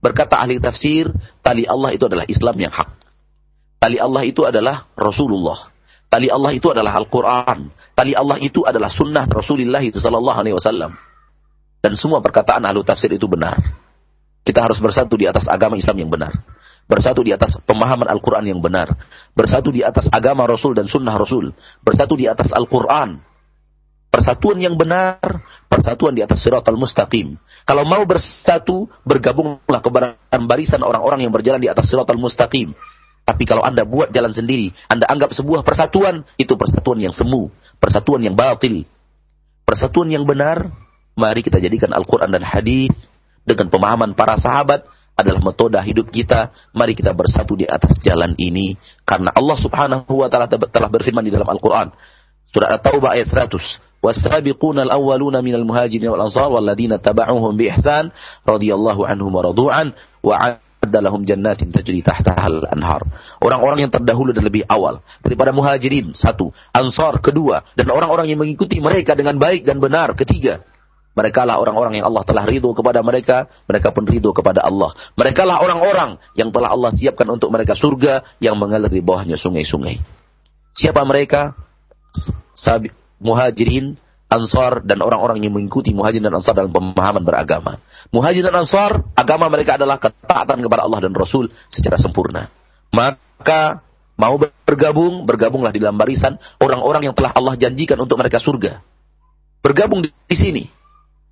Berkata 0.00 0.40
ahli 0.40 0.56
tafsir, 0.56 1.12
tali 1.44 1.68
Allah 1.68 1.92
itu 1.92 2.08
adalah 2.08 2.24
Islam 2.24 2.56
yang 2.56 2.72
hak. 2.72 2.88
Tali 3.80 4.00
Allah 4.00 4.24
itu 4.24 4.48
adalah 4.48 4.88
Rasulullah. 4.96 5.68
Tali 6.08 6.32
Allah 6.32 6.56
itu 6.56 6.72
adalah 6.72 6.96
Al-Quran. 6.96 7.70
Tali 7.92 8.16
Allah 8.16 8.40
itu 8.40 8.64
adalah 8.64 8.88
sunnah 8.88 9.28
Rasulullah 9.28 9.84
Sallallahu 9.84 10.38
Alaihi 10.40 10.56
Wasallam. 10.56 10.96
Dan 11.80 11.96
semua 12.00 12.24
perkataan 12.24 12.64
ahlu 12.64 12.80
tafsir 12.84 13.12
itu 13.12 13.28
benar. 13.28 13.56
Kita 14.40 14.64
harus 14.64 14.80
bersatu 14.80 15.20
di 15.20 15.28
atas 15.28 15.46
agama 15.46 15.76
Islam 15.76 15.96
yang 16.00 16.10
benar. 16.12 16.32
Bersatu 16.90 17.22
di 17.22 17.30
atas 17.30 17.54
pemahaman 17.62 18.10
Al-Quran 18.10 18.50
yang 18.50 18.58
benar. 18.58 18.90
Bersatu 19.36 19.70
di 19.70 19.84
atas 19.84 20.10
agama 20.10 20.48
Rasul 20.48 20.74
dan 20.74 20.90
sunnah 20.90 21.14
Rasul. 21.14 21.54
Bersatu 21.84 22.18
di 22.18 22.26
atas 22.26 22.50
Al-Quran. 22.50 23.29
Persatuan 24.10 24.58
yang 24.58 24.74
benar, 24.74 25.22
persatuan 25.70 26.18
di 26.18 26.26
atas 26.26 26.42
al 26.42 26.74
mustaqim. 26.74 27.38
Kalau 27.62 27.86
mau 27.86 28.02
bersatu, 28.02 28.90
bergabunglah 29.06 29.78
kepada 29.78 30.18
barisan 30.34 30.82
orang-orang 30.82 31.22
yang 31.22 31.30
berjalan 31.30 31.62
di 31.62 31.70
atas 31.70 31.94
al 31.94 32.18
mustaqim. 32.18 32.74
Tapi 33.22 33.46
kalau 33.46 33.62
Anda 33.62 33.86
buat 33.86 34.10
jalan 34.10 34.34
sendiri, 34.34 34.74
Anda 34.90 35.06
anggap 35.06 35.30
sebuah 35.30 35.62
persatuan, 35.62 36.26
itu 36.34 36.58
persatuan 36.58 36.98
yang 36.98 37.14
semu, 37.14 37.54
persatuan 37.78 38.26
yang 38.26 38.34
batil. 38.34 38.82
Persatuan 39.62 40.10
yang 40.10 40.26
benar, 40.26 40.74
mari 41.14 41.46
kita 41.46 41.62
jadikan 41.62 41.94
Al-Quran 41.94 42.34
dan 42.34 42.42
hadis 42.42 42.90
dengan 43.46 43.70
pemahaman 43.70 44.18
para 44.18 44.34
sahabat 44.34 44.82
adalah 45.14 45.38
metode 45.38 45.78
hidup 45.86 46.10
kita. 46.10 46.50
Mari 46.74 46.98
kita 46.98 47.14
bersatu 47.14 47.54
di 47.54 47.70
atas 47.70 47.94
jalan 48.02 48.34
ini. 48.34 48.74
Karena 49.06 49.30
Allah 49.30 49.54
subhanahu 49.54 50.10
wa 50.10 50.26
ta'ala 50.26 50.50
telah 50.50 50.90
berfirman 50.90 51.22
di 51.22 51.30
dalam 51.30 51.46
Al-Quran. 51.46 51.92
Surah 52.50 52.80
At-Taubah 52.80 53.14
ayat 53.14 53.30
100. 53.30 53.89
والسابقون 54.05 54.79
الأولون 54.79 55.41
من 55.41 55.55
المهاجرين 55.55 56.09
والأنصار 56.13 56.51
والذين 56.51 57.01
تبعوهم 57.01 57.57
بإحسان 57.57 58.13
رضي 58.45 58.69
الله 58.69 58.97
عنهم 59.07 59.35
ورضوا 59.35 59.71
عنه 59.73 59.91
lahum 60.85 61.25
jannatin 61.25 61.73
tajri 61.73 62.05
tahtahal 62.05 62.61
anhar. 62.69 63.01
Orang-orang 63.41 63.89
yang 63.89 63.91
terdahulu 63.91 64.37
dan 64.37 64.45
lebih 64.45 64.69
awal 64.69 65.01
daripada 65.25 65.49
muhajirin 65.49 66.13
satu, 66.13 66.53
ansar 66.69 67.17
kedua 67.25 67.65
dan 67.73 67.89
orang-orang 67.89 68.29
yang 68.29 68.37
mengikuti 68.37 68.77
mereka 68.77 69.17
dengan 69.17 69.41
baik 69.41 69.65
dan 69.65 69.81
benar 69.81 70.13
ketiga. 70.13 70.61
Mereka 71.15 71.47
lah 71.47 71.57
orang-orang 71.63 71.97
yang 71.97 72.11
Allah 72.11 72.27
telah 72.27 72.43
ridho 72.43 72.75
kepada 72.75 72.99
mereka, 72.99 73.47
mereka 73.71 73.95
pun 73.95 74.03
ridho 74.03 74.29
kepada 74.35 74.61
Allah. 74.61 74.91
Mereka 75.15 75.47
lah 75.47 75.63
orang-orang 75.63 76.19
yang 76.35 76.51
telah 76.51 76.75
Allah 76.75 76.91
siapkan 76.91 77.25
untuk 77.31 77.49
mereka 77.55 77.71
surga 77.71 78.37
yang 78.43 78.59
mengalir 78.59 78.91
di 78.91 78.99
bawahnya 78.99 79.39
sungai-sungai. 79.39 80.03
Siapa 80.75 81.07
mereka? 81.07 81.55
Muhajirin, 83.20 84.00
Ansar 84.30 84.86
dan 84.86 85.02
orang-orang 85.02 85.42
yang 85.42 85.50
mengikuti 85.50 85.90
Muhajir 85.90 86.22
dan 86.22 86.30
Ansar 86.30 86.54
dalam 86.54 86.70
pemahaman 86.70 87.26
beragama. 87.26 87.82
Muhajir 88.14 88.46
dan 88.46 88.62
Ansar, 88.62 89.02
agama 89.18 89.50
mereka 89.50 89.74
adalah 89.74 89.98
ketaatan 89.98 90.62
kepada 90.62 90.86
Allah 90.86 91.02
dan 91.02 91.12
Rasul 91.12 91.50
secara 91.66 91.98
sempurna. 91.98 92.46
Maka 92.94 93.82
mau 94.14 94.38
bergabung, 94.38 95.26
bergabunglah 95.26 95.74
di 95.74 95.82
dalam 95.82 95.98
barisan 95.98 96.38
orang-orang 96.62 97.10
yang 97.10 97.14
telah 97.18 97.34
Allah 97.34 97.58
janjikan 97.58 97.98
untuk 97.98 98.22
mereka 98.22 98.38
surga. 98.38 98.78
Bergabung 99.60 100.06
di 100.06 100.36
sini. 100.38 100.64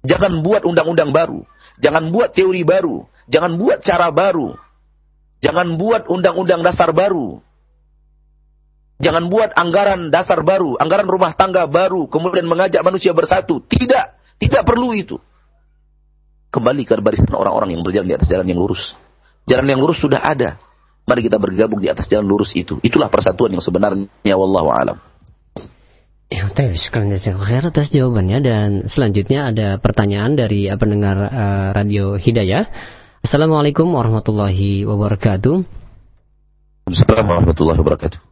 Jangan 0.03 0.43
buat 0.43 0.66
undang-undang 0.66 1.14
baru. 1.14 1.47
Jangan 1.78 2.11
buat 2.11 2.34
teori 2.34 2.66
baru. 2.66 3.07
Jangan 3.30 3.59
buat 3.62 3.78
cara 3.86 4.11
baru. 4.11 4.59
Jangan 5.39 5.78
buat 5.78 6.11
undang-undang 6.11 6.66
dasar 6.66 6.91
baru. 6.91 7.39
Jangan 8.99 9.31
buat 9.31 9.55
anggaran 9.55 10.11
dasar 10.11 10.43
baru, 10.43 10.75
anggaran 10.75 11.07
rumah 11.07 11.31
tangga 11.39 11.71
baru, 11.71 12.11
kemudian 12.11 12.51
mengajak 12.51 12.83
manusia 12.83 13.15
bersatu. 13.15 13.63
Tidak, 13.63 14.37
tidak 14.43 14.63
perlu 14.67 14.91
itu. 14.91 15.23
Kembali 16.51 16.83
ke 16.83 16.99
barisan 16.99 17.31
orang-orang 17.31 17.79
yang 17.79 17.87
berjalan 17.87 18.11
di 18.11 18.17
atas 18.19 18.27
jalan 18.27 18.47
yang 18.51 18.59
lurus. 18.59 18.99
Jalan 19.47 19.71
yang 19.71 19.79
lurus 19.79 20.03
sudah 20.03 20.19
ada. 20.19 20.59
Mari 21.07 21.25
kita 21.25 21.39
bergabung 21.39 21.79
di 21.79 21.89
atas 21.89 22.11
jalan 22.11 22.27
lurus 22.27 22.53
itu. 22.59 22.83
Itulah 22.83 23.07
persatuan 23.07 23.55
yang 23.55 23.63
sebenarnya. 23.63 24.35
Wallahu 24.35 24.69
alam. 24.69 24.99
Ya, 26.29 26.45
terima 26.53 26.77
kasih 27.17 27.33
atas 27.41 27.89
jawabannya 27.89 28.39
dan 28.45 28.69
selanjutnya 28.85 29.49
ada 29.49 29.81
pertanyaan 29.81 30.37
dari 30.37 30.69
pendengar 30.77 31.17
uh, 31.17 31.69
Radio 31.73 32.21
Hidayah. 32.21 32.69
Assalamualaikum 33.25 33.89
warahmatullahi 33.89 34.85
wabarakatuh. 34.85 35.65
Assalamualaikum 36.93 37.33
warahmatullahi 37.33 37.79
wabarakatuh. 37.81 38.28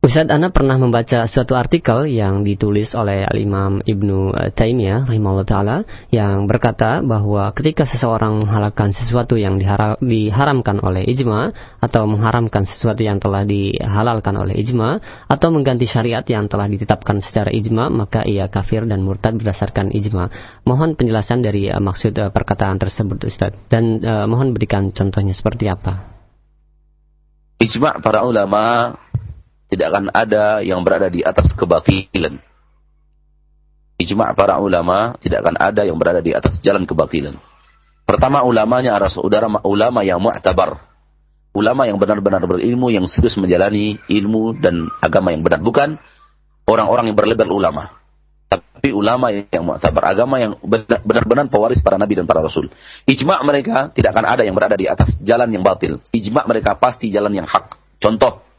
Ustadz 0.00 0.32
Ana 0.32 0.48
pernah 0.48 0.80
membaca 0.80 1.28
suatu 1.28 1.52
artikel 1.52 2.08
yang 2.08 2.40
ditulis 2.40 2.96
oleh 2.96 3.20
Al-Imam 3.20 3.84
Ibnu 3.84 4.32
Taimiyah 4.56 5.04
rahimahullah 5.04 5.44
taala 5.44 5.76
yang 6.08 6.48
berkata 6.48 7.04
bahwa 7.04 7.52
ketika 7.52 7.84
seseorang 7.84 8.40
menghalalkan 8.40 8.96
sesuatu 8.96 9.36
yang 9.36 9.60
diharamkan 10.00 10.80
oleh 10.80 11.04
ijma 11.04 11.52
atau 11.84 12.08
mengharamkan 12.08 12.64
sesuatu 12.64 13.04
yang 13.04 13.20
telah 13.20 13.44
dihalalkan 13.44 14.40
oleh 14.40 14.56
ijma 14.64 15.04
atau 15.28 15.52
mengganti 15.52 15.84
syariat 15.84 16.24
yang 16.24 16.48
telah 16.48 16.64
ditetapkan 16.64 17.20
secara 17.20 17.52
ijma 17.52 17.92
maka 17.92 18.24
ia 18.24 18.48
kafir 18.48 18.88
dan 18.88 19.04
murtad 19.04 19.36
berdasarkan 19.36 19.92
ijma. 19.92 20.32
Mohon 20.64 20.96
penjelasan 20.96 21.44
dari 21.44 21.68
uh, 21.68 21.76
maksud 21.76 22.16
uh, 22.16 22.32
perkataan 22.32 22.80
tersebut 22.80 23.20
Ustadz 23.28 23.68
dan 23.68 24.00
uh, 24.00 24.24
mohon 24.24 24.56
berikan 24.56 24.96
contohnya 24.96 25.36
seperti 25.36 25.68
apa. 25.68 26.08
Ijma 27.60 28.00
para 28.00 28.24
ulama 28.24 28.96
tidak 29.70 29.86
akan 29.94 30.04
ada 30.10 30.66
yang 30.66 30.82
berada 30.82 31.06
di 31.06 31.22
atas 31.22 31.54
kebatilan. 31.54 32.42
Ijma' 34.02 34.34
para 34.34 34.58
ulama 34.58 35.14
tidak 35.22 35.46
akan 35.46 35.56
ada 35.60 35.86
yang 35.86 35.94
berada 35.94 36.18
di 36.18 36.34
atas 36.34 36.58
jalan 36.58 36.88
kebatilan. 36.88 37.38
Pertama 38.02 38.42
ulamanya 38.42 38.98
adalah 38.98 39.12
saudara 39.12 39.46
ulama 39.62 40.02
yang 40.02 40.18
mu'tabar. 40.18 40.82
Ulama 41.54 41.86
yang 41.86 41.98
benar-benar 41.98 42.42
berilmu, 42.46 42.90
yang 42.90 43.06
serius 43.06 43.38
menjalani 43.38 43.98
ilmu 44.10 44.58
dan 44.58 44.90
agama 44.98 45.30
yang 45.30 45.46
benar. 45.46 45.62
Bukan 45.62 45.98
orang-orang 46.66 47.14
yang 47.14 47.16
berlabel 47.18 47.50
ulama. 47.54 47.94
Tapi 48.50 48.90
ulama 48.90 49.30
yang 49.30 49.62
mu'tabar. 49.62 50.02
Agama 50.10 50.42
yang 50.42 50.58
benar-benar 51.06 51.46
pewaris 51.46 51.78
para 51.78 51.94
nabi 51.94 52.18
dan 52.18 52.26
para 52.26 52.42
rasul. 52.42 52.66
Ijma' 53.06 53.46
mereka 53.46 53.94
tidak 53.94 54.18
akan 54.18 54.26
ada 54.26 54.42
yang 54.42 54.58
berada 54.58 54.74
di 54.74 54.90
atas 54.90 55.14
jalan 55.22 55.46
yang 55.54 55.62
batil. 55.62 56.02
Ijma' 56.10 56.50
mereka 56.50 56.74
pasti 56.74 57.14
jalan 57.14 57.30
yang 57.30 57.46
hak. 57.46 57.78
Contoh, 58.02 58.49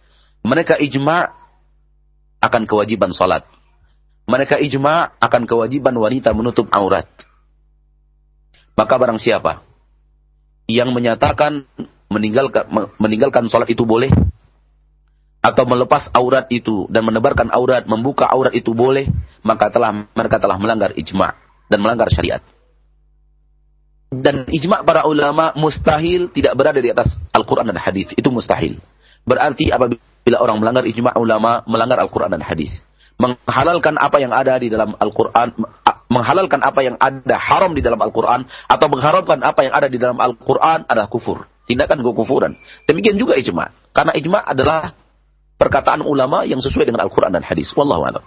mereka 0.42 0.78
ijma 0.78 1.34
akan 2.42 2.64
kewajiban 2.66 3.14
salat. 3.14 3.46
Mereka 4.26 4.58
ijma 4.62 5.18
akan 5.22 5.44
kewajiban 5.46 5.94
wanita 5.98 6.34
menutup 6.34 6.70
aurat. 6.74 7.06
Maka 8.74 8.94
barang 8.98 9.22
siapa 9.22 9.62
yang 10.66 10.89
menyatakan 10.96 11.68
meninggalkan 12.10 12.66
meninggalkan 12.98 13.46
salat 13.52 13.70
itu 13.70 13.84
boleh 13.86 14.10
atau 15.42 15.66
melepas 15.66 16.10
aurat 16.14 16.46
itu 16.54 16.86
dan 16.94 17.02
menebarkan 17.02 17.50
aurat, 17.50 17.82
membuka 17.89 18.30
aurat 18.30 18.54
itu 18.54 18.78
boleh, 18.78 19.10
maka 19.42 19.74
telah 19.74 20.06
mereka 20.14 20.38
telah 20.38 20.58
melanggar 20.62 20.94
ijma 20.94 21.34
dan 21.66 21.82
melanggar 21.82 22.10
syariat. 22.14 22.46
Dan 24.12 24.46
ijma 24.52 24.86
para 24.86 25.08
ulama 25.10 25.56
mustahil 25.58 26.30
tidak 26.30 26.54
berada 26.54 26.78
di 26.78 26.94
atas 26.94 27.18
Al-Quran 27.34 27.74
dan 27.74 27.80
hadis. 27.80 28.12
Itu 28.14 28.30
mustahil. 28.30 28.78
Berarti 29.24 29.72
apabila 29.72 30.11
bila 30.22 30.38
orang 30.42 30.62
melanggar 30.62 30.84
ijma' 30.86 31.18
ulama, 31.18 31.66
melanggar 31.66 31.98
Al-Quran 32.02 32.38
dan 32.38 32.44
hadis. 32.46 32.82
Menghalalkan 33.22 34.02
apa 34.02 34.18
yang 34.18 34.34
ada 34.34 34.58
di 34.58 34.70
dalam 34.70 34.98
Al-Quran, 34.98 35.54
menghalalkan 36.10 36.60
apa 36.62 36.80
yang 36.82 36.96
ada 36.98 37.36
haram 37.38 37.72
di 37.78 37.82
dalam 37.86 38.02
Al-Quran, 38.02 38.50
atau 38.66 38.88
mengharamkan 38.90 39.40
apa 39.46 39.60
yang 39.66 39.74
ada 39.74 39.88
di 39.90 39.98
dalam 40.02 40.18
Al-Quran 40.18 40.90
adalah 40.90 41.08
kufur. 41.10 41.46
Tindakan 41.70 42.02
kekufuran. 42.02 42.58
Demikian 42.90 43.16
juga 43.16 43.38
ijma'. 43.38 43.94
Karena 43.94 44.12
ijma' 44.18 44.42
adalah 44.42 44.98
perkataan 45.62 46.02
ulama 46.02 46.42
yang 46.50 46.60
sesuai 46.60 46.90
dengan 46.90 47.06
Al-Quran 47.06 47.38
dan 47.38 47.46
hadis. 47.46 47.70
Wallahu 47.78 48.02
a'lam. 48.10 48.26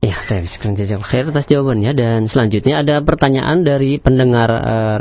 Ya, 0.00 0.16
saya 0.24 0.48
sekian 0.48 0.80
jazak 0.80 1.04
khair 1.04 1.28
atas 1.28 1.44
jawabannya 1.44 1.92
dan 1.92 2.24
selanjutnya 2.24 2.80
ada 2.80 3.04
pertanyaan 3.04 3.68
dari 3.68 4.00
pendengar 4.00 4.48
uh, 4.48 4.96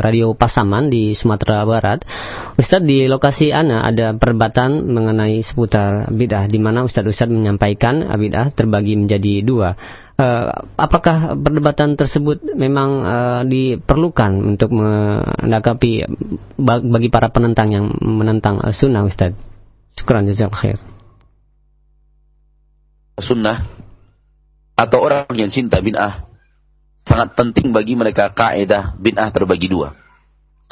radio 0.00 0.32
Pasaman 0.32 0.88
di 0.88 1.12
Sumatera 1.12 1.60
Barat. 1.68 2.08
Ustadz 2.56 2.88
di 2.88 3.04
lokasi 3.04 3.52
Ana 3.52 3.84
ada 3.84 4.16
perdebatan 4.16 4.88
mengenai 4.96 5.44
seputar 5.44 6.08
bidah 6.08 6.48
di 6.48 6.56
mana 6.56 6.88
Ustadz 6.88 7.12
Ustadz 7.12 7.36
menyampaikan 7.36 8.00
bidah 8.16 8.48
terbagi 8.56 8.96
menjadi 8.96 9.44
dua. 9.44 9.76
Uh, 10.16 10.48
apakah 10.80 11.36
perdebatan 11.36 12.00
tersebut 12.00 12.40
memang 12.56 12.90
uh, 13.04 13.42
diperlukan 13.44 14.56
untuk 14.56 14.72
menanggapi 14.72 16.08
bagi 16.64 17.12
para 17.12 17.28
penentang 17.28 17.76
yang 17.76 17.92
menentang 18.00 18.56
sunnah 18.72 19.04
Ustadz? 19.04 19.36
Syukran 20.00 20.24
jazak 20.32 20.48
khair. 20.56 20.80
Sunnah 23.20 23.79
atau 24.80 24.98
orang 25.04 25.28
yang 25.36 25.52
cinta 25.52 25.76
bin'ah 25.84 26.24
sangat 27.04 27.36
penting 27.36 27.68
bagi 27.68 28.00
mereka 28.00 28.32
kaidah 28.32 28.96
bin'ah 28.96 29.28
terbagi 29.28 29.68
dua. 29.68 29.92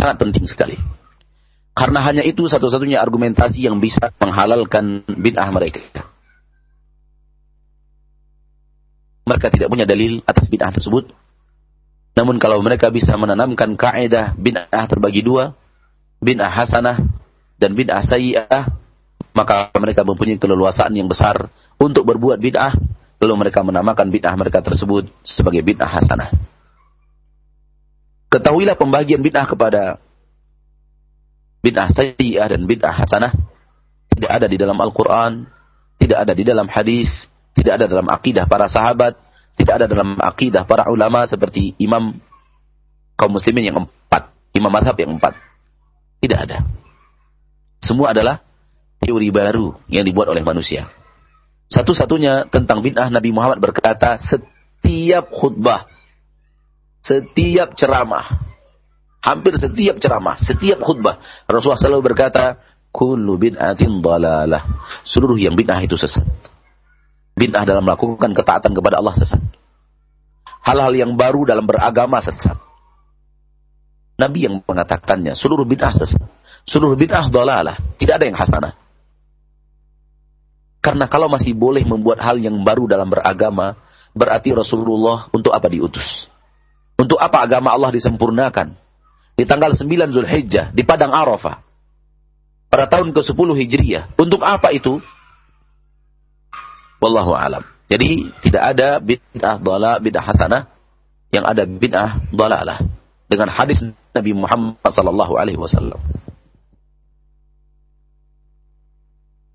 Sangat 0.00 0.16
penting 0.24 0.48
sekali. 0.48 0.80
Karena 1.76 2.00
hanya 2.00 2.24
itu 2.24 2.48
satu-satunya 2.48 2.96
argumentasi 2.96 3.68
yang 3.68 3.76
bisa 3.84 4.08
menghalalkan 4.16 5.04
bin'ah 5.04 5.52
mereka. 5.52 5.84
Mereka 9.28 9.52
tidak 9.52 9.68
punya 9.68 9.84
dalil 9.84 10.24
atas 10.24 10.48
bin'ah 10.48 10.72
tersebut. 10.72 11.12
Namun 12.16 12.40
kalau 12.40 12.64
mereka 12.64 12.88
bisa 12.88 13.12
menanamkan 13.20 13.76
kaidah 13.76 14.32
bin'ah 14.40 14.88
terbagi 14.88 15.20
dua, 15.20 15.52
bin'ah 16.24 16.48
hasanah 16.48 16.96
dan 17.60 17.76
bid'ah 17.76 18.00
sayyi'ah, 18.00 18.72
maka 19.36 19.68
mereka 19.76 20.00
mempunyai 20.02 20.40
keleluasaan 20.40 20.96
yang 20.96 21.06
besar 21.06 21.52
untuk 21.76 22.08
berbuat 22.08 22.40
bid'ah, 22.40 22.72
lalu 23.18 23.34
mereka 23.46 23.66
menamakan 23.66 24.08
bid'ah 24.14 24.34
mereka 24.38 24.62
tersebut 24.62 25.10
sebagai 25.26 25.62
bid'ah 25.62 25.90
hasanah. 25.90 26.30
Ketahuilah 28.30 28.78
pembagian 28.78 29.22
bid'ah 29.22 29.46
kepada 29.46 29.98
bid'ah 31.62 31.88
sayyi'ah 31.90 32.46
dan 32.46 32.64
bid'ah 32.64 32.94
hasanah 32.94 33.32
tidak 34.18 34.30
ada 34.34 34.46
di 34.50 34.56
dalam 34.58 34.78
Al-Quran, 34.78 35.46
tidak 35.98 36.18
ada 36.26 36.32
di 36.34 36.42
dalam 36.42 36.66
hadis, 36.66 37.10
tidak 37.54 37.78
ada 37.78 37.86
dalam 37.86 38.06
akidah 38.10 38.50
para 38.50 38.66
sahabat, 38.66 39.14
tidak 39.54 39.82
ada 39.82 39.86
dalam 39.90 40.18
akidah 40.18 40.66
para 40.66 40.90
ulama 40.90 41.26
seperti 41.26 41.74
imam 41.78 42.18
kaum 43.18 43.30
muslimin 43.34 43.70
yang 43.74 43.78
empat, 43.86 44.30
imam 44.54 44.70
mazhab 44.70 44.94
yang 44.98 45.14
empat. 45.14 45.38
Tidak 46.18 46.34
ada. 46.34 46.66
Semua 47.78 48.10
adalah 48.10 48.42
teori 48.98 49.30
baru 49.30 49.78
yang 49.86 50.02
dibuat 50.02 50.34
oleh 50.34 50.42
manusia. 50.42 50.90
Satu-satunya 51.68 52.48
tentang 52.48 52.80
bid'ah 52.80 53.12
Nabi 53.12 53.28
Muhammad 53.28 53.60
berkata 53.60 54.16
setiap 54.16 55.28
khutbah, 55.28 55.84
setiap 57.04 57.76
ceramah, 57.76 58.24
hampir 59.20 59.60
setiap 59.60 60.00
ceramah, 60.00 60.40
setiap 60.40 60.80
khutbah, 60.80 61.20
Rasulullah 61.44 61.80
selalu 61.80 62.12
berkata, 62.12 62.56
kullu 62.88 63.36
bid'atin 63.36 64.00
dalalah. 64.00 64.64
Seluruh 65.04 65.36
yang 65.36 65.52
bid'ah 65.52 65.80
itu 65.84 66.00
sesat. 66.00 66.24
Bid'ah 67.36 67.68
dalam 67.68 67.84
melakukan 67.84 68.32
ketaatan 68.32 68.72
kepada 68.72 69.04
Allah 69.04 69.14
sesat. 69.14 69.44
Hal-hal 70.64 70.96
yang 70.96 71.14
baru 71.20 71.44
dalam 71.44 71.68
beragama 71.68 72.18
sesat. 72.24 72.56
Nabi 74.18 74.50
yang 74.50 74.64
mengatakannya, 74.64 75.36
seluruh 75.36 75.68
bid'ah 75.68 75.92
sesat. 75.94 76.24
Seluruh 76.64 76.96
bid'ah 76.96 77.28
dalalah. 77.28 77.76
Tidak 78.00 78.14
ada 78.18 78.24
yang 78.24 78.34
hasanah. 78.34 78.87
Karena 80.78 81.10
kalau 81.10 81.26
masih 81.26 81.52
boleh 81.52 81.82
membuat 81.82 82.22
hal 82.22 82.38
yang 82.38 82.54
baru 82.62 82.86
dalam 82.86 83.10
beragama, 83.10 83.74
berarti 84.14 84.54
Rasulullah 84.54 85.26
untuk 85.34 85.50
apa 85.50 85.66
diutus? 85.66 86.30
Untuk 86.98 87.18
apa 87.18 87.46
agama 87.46 87.70
Allah 87.70 87.94
disempurnakan? 87.94 88.74
Di 89.38 89.46
tanggal 89.46 89.70
9 89.70 89.86
Zulhijjah, 90.10 90.74
di 90.74 90.82
Padang 90.82 91.14
Arafah. 91.14 91.62
Pada 92.68 92.90
tahun 92.90 93.14
ke-10 93.14 93.48
Hijriah. 93.64 94.04
Untuk 94.18 94.42
apa 94.42 94.74
itu? 94.74 95.00
Wallahu 96.98 97.32
alam. 97.32 97.62
Jadi 97.88 98.28
tidak 98.44 98.62
ada 98.76 99.00
bid'ah 99.00 99.56
dhala, 99.56 99.96
bid'ah 100.02 100.24
hasanah. 100.26 100.62
Yang 101.32 101.44
ada 101.48 101.62
bid'ah 101.64 102.10
dhalalah. 102.28 102.78
Dengan 103.30 103.48
hadis 103.48 103.80
Nabi 104.12 104.32
Muhammad 104.36 104.76
sallallahu 104.84 105.38
alaihi 105.38 105.56
wasallam. 105.56 105.96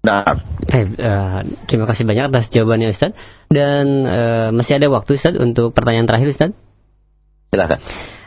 Nah, 0.03 0.35
eh, 0.67 0.83
uh, 0.99 1.39
terima 1.63 1.87
kasih 1.87 2.03
banyak 2.03 2.27
atas 2.27 2.51
jawabannya 2.51 2.91
Ustaz. 2.91 3.15
Dan 3.47 4.03
uh, 4.03 4.51
masih 4.51 4.75
ada 4.75 4.91
waktu 4.91 5.15
Ustaz 5.15 5.31
untuk 5.39 5.71
pertanyaan 5.71 6.03
terakhir 6.03 6.27
Ustaz. 6.35 6.51
Silakan. 7.55 7.79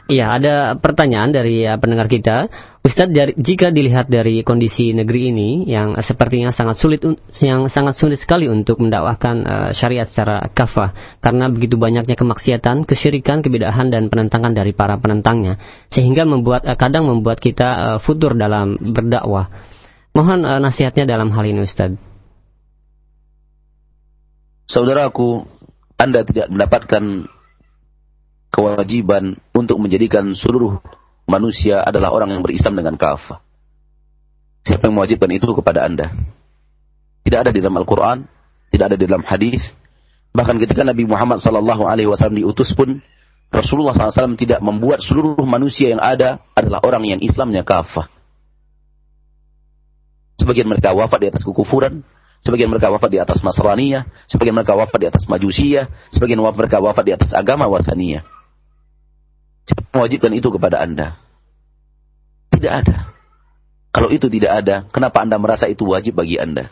Iya, 0.07 0.41
ada 0.41 0.55
pertanyaan 0.81 1.37
dari 1.37 1.69
uh, 1.69 1.77
pendengar 1.77 2.09
kita. 2.09 2.49
Ustadz, 2.81 3.13
dari, 3.13 3.37
jika 3.37 3.69
dilihat 3.69 4.09
dari 4.09 4.41
kondisi 4.41 4.97
negeri 4.97 5.35
ini 5.35 5.69
yang 5.69 6.01
sepertinya 6.01 6.49
sangat 6.49 6.81
sulit, 6.81 7.05
yang 7.45 7.69
sangat 7.69 8.01
sulit 8.01 8.25
sekali 8.25 8.49
untuk 8.49 8.81
mendakwahkan 8.81 9.37
uh, 9.45 9.71
syariat 9.77 10.09
secara 10.09 10.49
kafah, 10.49 11.21
karena 11.21 11.53
begitu 11.53 11.77
banyaknya 11.77 12.17
kemaksiatan, 12.17 12.89
kesyirikan, 12.89 13.45
kebidahan 13.45 13.93
dan 13.93 14.09
penentangan 14.09 14.57
dari 14.57 14.73
para 14.73 14.97
penentangnya, 14.97 15.61
sehingga 15.93 16.25
membuat 16.25 16.65
uh, 16.65 16.79
kadang 16.79 17.05
membuat 17.05 17.37
kita 17.37 17.69
uh, 17.69 17.99
futur 18.01 18.33
dalam 18.33 18.81
berdakwah. 18.81 19.76
Mohon 20.17 20.49
uh, 20.49 20.61
nasihatnya 20.65 21.05
dalam 21.05 21.29
hal 21.29 21.45
ini, 21.45 21.61
Ustadz. 21.61 22.01
Saudaraku, 24.65 25.45
Anda 26.01 26.25
tidak 26.25 26.49
mendapatkan 26.49 27.29
kewajiban 28.49 29.37
untuk 29.53 29.77
menjadikan 29.77 30.33
seluruh 30.33 30.81
manusia 31.29 31.85
adalah 31.85 32.17
orang 32.17 32.33
yang 32.33 32.41
berislam 32.41 32.73
dengan 32.81 32.97
kafah. 32.97 33.45
Siapa 34.65 34.89
yang 34.89 34.97
mewajibkan 34.97 35.29
itu 35.37 35.53
kepada 35.53 35.85
Anda? 35.85 36.17
Tidak 37.21 37.37
ada 37.37 37.53
di 37.53 37.61
dalam 37.61 37.77
Al-Quran, 37.77 38.25
tidak 38.73 38.85
ada 38.89 38.97
di 38.97 39.05
dalam 39.05 39.23
hadis. 39.29 39.61
Bahkan 40.33 40.57
ketika 40.65 40.81
Nabi 40.81 41.05
Muhammad 41.05 41.45
SAW 41.45 42.33
diutus 42.33 42.73
pun, 42.73 43.05
Rasulullah 43.53 43.93
SAW 43.93 44.35
tidak 44.41 44.65
membuat 44.65 45.05
seluruh 45.05 45.45
manusia 45.45 45.93
yang 45.93 46.01
ada 46.01 46.41
adalah 46.57 46.81
orang 46.83 47.05
yang 47.05 47.21
Islamnya 47.21 47.63
kafah. 47.69 48.16
Sebagian 50.37 50.69
mereka 50.69 50.93
wafat 50.93 51.19
di 51.25 51.29
atas 51.33 51.43
kekufuran, 51.43 52.05
sebagian 52.45 52.69
mereka 52.69 52.93
wafat 52.93 53.09
di 53.09 53.19
atas 53.19 53.41
Nasraniyah, 53.41 54.05
sebagian 54.29 54.53
mereka 54.53 54.77
wafat 54.77 54.99
di 55.01 55.09
atas 55.09 55.25
Majusiyah, 55.25 55.89
sebagian 56.13 56.41
mereka 56.41 56.79
wafat 56.79 57.05
di 57.09 57.13
atas 57.17 57.33
agama 57.33 57.65
Wathaniyah. 57.67 58.23
Siapa 59.67 59.83
mewajibkan 59.97 60.33
itu 60.37 60.49
kepada 60.53 60.79
Anda? 60.79 61.19
Tidak 62.55 62.73
ada. 62.73 63.17
Kalau 63.91 64.13
itu 64.13 64.29
tidak 64.29 64.53
ada, 64.63 64.85
kenapa 64.93 65.25
Anda 65.25 65.41
merasa 65.41 65.67
itu 65.67 65.89
wajib 65.89 66.21
bagi 66.21 66.37
Anda? 66.37 66.69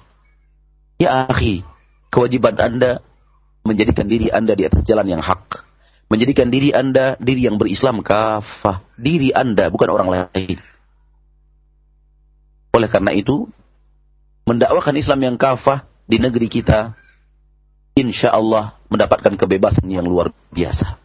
Ya 1.00 1.24
akhi, 1.26 1.64
kewajiban 2.12 2.54
Anda 2.60 3.00
menjadikan 3.64 4.06
diri 4.06 4.28
Anda 4.28 4.52
di 4.54 4.68
atas 4.68 4.84
jalan 4.84 5.08
yang 5.08 5.24
hak. 5.24 5.64
Menjadikan 6.12 6.52
diri 6.52 6.70
Anda 6.70 7.16
diri 7.16 7.48
yang 7.48 7.56
berislam 7.56 8.04
kafah. 8.04 8.84
Diri 9.00 9.32
Anda, 9.32 9.72
bukan 9.72 9.88
orang 9.88 10.08
lain. 10.12 10.60
Oleh 12.74 12.90
karena 12.90 13.14
itu, 13.14 13.46
mendakwakan 14.50 14.98
Islam 14.98 15.20
yang 15.22 15.36
kafah 15.38 15.86
di 16.10 16.18
negeri 16.18 16.50
kita, 16.50 16.98
insya 17.94 18.34
Allah 18.34 18.74
mendapatkan 18.90 19.38
kebebasan 19.38 19.86
yang 19.86 20.04
luar 20.04 20.34
biasa 20.50 21.04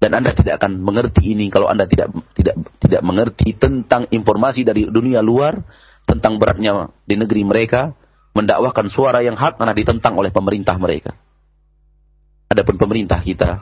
dan 0.00 0.16
Anda 0.16 0.32
tidak 0.32 0.64
akan 0.64 0.80
mengerti 0.80 1.36
ini 1.36 1.52
kalau 1.52 1.68
Anda 1.68 1.84
tidak 1.84 2.08
tidak 2.32 2.56
tidak 2.80 3.02
mengerti 3.04 3.52
tentang 3.52 4.08
informasi 4.08 4.64
dari 4.64 4.88
dunia 4.88 5.20
luar 5.20 5.60
tentang 6.08 6.40
beratnya 6.40 6.88
di 7.04 7.20
negeri 7.20 7.44
mereka 7.44 7.92
mendakwahkan 8.32 8.88
suara 8.88 9.20
yang 9.20 9.36
hak 9.36 9.60
karena 9.60 9.76
ditentang 9.76 10.16
oleh 10.16 10.32
pemerintah 10.32 10.74
mereka. 10.80 11.12
Adapun 12.48 12.80
pemerintah 12.80 13.20
kita 13.20 13.60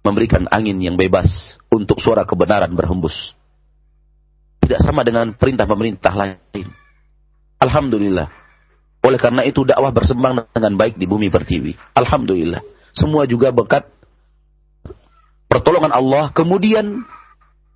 memberikan 0.00 0.48
angin 0.48 0.80
yang 0.80 0.96
bebas 0.96 1.60
untuk 1.68 2.00
suara 2.00 2.24
kebenaran 2.24 2.72
berhembus. 2.72 3.36
Tidak 4.64 4.80
sama 4.80 5.04
dengan 5.04 5.36
perintah 5.36 5.68
pemerintah 5.68 6.12
lain. 6.16 6.66
Alhamdulillah. 7.60 8.28
Oleh 9.04 9.20
karena 9.20 9.44
itu 9.44 9.68
dakwah 9.68 9.92
berkembang 9.92 10.48
dengan 10.48 10.72
baik 10.80 10.96
di 10.96 11.04
bumi 11.04 11.28
pertiwi. 11.28 11.76
Alhamdulillah. 11.92 12.64
Semua 12.96 13.28
juga 13.28 13.52
berkat 13.52 13.84
pertolongan 15.52 15.92
Allah, 15.92 16.32
kemudian 16.32 17.04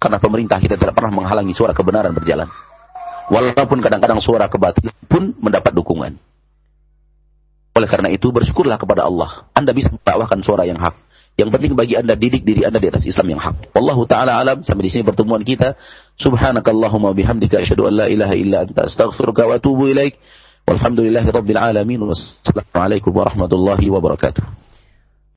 karena 0.00 0.16
pemerintah 0.16 0.56
kita 0.56 0.80
tidak 0.80 0.96
pernah 0.96 1.12
menghalangi 1.12 1.52
suara 1.52 1.76
kebenaran 1.76 2.16
berjalan. 2.16 2.48
Walaupun 3.28 3.84
kadang-kadang 3.84 4.24
suara 4.24 4.48
kebatilan 4.48 4.96
pun 5.04 5.36
mendapat 5.36 5.76
dukungan. 5.76 6.16
Oleh 7.76 7.88
karena 7.90 8.08
itu 8.08 8.32
bersyukurlah 8.32 8.80
kepada 8.80 9.04
Allah. 9.04 9.46
Anda 9.52 9.76
bisa 9.76 9.92
mendakwahkan 9.92 10.40
suara 10.40 10.64
yang 10.64 10.80
hak. 10.80 10.96
Yang 11.38 11.54
penting 11.54 11.72
bagi 11.78 11.94
Anda 11.94 12.18
didik 12.18 12.42
diri 12.42 12.66
Anda 12.66 12.82
di 12.82 12.90
atas 12.90 13.06
Islam 13.06 13.38
yang 13.38 13.40
hak. 13.40 13.70
Wallahu 13.70 14.10
taala 14.10 14.34
alam 14.42 14.66
sampai 14.66 14.90
di 14.90 14.98
sini 14.98 15.06
pertemuan 15.06 15.46
kita. 15.46 15.78
Subhanakallahumma 16.18 17.14
bihamdika 17.14 17.62
asyhadu 17.62 17.86
an 17.86 17.94
la 17.94 18.06
ilaha 18.10 18.34
illa 18.34 18.66
anta 18.66 18.90
astaghfiruka 18.90 19.46
wa 19.46 19.54
atubu 19.54 19.86
ilaik. 19.86 20.18
Walhamdulillahirabbil 20.66 21.54
alamin. 21.54 22.02
Wassalamualaikum 22.10 23.14
warahmatullahi 23.14 23.86
wabarakatuh. 23.86 24.67